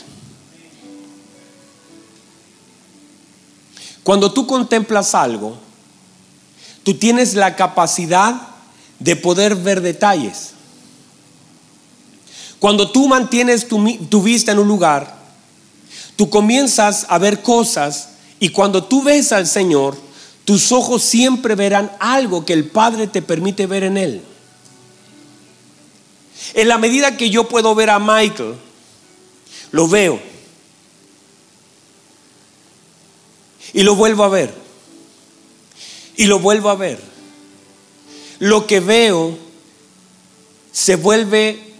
Cuando 4.03 4.33
tú 4.33 4.45
contemplas 4.45 5.15
algo, 5.15 5.57
tú 6.83 6.95
tienes 6.95 7.33
la 7.35 7.55
capacidad 7.55 8.49
de 8.99 9.15
poder 9.15 9.55
ver 9.55 9.81
detalles. 9.81 10.50
Cuando 12.61 12.91
tú 12.91 13.07
mantienes 13.07 13.67
tu, 13.67 14.21
vista 14.21 14.51
en 14.51 14.59
un 14.59 14.67
lugar, 14.67 15.17
tú 16.15 16.29
comienzas 16.29 17.07
a 17.09 17.17
ver 17.17 17.41
cosas 17.41 18.09
y 18.39 18.49
cuando 18.49 18.83
tú 18.83 19.01
ves 19.01 19.31
al 19.31 19.47
Señor, 19.47 19.97
tus 20.45 20.71
ojos 20.71 21.01
siempre 21.01 21.55
verán 21.55 21.91
algo 21.99 22.45
que 22.45 22.53
el 22.53 22.65
Padre 22.65 23.07
te 23.07 23.23
permite 23.23 23.65
ver 23.65 23.83
en 23.85 23.97
Él. 23.97 24.21
En 26.53 26.67
la 26.67 26.77
medida 26.77 27.17
que 27.17 27.31
yo 27.31 27.49
puedo 27.49 27.73
ver 27.73 27.89
a 27.89 27.97
Michael, 27.97 28.53
lo 29.71 29.87
veo. 29.87 30.21
Y 33.73 33.81
lo 33.81 33.95
vuelvo 33.95 34.23
a 34.23 34.29
ver. 34.29 34.53
Y 36.15 36.25
lo 36.25 36.37
vuelvo 36.37 36.69
a 36.69 36.75
ver. 36.75 37.01
Lo 38.37 38.67
que 38.67 38.81
veo 38.81 39.35
se 40.71 40.95
vuelve 40.95 41.70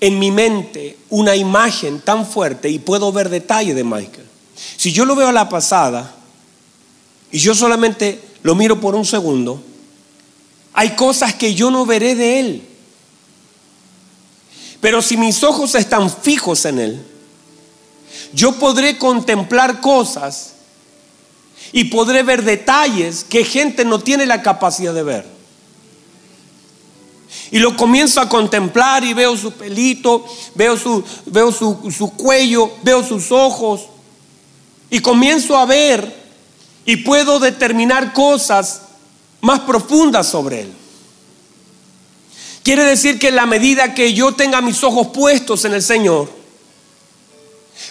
en 0.00 0.18
mi 0.18 0.30
mente 0.30 0.98
una 1.10 1.36
imagen 1.36 2.00
tan 2.00 2.26
fuerte 2.26 2.68
y 2.68 2.78
puedo 2.78 3.12
ver 3.12 3.28
detalle 3.28 3.74
de 3.74 3.84
Michael. 3.84 4.26
Si 4.76 4.92
yo 4.92 5.04
lo 5.04 5.16
veo 5.16 5.28
a 5.28 5.32
la 5.32 5.48
pasada 5.48 6.14
y 7.30 7.38
yo 7.38 7.54
solamente 7.54 8.20
lo 8.42 8.54
miro 8.54 8.80
por 8.80 8.94
un 8.94 9.04
segundo, 9.04 9.62
hay 10.72 10.90
cosas 10.90 11.34
que 11.34 11.54
yo 11.54 11.70
no 11.70 11.86
veré 11.86 12.14
de 12.14 12.40
él. 12.40 12.62
Pero 14.80 15.00
si 15.00 15.16
mis 15.16 15.42
ojos 15.42 15.74
están 15.74 16.10
fijos 16.10 16.64
en 16.66 16.78
él, 16.78 17.06
yo 18.32 18.52
podré 18.58 18.98
contemplar 18.98 19.80
cosas 19.80 20.54
y 21.72 21.84
podré 21.84 22.22
ver 22.22 22.44
detalles 22.44 23.24
que 23.24 23.44
gente 23.44 23.84
no 23.84 24.00
tiene 24.00 24.26
la 24.26 24.42
capacidad 24.42 24.92
de 24.92 25.02
ver. 25.02 25.33
Y 27.54 27.60
lo 27.60 27.76
comienzo 27.76 28.20
a 28.20 28.28
contemplar 28.28 29.04
y 29.04 29.14
veo 29.14 29.36
su 29.36 29.52
pelito, 29.52 30.24
veo 30.56 30.76
su, 30.76 31.04
veo 31.26 31.52
su, 31.52 31.88
su 31.96 32.10
cuello, 32.10 32.68
veo 32.82 33.04
sus 33.04 33.30
ojos. 33.30 33.82
Y 34.90 34.98
comienzo 34.98 35.56
a 35.56 35.64
ver 35.64 36.16
y 36.84 36.96
puedo 36.96 37.38
determinar 37.38 38.12
cosas 38.12 38.82
más 39.40 39.60
profundas 39.60 40.26
sobre 40.26 40.62
él. 40.62 40.72
Quiere 42.64 42.82
decir 42.82 43.20
que 43.20 43.28
en 43.28 43.36
la 43.36 43.46
medida 43.46 43.94
que 43.94 44.12
yo 44.12 44.32
tenga 44.32 44.60
mis 44.60 44.82
ojos 44.82 45.10
puestos 45.14 45.64
en 45.64 45.74
el 45.74 45.82
Señor, 45.82 46.28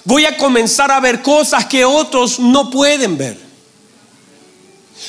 voy 0.04 0.26
a 0.26 0.36
comenzar 0.36 0.92
a 0.92 1.00
ver 1.00 1.22
cosas 1.22 1.68
que 1.68 1.86
otros 1.86 2.38
no 2.38 2.70
pueden 2.70 3.18
ver. 3.18 3.40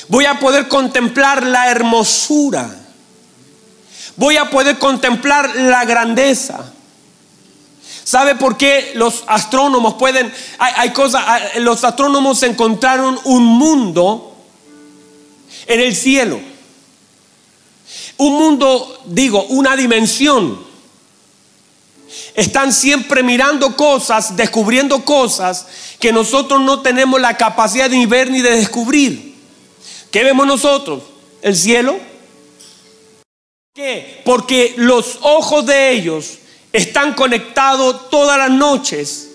Voy 0.07 0.23
a 0.23 0.39
poder 0.39 0.69
contemplar 0.69 1.45
la 1.45 1.69
hermosura. 1.69 2.84
Voy 4.17 4.37
a 4.37 4.49
poder 4.49 4.77
contemplar 4.79 5.55
la 5.55 5.83
grandeza. 5.85 6.71
¿Sabe 8.03 8.35
por 8.35 8.55
qué 8.55 8.91
los 8.95 9.23
astrónomos 9.27 9.95
pueden, 9.95 10.31
hay, 10.59 10.91
cosas, 10.91 11.23
los 11.57 11.83
astrónomos 11.83 12.43
encontraron 12.43 13.19
un 13.23 13.43
mundo 13.43 14.35
en 15.65 15.79
el 15.79 15.95
cielo? 15.95 16.39
Un 18.17 18.33
mundo, 18.33 19.01
digo, 19.05 19.43
una 19.45 19.75
dimensión. 19.75 20.63
Están 22.35 22.71
siempre 22.71 23.23
mirando 23.23 23.75
cosas, 23.75 24.37
descubriendo 24.37 25.03
cosas 25.03 25.65
que 25.99 26.13
nosotros 26.13 26.61
no 26.61 26.81
tenemos 26.81 27.19
la 27.19 27.35
capacidad 27.35 27.89
de 27.89 28.05
ver 28.05 28.29
ni 28.29 28.41
de 28.41 28.51
descubrir. 28.51 29.35
¿Qué 30.11 30.23
vemos 30.23 30.45
nosotros? 30.45 31.01
El 31.41 31.55
cielo. 31.55 31.97
¿Qué? 33.75 34.21
Porque 34.23 34.73
los 34.77 35.19
ojos 35.19 35.65
de 35.65 35.91
ellos 35.91 36.37
están 36.71 37.13
conectados 37.13 38.09
todas 38.09 38.37
las 38.37 38.49
noches 38.49 39.31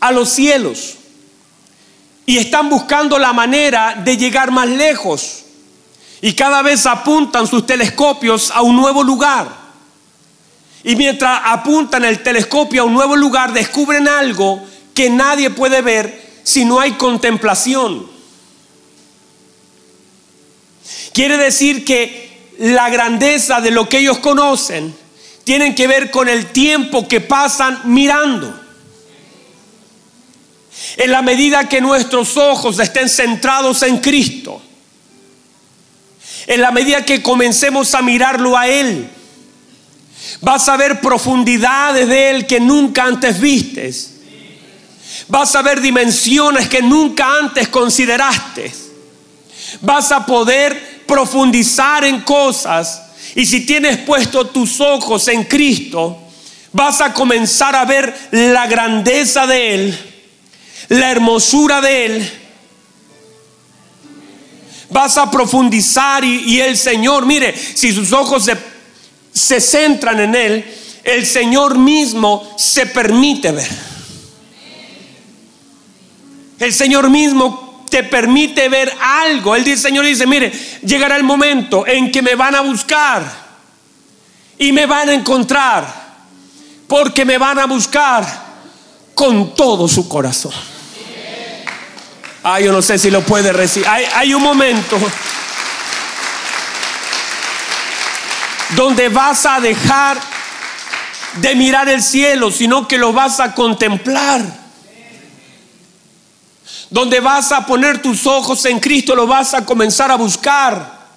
a 0.00 0.10
los 0.10 0.30
cielos 0.30 0.96
y 2.26 2.38
están 2.38 2.68
buscando 2.68 3.16
la 3.20 3.32
manera 3.32 4.02
de 4.04 4.16
llegar 4.16 4.50
más 4.50 4.68
lejos 4.68 5.44
y 6.22 6.32
cada 6.32 6.60
vez 6.62 6.86
apuntan 6.86 7.46
sus 7.46 7.64
telescopios 7.64 8.50
a 8.50 8.62
un 8.62 8.74
nuevo 8.74 9.04
lugar. 9.04 9.46
Y 10.82 10.96
mientras 10.96 11.40
apuntan 11.44 12.04
el 12.04 12.20
telescopio 12.20 12.82
a 12.82 12.86
un 12.86 12.94
nuevo 12.94 13.14
lugar, 13.14 13.52
descubren 13.52 14.08
algo 14.08 14.60
que 14.92 15.08
nadie 15.08 15.50
puede 15.50 15.82
ver 15.82 16.40
si 16.42 16.64
no 16.64 16.80
hay 16.80 16.94
contemplación. 16.94 18.10
Quiere 21.12 21.36
decir 21.36 21.84
que 21.84 22.23
la 22.58 22.88
grandeza 22.88 23.60
de 23.60 23.70
lo 23.70 23.88
que 23.88 23.98
ellos 23.98 24.18
conocen 24.18 24.94
tienen 25.44 25.74
que 25.74 25.86
ver 25.86 26.10
con 26.10 26.28
el 26.28 26.46
tiempo 26.46 27.06
que 27.06 27.20
pasan 27.20 27.82
mirando. 27.84 28.60
En 30.96 31.10
la 31.10 31.22
medida 31.22 31.68
que 31.68 31.80
nuestros 31.80 32.36
ojos 32.36 32.78
estén 32.78 33.08
centrados 33.08 33.82
en 33.82 33.98
Cristo, 33.98 34.60
en 36.46 36.60
la 36.60 36.70
medida 36.70 37.04
que 37.04 37.22
comencemos 37.22 37.94
a 37.94 38.02
mirarlo 38.02 38.56
a 38.56 38.68
Él, 38.68 39.08
vas 40.40 40.68
a 40.68 40.76
ver 40.76 41.00
profundidades 41.00 42.08
de 42.08 42.30
Él 42.30 42.46
que 42.46 42.60
nunca 42.60 43.04
antes 43.04 43.40
vistes. 43.40 44.10
Vas 45.28 45.54
a 45.54 45.62
ver 45.62 45.80
dimensiones 45.80 46.68
que 46.68 46.82
nunca 46.82 47.38
antes 47.38 47.68
consideraste. 47.68 48.72
Vas 49.80 50.12
a 50.12 50.26
poder 50.26 50.93
profundizar 51.06 52.04
en 52.04 52.20
cosas 52.20 53.02
y 53.34 53.46
si 53.46 53.66
tienes 53.66 53.98
puesto 53.98 54.46
tus 54.46 54.80
ojos 54.80 55.26
en 55.28 55.44
Cristo, 55.44 56.18
vas 56.72 57.00
a 57.00 57.12
comenzar 57.12 57.74
a 57.74 57.84
ver 57.84 58.14
la 58.30 58.66
grandeza 58.66 59.46
de 59.46 59.74
Él, 59.74 59.98
la 60.88 61.10
hermosura 61.10 61.80
de 61.80 62.06
Él. 62.06 62.30
Vas 64.90 65.18
a 65.18 65.30
profundizar 65.30 66.22
y, 66.24 66.60
el 66.60 66.76
Señor, 66.76 67.26
mire, 67.26 67.54
si 67.56 67.92
sus 67.92 68.12
ojos 68.12 68.44
se, 68.44 68.56
se 69.32 69.60
centran 69.60 70.20
en 70.20 70.34
Él, 70.34 70.64
el 71.02 71.26
Señor 71.26 71.76
mismo 71.76 72.48
se 72.56 72.86
permite 72.86 73.50
ver. 73.50 73.70
El 76.60 76.72
Señor 76.72 77.10
mismo 77.10 77.63
te 77.94 78.02
permite 78.02 78.68
ver 78.68 78.92
algo. 79.00 79.54
El 79.54 79.78
Señor 79.78 80.04
dice, 80.04 80.26
mire, 80.26 80.50
llegará 80.82 81.14
el 81.14 81.22
momento 81.22 81.86
en 81.86 82.10
que 82.10 82.22
me 82.22 82.34
van 82.34 82.56
a 82.56 82.60
buscar 82.60 83.22
y 84.58 84.72
me 84.72 84.84
van 84.84 85.10
a 85.10 85.14
encontrar, 85.14 85.86
porque 86.88 87.24
me 87.24 87.38
van 87.38 87.60
a 87.60 87.66
buscar 87.66 88.26
con 89.14 89.54
todo 89.54 89.86
su 89.86 90.08
corazón. 90.08 90.50
Ah, 92.42 92.58
yo 92.58 92.72
no 92.72 92.82
sé 92.82 92.98
si 92.98 93.12
lo 93.12 93.20
puede 93.20 93.52
recibir. 93.52 93.86
Hay 93.88 94.34
un 94.34 94.42
momento 94.42 94.98
donde 98.70 99.08
vas 99.08 99.46
a 99.46 99.60
dejar 99.60 100.18
de 101.36 101.54
mirar 101.54 101.88
el 101.88 102.02
cielo, 102.02 102.50
sino 102.50 102.88
que 102.88 102.98
lo 102.98 103.12
vas 103.12 103.38
a 103.38 103.54
contemplar 103.54 104.63
donde 106.94 107.18
vas 107.18 107.50
a 107.50 107.66
poner 107.66 108.00
tus 108.00 108.24
ojos 108.24 108.64
en 108.66 108.78
Cristo, 108.78 109.16
lo 109.16 109.26
vas 109.26 109.52
a 109.52 109.66
comenzar 109.66 110.12
a 110.12 110.14
buscar. 110.14 111.08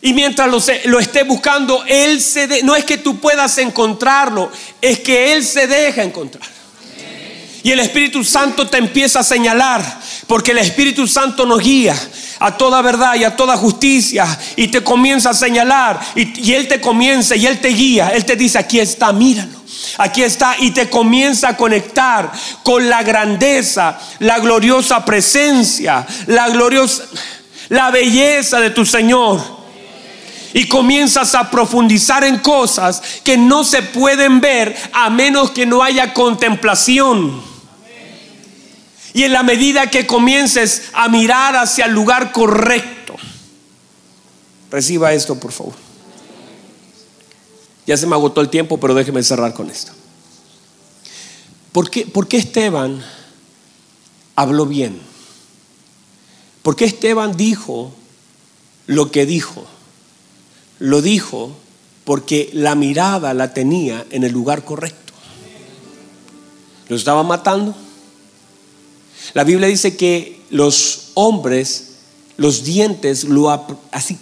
Y 0.00 0.14
mientras 0.14 0.48
lo, 0.48 0.98
esté 0.98 1.24
buscando, 1.24 1.84
Él 1.86 2.22
se 2.22 2.62
no 2.62 2.74
es 2.74 2.86
que 2.86 2.96
tú 2.96 3.18
puedas 3.18 3.58
encontrarlo, 3.58 4.50
es 4.80 5.00
que 5.00 5.34
Él 5.34 5.44
se 5.44 5.66
deja 5.66 6.02
encontrar. 6.02 6.48
Y 7.64 7.70
el 7.70 7.80
Espíritu 7.80 8.24
Santo 8.24 8.66
te 8.66 8.78
empieza 8.78 9.20
a 9.20 9.24
señalar, 9.24 9.84
porque 10.26 10.52
el 10.52 10.58
Espíritu 10.58 11.06
Santo 11.06 11.44
nos 11.44 11.60
guía 11.60 11.94
a 12.38 12.56
toda 12.56 12.80
verdad 12.80 13.14
y 13.16 13.24
a 13.24 13.36
toda 13.36 13.58
justicia, 13.58 14.26
y 14.56 14.68
te 14.68 14.82
comienza 14.82 15.30
a 15.30 15.34
señalar, 15.34 16.00
y, 16.14 16.48
y 16.48 16.54
Él 16.54 16.66
te 16.66 16.80
comienza, 16.80 17.36
y 17.36 17.46
Él 17.46 17.60
te 17.60 17.68
guía, 17.68 18.08
Él 18.08 18.24
te 18.24 18.36
dice, 18.36 18.58
aquí 18.58 18.80
está, 18.80 19.12
míralo. 19.12 19.55
Aquí 19.98 20.22
está 20.22 20.56
y 20.58 20.70
te 20.70 20.88
comienza 20.88 21.50
a 21.50 21.56
conectar 21.56 22.30
con 22.62 22.88
la 22.88 23.02
grandeza, 23.02 23.98
la 24.20 24.38
gloriosa 24.38 25.04
presencia, 25.04 26.06
la 26.26 26.48
gloriosa, 26.48 27.04
la 27.68 27.90
belleza 27.90 28.60
de 28.60 28.70
tu 28.70 28.84
Señor. 28.84 29.56
Y 30.52 30.68
comienzas 30.68 31.34
a 31.34 31.50
profundizar 31.50 32.24
en 32.24 32.38
cosas 32.38 33.02
que 33.22 33.36
no 33.36 33.64
se 33.64 33.82
pueden 33.82 34.40
ver 34.40 34.74
a 34.92 35.10
menos 35.10 35.50
que 35.50 35.66
no 35.66 35.82
haya 35.82 36.14
contemplación. 36.14 37.42
Y 39.12 39.24
en 39.24 39.32
la 39.32 39.42
medida 39.42 39.90
que 39.90 40.06
comiences 40.06 40.90
a 40.92 41.08
mirar 41.08 41.56
hacia 41.56 41.86
el 41.86 41.92
lugar 41.92 42.32
correcto, 42.32 43.16
reciba 44.70 45.12
esto 45.12 45.38
por 45.38 45.52
favor. 45.52 45.85
Ya 47.86 47.96
se 47.96 48.06
me 48.06 48.14
agotó 48.14 48.40
el 48.40 48.48
tiempo, 48.48 48.78
pero 48.78 48.94
déjeme 48.94 49.22
cerrar 49.22 49.54
con 49.54 49.70
esto. 49.70 49.92
¿Por 51.72 51.90
qué, 51.90 52.06
por 52.06 52.26
qué 52.26 52.38
Esteban 52.38 53.04
habló 54.34 54.66
bien? 54.66 55.00
¿Por 56.62 56.74
qué 56.74 56.84
Esteban 56.84 57.36
dijo 57.36 57.92
lo 58.86 59.10
que 59.10 59.24
dijo? 59.24 59.64
Lo 60.78 61.00
dijo 61.00 61.56
porque 62.04 62.50
la 62.52 62.74
mirada 62.74 63.34
la 63.34 63.54
tenía 63.54 64.04
en 64.10 64.24
el 64.24 64.32
lugar 64.32 64.64
correcto. 64.64 65.12
Lo 66.88 66.96
estaba 66.96 67.22
matando. 67.22 67.74
La 69.34 69.44
Biblia 69.44 69.68
dice 69.68 69.96
que 69.96 70.40
los 70.50 71.10
hombres, 71.14 71.96
los 72.36 72.64
dientes, 72.64 73.24
lo 73.24 73.50
así 73.90 74.18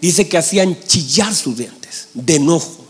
dice 0.00 0.28
que 0.28 0.38
hacían 0.38 0.78
chillar 0.86 1.34
sus 1.34 1.56
dientes 1.56 2.08
de 2.14 2.36
enojo. 2.36 2.86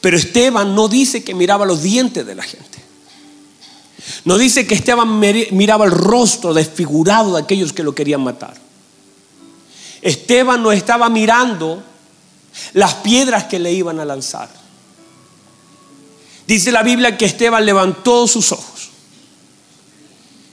Pero 0.00 0.16
Esteban 0.16 0.74
no 0.74 0.88
dice 0.88 1.24
que 1.24 1.34
miraba 1.34 1.64
los 1.64 1.82
dientes 1.82 2.26
de 2.26 2.34
la 2.34 2.42
gente. 2.42 2.78
No 4.24 4.36
dice 4.36 4.66
que 4.66 4.74
Esteban 4.74 5.18
miraba 5.18 5.86
el 5.86 5.90
rostro 5.90 6.52
desfigurado 6.52 7.34
de 7.34 7.42
aquellos 7.42 7.72
que 7.72 7.82
lo 7.82 7.94
querían 7.94 8.22
matar. 8.22 8.54
Esteban 10.02 10.62
no 10.62 10.72
estaba 10.72 11.08
mirando 11.08 11.82
las 12.74 12.94
piedras 12.94 13.44
que 13.44 13.58
le 13.58 13.72
iban 13.72 13.98
a 14.00 14.04
lanzar. 14.04 14.50
Dice 16.46 16.70
la 16.70 16.82
Biblia 16.82 17.16
que 17.16 17.24
Esteban 17.24 17.64
levantó 17.64 18.28
sus 18.28 18.52
ojos 18.52 18.90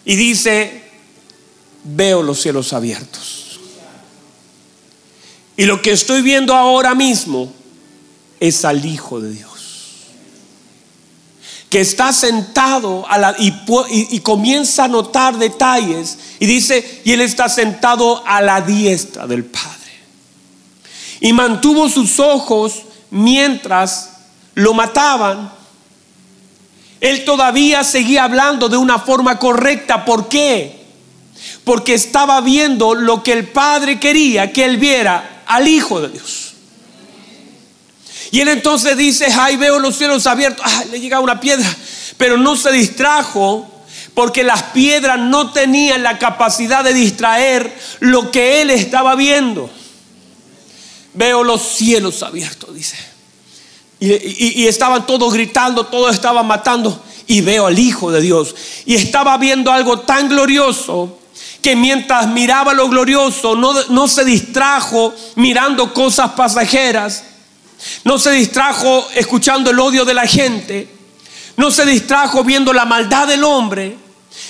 y 0.05 0.15
dice, 0.15 0.83
veo 1.83 2.23
los 2.23 2.41
cielos 2.41 2.71
abiertos 2.71 3.50
y 5.57 5.65
lo 5.65 5.81
que 5.81 5.91
estoy 5.91 6.21
viendo 6.21 6.55
ahora 6.55 6.95
mismo 6.95 7.51
es 8.39 8.65
al 8.65 8.85
Hijo 8.85 9.19
de 9.19 9.31
Dios. 9.31 9.51
Que 11.69 11.81
está 11.81 12.11
sentado 12.11 13.05
a 13.07 13.17
la, 13.17 13.35
y, 13.37 13.53
y 13.89 14.19
comienza 14.19 14.85
a 14.85 14.87
notar 14.87 15.37
detalles. 15.37 16.17
Y 16.39 16.45
dice, 16.45 17.01
y 17.05 17.13
él 17.13 17.21
está 17.21 17.47
sentado 17.47 18.23
a 18.25 18.41
la 18.41 18.61
diestra 18.61 19.27
del 19.27 19.45
Padre. 19.45 19.69
Y 21.21 21.31
mantuvo 21.31 21.87
sus 21.87 22.19
ojos 22.19 22.81
mientras 23.09 24.09
lo 24.55 24.73
mataban. 24.73 25.53
Él 26.99 27.23
todavía 27.23 27.83
seguía 27.83 28.23
hablando 28.23 28.67
de 28.67 28.77
una 28.77 28.99
forma 28.99 29.37
correcta. 29.39 30.03
¿Por 30.03 30.27
qué? 30.27 30.81
Porque 31.63 31.93
estaba 31.93 32.41
viendo 32.41 32.95
lo 32.95 33.23
que 33.23 33.33
el 33.33 33.47
Padre 33.47 33.99
quería 33.99 34.51
que 34.51 34.65
él 34.65 34.77
viera 34.77 35.30
al 35.51 35.67
Hijo 35.67 35.99
de 35.99 36.09
Dios. 36.09 36.53
Y 38.31 38.39
él 38.39 38.47
entonces 38.47 38.95
dice, 38.95 39.27
ay, 39.37 39.57
veo 39.57 39.79
los 39.79 39.97
cielos 39.97 40.25
abiertos, 40.25 40.65
ay, 40.65 40.87
le 40.91 40.99
llega 41.01 41.19
una 41.19 41.39
piedra, 41.39 41.67
pero 42.17 42.37
no 42.37 42.55
se 42.55 42.71
distrajo 42.71 43.67
porque 44.13 44.43
las 44.43 44.63
piedras 44.63 45.19
no 45.19 45.51
tenían 45.51 46.03
la 46.03 46.17
capacidad 46.17 46.83
de 46.83 46.93
distraer 46.93 47.77
lo 47.99 48.31
que 48.31 48.61
él 48.61 48.69
estaba 48.69 49.15
viendo. 49.15 49.69
Veo 51.13 51.43
los 51.43 51.61
cielos 51.61 52.23
abiertos, 52.23 52.73
dice. 52.73 52.97
Y, 53.99 54.63
y, 54.63 54.67
estaban 54.67 55.05
todos 55.05 55.33
gritando, 55.33 55.85
todos 55.85 56.13
estaban 56.13 56.47
matando. 56.47 57.03
Y 57.27 57.41
veo 57.41 57.67
al 57.67 57.77
Hijo 57.77 58.11
de 58.11 58.21
Dios. 58.21 58.55
Y 58.85 58.95
estaba 58.95 59.37
viendo 59.37 59.71
algo 59.71 59.99
tan 59.99 60.27
glorioso 60.27 61.20
que 61.61 61.75
mientras 61.75 62.27
miraba 62.27 62.73
lo 62.73 62.89
glorioso 62.89 63.55
no, 63.55 63.73
no 63.89 64.07
se 64.07 64.25
distrajo 64.25 65.13
mirando 65.35 65.93
cosas 65.93 66.31
pasajeras, 66.31 67.23
no 68.03 68.17
se 68.19 68.31
distrajo 68.31 69.07
escuchando 69.15 69.71
el 69.71 69.79
odio 69.79 70.05
de 70.05 70.13
la 70.13 70.27
gente, 70.27 70.87
no 71.57 71.71
se 71.71 71.85
distrajo 71.85 72.43
viendo 72.43 72.73
la 72.73 72.85
maldad 72.85 73.27
del 73.27 73.43
hombre, 73.43 73.97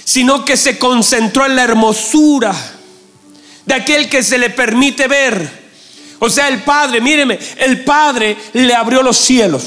sino 0.04 0.46
que 0.46 0.58
se 0.58 0.78
concentró 0.78 1.46
en 1.46 1.56
la 1.56 1.64
hermosura 1.64 2.54
de 3.66 3.74
aquel 3.74 4.10
que 4.10 4.24
se 4.24 4.38
le 4.38 4.50
permite 4.50 5.08
ver. 5.08 5.62
O 6.20 6.30
sea, 6.30 6.48
el 6.48 6.62
Padre, 6.64 7.02
míreme, 7.02 7.40
el 7.58 7.84
Padre 7.84 8.38
le 8.54 8.74
abrió 8.74 9.02
los 9.02 9.18
cielos. 9.18 9.64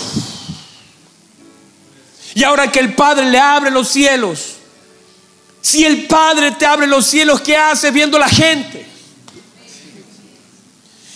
Y 2.34 2.44
ahora 2.44 2.70
que 2.70 2.80
el 2.80 2.94
Padre 2.94 3.26
le 3.26 3.38
abre 3.38 3.70
los 3.70 3.88
cielos, 3.88 4.53
si 5.64 5.82
el 5.82 6.04
Padre 6.04 6.50
te 6.50 6.66
abre 6.66 6.86
los 6.86 7.06
cielos, 7.06 7.40
¿qué 7.40 7.56
hace 7.56 7.90
viendo 7.90 8.18
la 8.18 8.28
gente? 8.28 8.86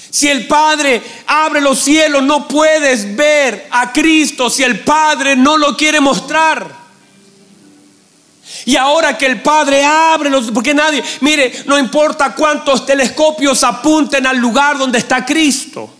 Si 0.09 0.26
el 0.26 0.46
Padre 0.46 1.03
abre 1.26 1.61
los 1.61 1.78
cielos, 1.78 2.22
no 2.22 2.49
puedes 2.49 3.14
ver 3.14 3.68
a 3.70 3.92
Cristo 3.92 4.49
si 4.49 4.62
el 4.62 4.80
Padre 4.80 5.36
no 5.36 5.59
lo 5.59 5.76
quiere 5.76 6.01
mostrar. 6.01 6.74
Y 8.64 8.74
ahora 8.76 9.18
que 9.18 9.26
el 9.26 9.42
Padre 9.42 9.84
abre 9.84 10.30
los, 10.30 10.51
porque 10.51 10.72
nadie, 10.72 11.05
mire, 11.20 11.64
no 11.66 11.78
importa 11.78 12.34
cuántos 12.34 12.86
telescopios 12.86 13.62
apunten 13.62 14.26
al 14.26 14.38
lugar 14.38 14.78
donde 14.78 14.96
está 14.96 15.26
Cristo. 15.26 15.90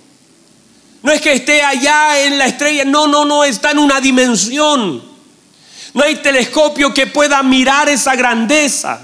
No 1.03 1.13
es 1.13 1.21
que 1.21 1.35
esté 1.35 1.63
allá 1.63 2.19
en 2.25 2.39
la 2.39 2.47
estrella, 2.47 2.87
no, 2.87 3.07
no, 3.07 3.27
no, 3.27 3.45
está 3.45 3.73
en 3.73 3.79
una 3.79 4.01
dimensión. 4.01 5.08
No 5.99 6.05
hay 6.05 6.15
telescopio 6.15 6.95
que 6.95 7.09
pueda 7.09 7.43
mirar 7.43 7.89
esa 7.89 8.15
grandeza. 8.15 9.01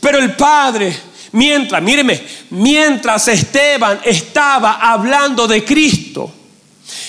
Pero 0.00 0.18
el 0.18 0.34
Padre, 0.34 0.96
mientras, 1.32 1.82
míreme, 1.82 2.24
mientras 2.48 3.28
Esteban 3.28 4.00
estaba 4.02 4.76
hablando 4.80 5.46
de 5.46 5.62
Cristo, 5.62 6.32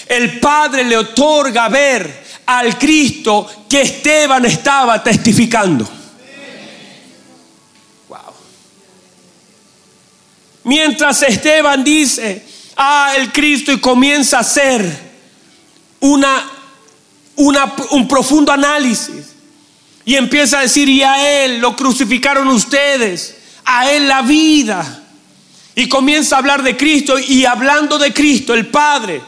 el 0.07 0.41
Padre 0.41 0.84
le 0.84 0.97
otorga 0.97 1.69
ver 1.69 2.26
al 2.47 2.78
Cristo 2.78 3.49
que 3.69 3.84
Esteban 3.84 4.43
estaba 4.43 5.01
testificando. 5.01 5.88
Wow. 8.09 8.19
Mientras 10.65 11.21
Esteban 11.21 11.82
dice, 11.82 12.45
ah, 12.76 13.13
el 13.15 13.32
Cristo 13.32 13.71
y 13.71 13.80
comienza 13.80 14.39
a 14.39 14.43
ser 14.43 15.15
una 16.01 16.55
un 17.38 18.07
profundo 18.07 18.51
análisis 18.51 19.33
y 20.05 20.15
empieza 20.15 20.59
a 20.59 20.61
decir, 20.61 20.88
y 20.88 21.03
a 21.03 21.43
Él 21.43 21.59
lo 21.59 21.75
crucificaron 21.75 22.47
ustedes, 22.47 23.36
a 23.65 23.91
Él 23.91 24.07
la 24.07 24.21
vida. 24.21 25.01
Y 25.75 25.89
comienza 25.89 26.36
a 26.36 26.39
hablar 26.39 26.63
de 26.63 26.77
Cristo 26.77 27.19
y 27.19 27.43
hablando 27.45 27.97
de 27.97 28.13
Cristo, 28.13 28.53
el 28.53 28.67
Padre 28.67 29.21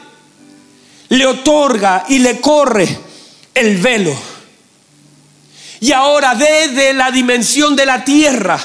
le 1.10 1.26
otorga 1.26 2.06
y 2.08 2.20
le 2.20 2.40
corre 2.40 2.88
el 3.52 3.76
velo. 3.78 4.16
Y 5.80 5.92
ahora 5.92 6.34
desde 6.34 6.94
la 6.94 7.10
dimensión 7.10 7.76
de 7.76 7.86
la 7.86 8.04
tierra 8.04 8.58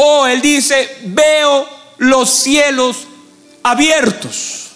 Oh, 0.00 0.28
él 0.28 0.40
dice, 0.40 0.96
veo 1.06 1.68
los 1.96 2.30
cielos 2.30 2.98
abiertos. 3.64 4.68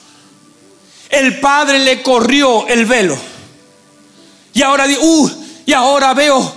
El 1.09 1.39
Padre 1.39 1.79
le 1.79 2.03
corrió 2.03 2.67
el 2.67 2.87
velo. 2.87 3.17
Y 4.55 4.63
ahora, 4.63 4.87
uh, 5.01 5.31
y 5.65 5.73
ahora 5.73 6.15
veo 6.15 6.55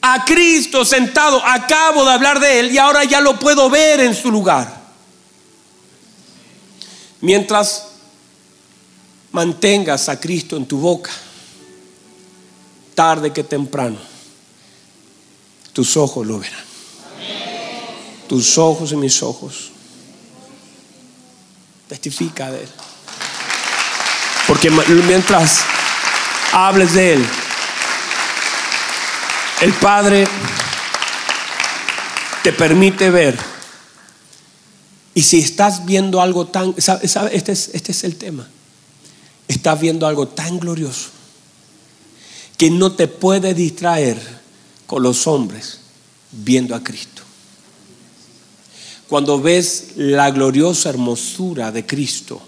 a 0.00 0.24
Cristo 0.24 0.84
sentado. 0.84 1.42
Acabo 1.44 2.04
de 2.04 2.12
hablar 2.12 2.40
de 2.40 2.60
Él 2.60 2.72
y 2.72 2.78
ahora 2.78 3.04
ya 3.04 3.20
lo 3.20 3.38
puedo 3.38 3.70
ver 3.70 4.00
en 4.00 4.14
su 4.14 4.30
lugar. 4.30 4.82
Mientras 7.20 7.86
mantengas 9.32 10.08
a 10.08 10.20
Cristo 10.20 10.56
en 10.56 10.66
tu 10.66 10.78
boca, 10.78 11.10
tarde 12.94 13.32
que 13.32 13.42
temprano, 13.44 13.98
tus 15.72 15.96
ojos 15.96 16.26
lo 16.26 16.38
verán. 16.38 16.64
Tus 18.28 18.58
ojos 18.58 18.92
y 18.92 18.96
mis 18.96 19.22
ojos. 19.22 19.70
Testifica 21.88 22.50
de 22.50 22.62
Él. 22.62 22.68
Porque 24.46 24.70
mientras 24.70 25.64
hables 26.54 26.94
de 26.94 27.14
Él, 27.14 27.26
el 29.60 29.72
Padre 29.74 30.26
te 32.42 32.52
permite 32.52 33.10
ver. 33.10 33.36
Y 35.14 35.22
si 35.22 35.40
estás 35.40 35.84
viendo 35.84 36.20
algo 36.20 36.46
tan, 36.46 36.74
Este, 36.76 37.52
es, 37.52 37.70
este 37.72 37.92
es 37.92 38.04
el 38.04 38.16
tema. 38.16 38.48
Estás 39.48 39.80
viendo 39.80 40.06
algo 40.06 40.28
tan 40.28 40.58
glorioso 40.58 41.10
que 42.56 42.70
no 42.70 42.92
te 42.92 43.08
puede 43.08 43.52
distraer 43.54 44.20
con 44.86 45.02
los 45.02 45.26
hombres 45.26 45.80
viendo 46.30 46.74
a 46.74 46.82
Cristo. 46.82 47.22
Cuando 49.08 49.40
ves 49.40 49.92
la 49.96 50.30
gloriosa 50.30 50.88
hermosura 50.88 51.70
de 51.72 51.84
Cristo, 51.86 52.40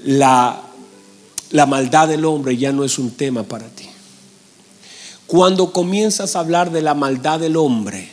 la, 0.00 0.69
la 1.50 1.66
maldad 1.66 2.08
del 2.08 2.24
hombre 2.24 2.56
ya 2.56 2.72
no 2.72 2.84
es 2.84 2.98
un 2.98 3.10
tema 3.10 3.42
para 3.42 3.68
ti. 3.68 3.88
Cuando 5.26 5.72
comienzas 5.72 6.34
a 6.34 6.40
hablar 6.40 6.72
de 6.72 6.82
la 6.82 6.94
maldad 6.94 7.40
del 7.40 7.56
hombre, 7.56 8.08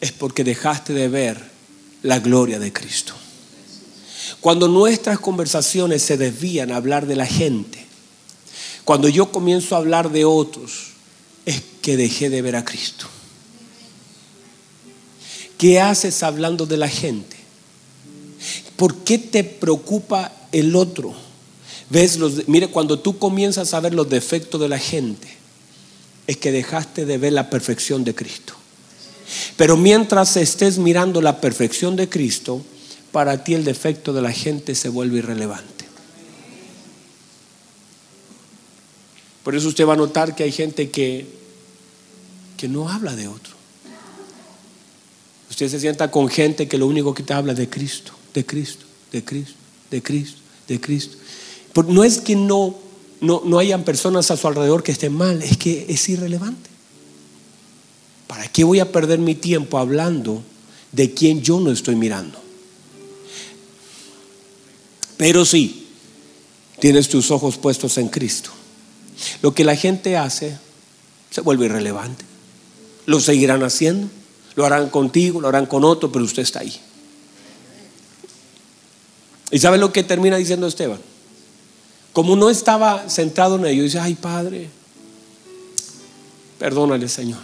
es 0.00 0.12
porque 0.12 0.44
dejaste 0.44 0.92
de 0.92 1.08
ver 1.08 1.42
la 2.02 2.18
gloria 2.18 2.58
de 2.58 2.72
Cristo. 2.72 3.14
Cuando 4.40 4.68
nuestras 4.68 5.18
conversaciones 5.18 6.02
se 6.02 6.16
desvían 6.16 6.70
a 6.70 6.76
hablar 6.76 7.06
de 7.06 7.16
la 7.16 7.26
gente, 7.26 7.84
cuando 8.84 9.08
yo 9.08 9.32
comienzo 9.32 9.74
a 9.74 9.78
hablar 9.78 10.10
de 10.10 10.24
otros, 10.24 10.88
es 11.44 11.62
que 11.82 11.96
dejé 11.96 12.30
de 12.30 12.42
ver 12.42 12.56
a 12.56 12.64
Cristo. 12.64 13.06
¿Qué 15.58 15.80
haces 15.80 16.22
hablando 16.22 16.66
de 16.66 16.76
la 16.76 16.88
gente? 16.88 17.36
¿Por 18.76 18.96
qué 18.98 19.18
te 19.18 19.42
preocupa 19.42 20.32
el 20.52 20.76
otro? 20.76 21.25
Ves 21.90 22.18
los, 22.18 22.48
mire, 22.48 22.68
cuando 22.68 22.98
tú 22.98 23.18
comienzas 23.18 23.74
a 23.74 23.80
ver 23.80 23.94
los 23.94 24.08
defectos 24.08 24.60
de 24.60 24.68
la 24.68 24.78
gente, 24.78 25.28
es 26.26 26.36
que 26.36 26.50
dejaste 26.50 27.06
de 27.06 27.18
ver 27.18 27.32
la 27.32 27.50
perfección 27.50 28.04
de 28.04 28.14
Cristo. 28.14 28.54
Pero 29.56 29.76
mientras 29.76 30.36
estés 30.36 30.78
mirando 30.78 31.20
la 31.20 31.40
perfección 31.40 31.96
de 31.96 32.08
Cristo, 32.08 32.64
para 33.12 33.44
ti 33.44 33.54
el 33.54 33.64
defecto 33.64 34.12
de 34.12 34.22
la 34.22 34.32
gente 34.32 34.74
se 34.74 34.88
vuelve 34.88 35.18
irrelevante. 35.18 35.86
Por 39.42 39.54
eso 39.54 39.68
usted 39.68 39.86
va 39.86 39.92
a 39.92 39.96
notar 39.96 40.34
que 40.34 40.42
hay 40.42 40.50
gente 40.50 40.90
que, 40.90 41.26
que 42.56 42.66
no 42.66 42.88
habla 42.88 43.14
de 43.14 43.28
otro. 43.28 43.54
Usted 45.48 45.68
se 45.68 45.78
sienta 45.78 46.10
con 46.10 46.28
gente 46.28 46.66
que 46.66 46.78
lo 46.78 46.86
único 46.86 47.14
que 47.14 47.22
te 47.22 47.32
habla 47.32 47.54
de 47.54 47.68
Cristo, 47.68 48.12
de 48.34 48.44
Cristo, 48.44 48.84
de 49.12 49.24
Cristo, 49.24 49.54
de 49.90 50.02
Cristo, 50.02 50.38
de 50.66 50.80
Cristo. 50.80 51.16
No 51.88 52.04
es 52.04 52.20
que 52.20 52.36
no 52.36 52.86
no, 53.20 53.42
no 53.44 53.58
hayan 53.58 53.84
personas 53.84 54.30
a 54.30 54.36
su 54.36 54.46
alrededor 54.46 54.82
que 54.82 54.92
estén 54.92 55.12
mal, 55.12 55.42
es 55.42 55.56
que 55.56 55.86
es 55.88 56.08
irrelevante. 56.08 56.70
¿Para 58.26 58.48
qué 58.48 58.64
voy 58.64 58.80
a 58.80 58.92
perder 58.92 59.18
mi 59.18 59.34
tiempo 59.34 59.78
hablando 59.78 60.42
de 60.92 61.12
quien 61.14 61.42
yo 61.42 61.60
no 61.60 61.70
estoy 61.70 61.96
mirando? 61.96 62.38
Pero 65.16 65.44
sí, 65.44 65.88
tienes 66.78 67.08
tus 67.08 67.30
ojos 67.30 67.56
puestos 67.56 67.96
en 67.98 68.08
Cristo. 68.08 68.50
Lo 69.40 69.54
que 69.54 69.64
la 69.64 69.76
gente 69.76 70.16
hace 70.16 70.58
se 71.30 71.40
vuelve 71.40 71.66
irrelevante. 71.66 72.24
Lo 73.06 73.20
seguirán 73.20 73.62
haciendo, 73.62 74.08
lo 74.56 74.66
harán 74.66 74.90
contigo, 74.90 75.40
lo 75.40 75.48
harán 75.48 75.66
con 75.66 75.84
otro, 75.84 76.12
pero 76.12 76.24
usted 76.24 76.42
está 76.42 76.60
ahí. 76.60 76.76
¿Y 79.50 79.58
sabe 79.58 79.78
lo 79.78 79.92
que 79.92 80.02
termina 80.02 80.36
diciendo 80.36 80.66
Esteban? 80.66 81.00
Como 82.16 82.34
no 82.34 82.48
estaba 82.48 83.10
sentado 83.10 83.56
en 83.56 83.66
ello, 83.66 83.82
dice, 83.82 83.98
ay 83.98 84.14
Padre, 84.14 84.70
perdónale 86.58 87.10
Señor. 87.10 87.42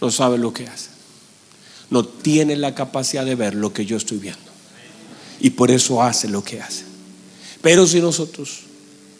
No 0.00 0.10
sabe 0.10 0.36
lo 0.36 0.52
que 0.52 0.66
hace. 0.66 0.88
No 1.88 2.04
tiene 2.04 2.56
la 2.56 2.74
capacidad 2.74 3.24
de 3.24 3.36
ver 3.36 3.54
lo 3.54 3.72
que 3.72 3.86
yo 3.86 3.98
estoy 3.98 4.18
viendo. 4.18 4.50
Y 5.38 5.50
por 5.50 5.70
eso 5.70 6.02
hace 6.02 6.26
lo 6.26 6.42
que 6.42 6.60
hace. 6.60 6.82
Pero 7.62 7.86
si 7.86 8.00
nosotros 8.00 8.62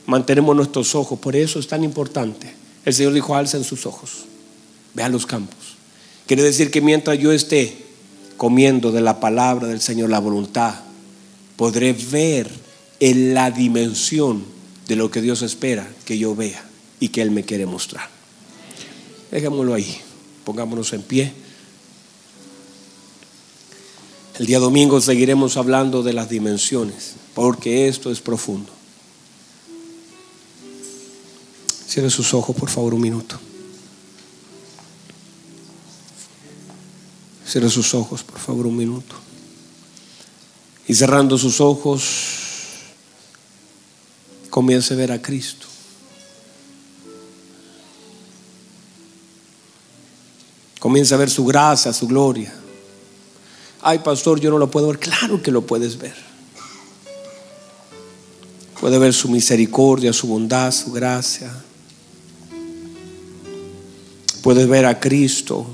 mantenemos 0.07 0.57
nuestros 0.57 0.97
ojos, 0.97 1.21
por 1.21 1.37
eso 1.37 1.61
es 1.61 1.69
tan 1.69 1.85
importante. 1.85 2.53
El 2.85 2.95
Señor 2.95 3.13
dijo, 3.13 3.37
alcen 3.37 3.63
sus 3.63 3.87
ojos, 3.87 4.25
vean 4.93 5.13
los 5.13 5.25
campos. 5.25 5.77
Quiere 6.27 6.43
decir 6.43 6.73
que 6.73 6.81
mientras 6.81 7.17
yo 7.17 7.31
esté 7.31 7.77
comiendo 8.37 8.91
de 8.91 9.03
la 9.03 9.21
palabra 9.21 9.69
del 9.69 9.81
Señor, 9.81 10.11
la 10.11 10.19
voluntad, 10.19 10.75
podré 11.55 11.93
ver 11.93 12.66
en 13.01 13.35
la 13.35 13.51
dimensión 13.51 14.45
de 14.89 14.97
lo 14.97 15.11
que 15.11 15.21
Dios 15.21 15.43
espera 15.43 15.89
que 16.05 16.19
yo 16.19 16.35
vea 16.35 16.65
y 17.01 17.09
que 17.09 17.23
Él 17.23 17.31
me 17.31 17.45
quiere 17.45 17.67
mostrar. 17.67 18.09
Dejémoslo 19.31 19.75
ahí, 19.75 20.01
pongámonos 20.45 20.93
en 20.93 21.03
pie. 21.03 21.33
El 24.39 24.47
día 24.47 24.59
domingo 24.59 25.01
seguiremos 25.01 25.57
hablando 25.57 26.03
de 26.03 26.13
las 26.13 26.29
dimensiones, 26.29 27.15
porque 27.35 27.89
esto 27.89 28.11
es 28.11 28.21
profundo. 28.21 28.71
Cierre 31.89 32.11
sus 32.11 32.35
ojos, 32.35 32.55
por 32.55 32.69
favor, 32.69 32.95
un 32.95 33.01
minuto. 33.01 33.39
Cierre 37.47 37.71
sus 37.71 37.95
ojos, 37.95 38.23
por 38.23 38.39
favor, 38.39 38.67
un 38.67 38.77
minuto. 38.77 39.15
Y 40.87 40.95
cerrando 40.95 41.39
sus 41.39 41.61
ojos, 41.61 42.46
comience 44.57 44.95
a 44.95 44.97
ver 44.97 45.13
a 45.13 45.21
Cristo. 45.21 45.67
Comienza 50.81 51.15
a 51.15 51.19
ver 51.19 51.29
su 51.29 51.45
gracia, 51.45 51.93
su 51.93 52.07
gloria. 52.07 52.55
Ay, 53.83 53.99
pastor, 53.99 54.41
yo 54.41 54.51
no 54.51 54.57
lo 54.57 54.71
puedo 54.71 54.87
ver. 54.87 54.99
Claro 54.99 55.43
que 55.43 55.51
lo 55.51 55.67
puedes 55.67 55.99
ver. 55.99 56.15
Puede 58.81 58.99
ver 58.99 59.13
su 59.13 59.29
misericordia, 59.29 60.15
su 60.15 60.27
bondad, 60.27 60.73
su 60.73 60.91
gracia. 60.91 61.53
Puedes 64.41 64.67
ver 64.67 64.87
a 64.87 64.99
Cristo 64.99 65.67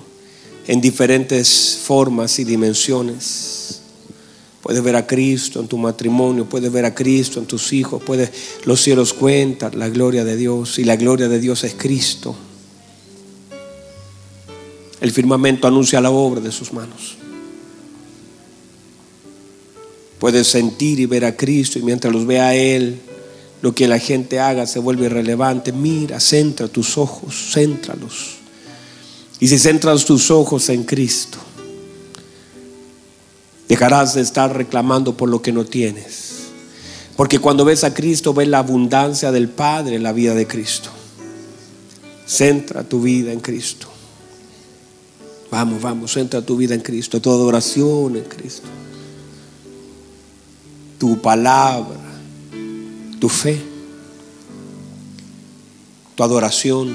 en 0.67 0.81
diferentes 0.81 1.79
formas 1.85 2.37
y 2.41 2.45
dimensiones. 2.45 3.72
Puedes 4.63 4.83
ver 4.83 4.95
a 4.95 5.07
Cristo 5.07 5.61
en 5.61 5.67
tu 5.67 5.77
matrimonio, 5.77 6.49
puedes 6.49 6.71
ver 6.71 6.85
a 6.85 6.95
Cristo 6.95 7.41
en 7.41 7.47
tus 7.47 7.73
hijos, 7.73 8.01
puedes, 8.03 8.31
los 8.65 8.81
cielos 8.81 9.13
cuentan 9.13 9.77
la 9.77 9.89
gloria 9.89 10.25
de 10.25 10.37
Dios 10.37 10.79
y 10.79 10.85
la 10.85 10.95
gloria 10.95 11.29
de 11.29 11.41
Dios 11.41 11.65
es 11.65 11.75
Cristo. 11.75 12.37
El 15.01 15.11
firmamento 15.11 15.67
anuncia 15.67 16.01
la 16.01 16.11
obra 16.11 16.41
de 16.41 16.53
sus 16.53 16.73
manos. 16.73 17.17
Puedes 20.21 20.47
sentir 20.47 21.01
y 21.01 21.07
ver 21.07 21.25
a 21.25 21.37
Cristo 21.37 21.81
y 21.81 21.83
mientras 21.83 22.13
los 22.13 22.25
ve 22.25 22.39
a 22.39 22.55
Él, 22.55 23.01
lo 23.63 23.75
que 23.75 23.89
la 23.89 23.99
gente 23.99 24.39
haga 24.39 24.69
se 24.69 24.79
vuelve 24.79 25.07
irrelevante. 25.07 25.73
Mira, 25.73 26.21
centra 26.21 26.69
tus 26.69 26.97
ojos, 26.97 27.51
céntralos. 27.53 28.37
Y 29.41 29.49
si 29.49 29.59
centras 29.59 30.05
tus 30.05 30.31
ojos 30.31 30.69
en 30.69 30.85
Cristo, 30.85 31.39
Dejarás 33.73 34.13
de 34.13 34.21
estar 34.21 34.55
reclamando 34.55 35.17
por 35.17 35.31
lo 35.31 35.41
que 35.41 35.51
no 35.51 35.65
tienes. 35.65 36.51
Porque 37.17 37.39
cuando 37.39 37.65
ves 37.65 37.85
a 37.85 37.95
Cristo, 37.95 38.35
ves 38.35 38.47
la 38.47 38.59
abundancia 38.59 39.33
del 39.33 39.49
Padre 39.49 39.97
en 39.97 40.03
la 40.03 40.13
vida 40.13 40.35
de 40.35 40.47
Cristo. 40.47 40.91
Centra 42.27 42.85
tu 42.85 43.01
vida 43.01 43.33
en 43.33 43.41
Cristo. 43.41 43.87
Vamos, 45.51 45.81
vamos, 45.81 46.13
centra 46.13 46.43
tu 46.43 46.59
vida 46.59 46.75
en 46.75 46.83
Cristo, 46.83 47.23
tu 47.23 47.31
adoración 47.31 48.15
en 48.15 48.25
Cristo. 48.25 48.69
Tu 50.99 51.23
palabra, 51.23 51.99
tu 53.19 53.31
fe, 53.31 53.59
tu 56.15 56.23
adoración. 56.23 56.95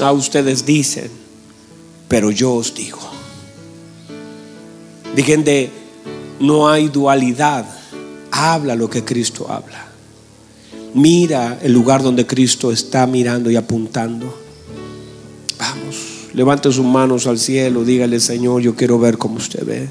A 0.00 0.10
ustedes 0.10 0.66
dicen, 0.66 1.08
pero 2.08 2.32
yo 2.32 2.54
os 2.54 2.74
digo. 2.74 3.11
De, 5.14 5.70
no 6.40 6.68
hay 6.68 6.88
dualidad. 6.88 7.66
Habla 8.30 8.74
lo 8.74 8.88
que 8.88 9.04
Cristo 9.04 9.46
habla. 9.50 9.88
Mira 10.94 11.58
el 11.62 11.72
lugar 11.72 12.02
donde 12.02 12.26
Cristo 12.26 12.72
está 12.72 13.06
mirando 13.06 13.50
y 13.50 13.56
apuntando. 13.56 14.38
Vamos, 15.58 16.28
levante 16.34 16.70
sus 16.72 16.84
manos 16.84 17.26
al 17.26 17.38
cielo, 17.38 17.84
dígale, 17.84 18.20
Señor, 18.20 18.62
yo 18.62 18.74
quiero 18.74 18.98
ver 18.98 19.16
como 19.16 19.36
usted 19.36 19.64
ve. 19.64 19.88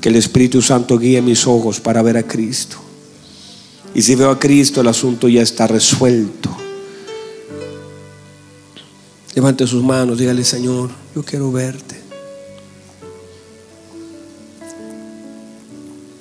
Que 0.00 0.08
el 0.08 0.16
Espíritu 0.16 0.60
Santo 0.60 0.98
guíe 0.98 1.22
mis 1.22 1.46
ojos 1.46 1.80
para 1.80 2.02
ver 2.02 2.16
a 2.16 2.22
Cristo. 2.22 2.76
Y 3.94 4.02
si 4.02 4.14
veo 4.14 4.30
a 4.30 4.38
Cristo, 4.38 4.80
el 4.80 4.88
asunto 4.88 5.28
ya 5.28 5.42
está 5.42 5.66
resuelto. 5.66 6.50
Levante 9.34 9.66
sus 9.66 9.82
manos, 9.82 10.18
dígale, 10.18 10.44
Señor, 10.44 10.90
yo 11.14 11.22
quiero 11.22 11.52
verte. 11.52 11.99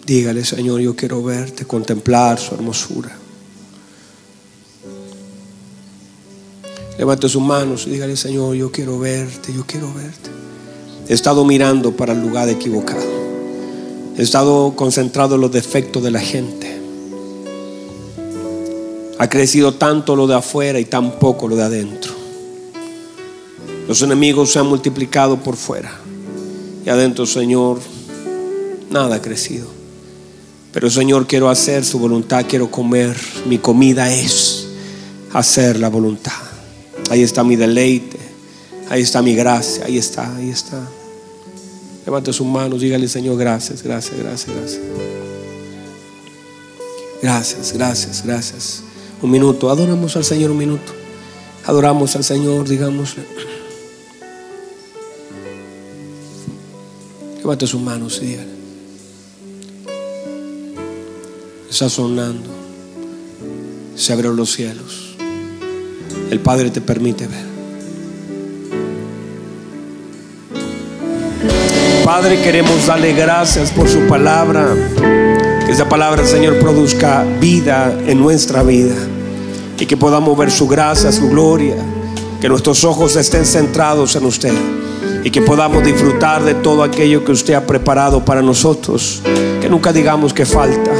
Dígale, 0.09 0.43
Señor, 0.43 0.81
yo 0.81 0.95
quiero 0.95 1.21
verte, 1.21 1.65
contemplar 1.65 2.39
su 2.39 2.55
hermosura. 2.55 3.15
Levante 6.97 7.29
sus 7.29 7.43
manos 7.43 7.85
y 7.85 7.91
dígale, 7.91 8.17
Señor, 8.17 8.55
yo 8.55 8.71
quiero 8.71 8.97
verte, 8.97 9.53
yo 9.53 9.67
quiero 9.67 9.93
verte. 9.93 10.31
He 11.07 11.13
estado 11.13 11.45
mirando 11.45 11.95
para 11.95 12.13
el 12.13 12.21
lugar 12.21 12.49
equivocado. 12.49 13.05
He 14.17 14.23
estado 14.23 14.73
concentrado 14.75 15.35
en 15.35 15.41
los 15.41 15.51
defectos 15.51 16.01
de 16.01 16.09
la 16.09 16.21
gente. 16.21 16.81
Ha 19.19 19.29
crecido 19.29 19.75
tanto 19.75 20.15
lo 20.15 20.25
de 20.25 20.33
afuera 20.33 20.79
y 20.79 20.85
tan 20.85 21.19
poco 21.19 21.47
lo 21.47 21.55
de 21.55 21.65
adentro. 21.65 22.13
Los 23.87 24.01
enemigos 24.01 24.51
se 24.51 24.57
han 24.57 24.65
multiplicado 24.65 25.37
por 25.37 25.55
fuera. 25.55 25.91
Y 26.83 26.89
adentro, 26.89 27.27
Señor, 27.27 27.77
nada 28.89 29.17
ha 29.17 29.21
crecido. 29.21 29.78
Pero 30.71 30.89
Señor, 30.89 31.25
quiero 31.25 31.49
hacer 31.49 31.83
su 31.83 31.99
voluntad, 31.99 32.45
quiero 32.47 32.69
comer. 32.69 33.17
Mi 33.47 33.57
comida 33.57 34.13
es 34.13 34.67
hacer 35.33 35.79
la 35.79 35.89
voluntad. 35.89 36.33
Ahí 37.09 37.23
está 37.23 37.43
mi 37.43 37.55
deleite. 37.55 38.17
Ahí 38.89 39.01
está 39.01 39.21
mi 39.21 39.35
gracia. 39.35 39.85
Ahí 39.85 39.97
está, 39.97 40.35
ahí 40.35 40.49
está. 40.49 40.79
Levante 42.05 42.33
sus 42.33 42.47
manos, 42.47 42.81
dígale 42.81 43.07
Señor, 43.07 43.37
gracias, 43.37 43.83
gracias, 43.83 44.17
gracias, 44.17 44.55
gracias. 44.55 44.81
Gracias, 47.21 47.73
gracias, 47.73 48.23
gracias. 48.25 48.83
Un 49.21 49.31
minuto, 49.31 49.69
adoramos 49.69 50.15
al 50.15 50.23
Señor 50.23 50.51
un 50.51 50.57
minuto. 50.57 50.93
Adoramos 51.65 52.15
al 52.15 52.23
Señor, 52.23 52.67
digámosle. 52.67 53.23
Levante 57.37 57.67
sus 57.67 57.81
manos 57.81 58.19
y 58.23 58.27
dígale. 58.27 58.58
Sonando. 61.87 62.49
Se 63.95 64.11
abrieron 64.11 64.35
los 64.35 64.51
cielos 64.51 65.09
el 66.29 66.39
Padre 66.39 66.69
te 66.69 66.81
permite 66.81 67.27
ver. 67.27 67.49
Padre, 72.05 72.41
queremos 72.41 72.85
darle 72.85 73.13
gracias 73.13 73.71
por 73.71 73.87
su 73.87 74.01
palabra. 74.07 74.67
Que 75.65 75.71
esa 75.71 75.87
palabra, 75.89 76.25
Señor, 76.25 76.59
produzca 76.59 77.23
vida 77.39 77.95
en 78.05 78.19
nuestra 78.19 78.63
vida. 78.63 78.95
Y 79.79 79.85
que 79.85 79.97
podamos 79.97 80.37
ver 80.37 80.51
su 80.51 80.67
gracia, 80.67 81.11
su 81.11 81.29
gloria. 81.29 81.77
Que 82.41 82.49
nuestros 82.49 82.83
ojos 82.83 83.15
estén 83.15 83.45
centrados 83.45 84.15
en 84.15 84.25
usted. 84.25 84.53
Y 85.23 85.31
que 85.31 85.41
podamos 85.41 85.83
disfrutar 85.83 86.43
de 86.43 86.55
todo 86.55 86.83
aquello 86.83 87.25
que 87.25 87.31
usted 87.31 87.53
ha 87.53 87.65
preparado 87.65 88.23
para 88.23 88.41
nosotros. 88.41 89.21
Que 89.61 89.69
nunca 89.69 89.93
digamos 89.93 90.33
que 90.33 90.45
falta 90.45 90.91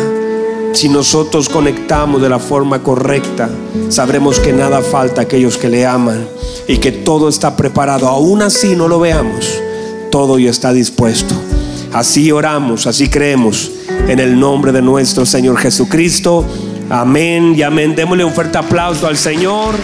si 0.74 0.90
nosotros 0.90 1.50
conectamos 1.50 2.22
de 2.22 2.30
la 2.30 2.40
forma 2.40 2.82
correcta, 2.84 3.50
sabremos 3.90 4.40
que 4.40 4.54
nada 4.54 4.82
falta 4.82 5.22
a 5.22 5.24
aquellos 5.26 5.58
que 5.58 5.70
le 5.70 5.86
aman 5.86 6.28
y 6.68 6.78
que 6.78 6.92
todo 6.92 7.30
está 7.30 7.56
preparado. 7.56 8.08
Aún 8.08 8.42
así 8.42 8.76
no 8.76 8.88
lo 8.88 9.00
veamos, 9.00 9.62
todo 10.12 10.40
ya 10.40 10.50
está 10.50 10.74
dispuesto. 10.74 11.36
Así 11.94 12.32
oramos, 12.32 12.86
así 12.88 13.10
creemos 13.10 13.72
en 14.08 14.20
el 14.20 14.40
nombre 14.40 14.72
de 14.72 14.82
nuestro 14.82 15.26
Señor 15.26 15.58
Jesucristo. 15.58 16.46
Amén 16.90 17.54
y 17.56 17.64
amén. 17.64 17.96
Démosle 17.96 18.26
un 18.26 18.34
fuerte 18.34 18.58
aplauso 18.58 19.08
al 19.08 19.18
Señor. 19.18 19.76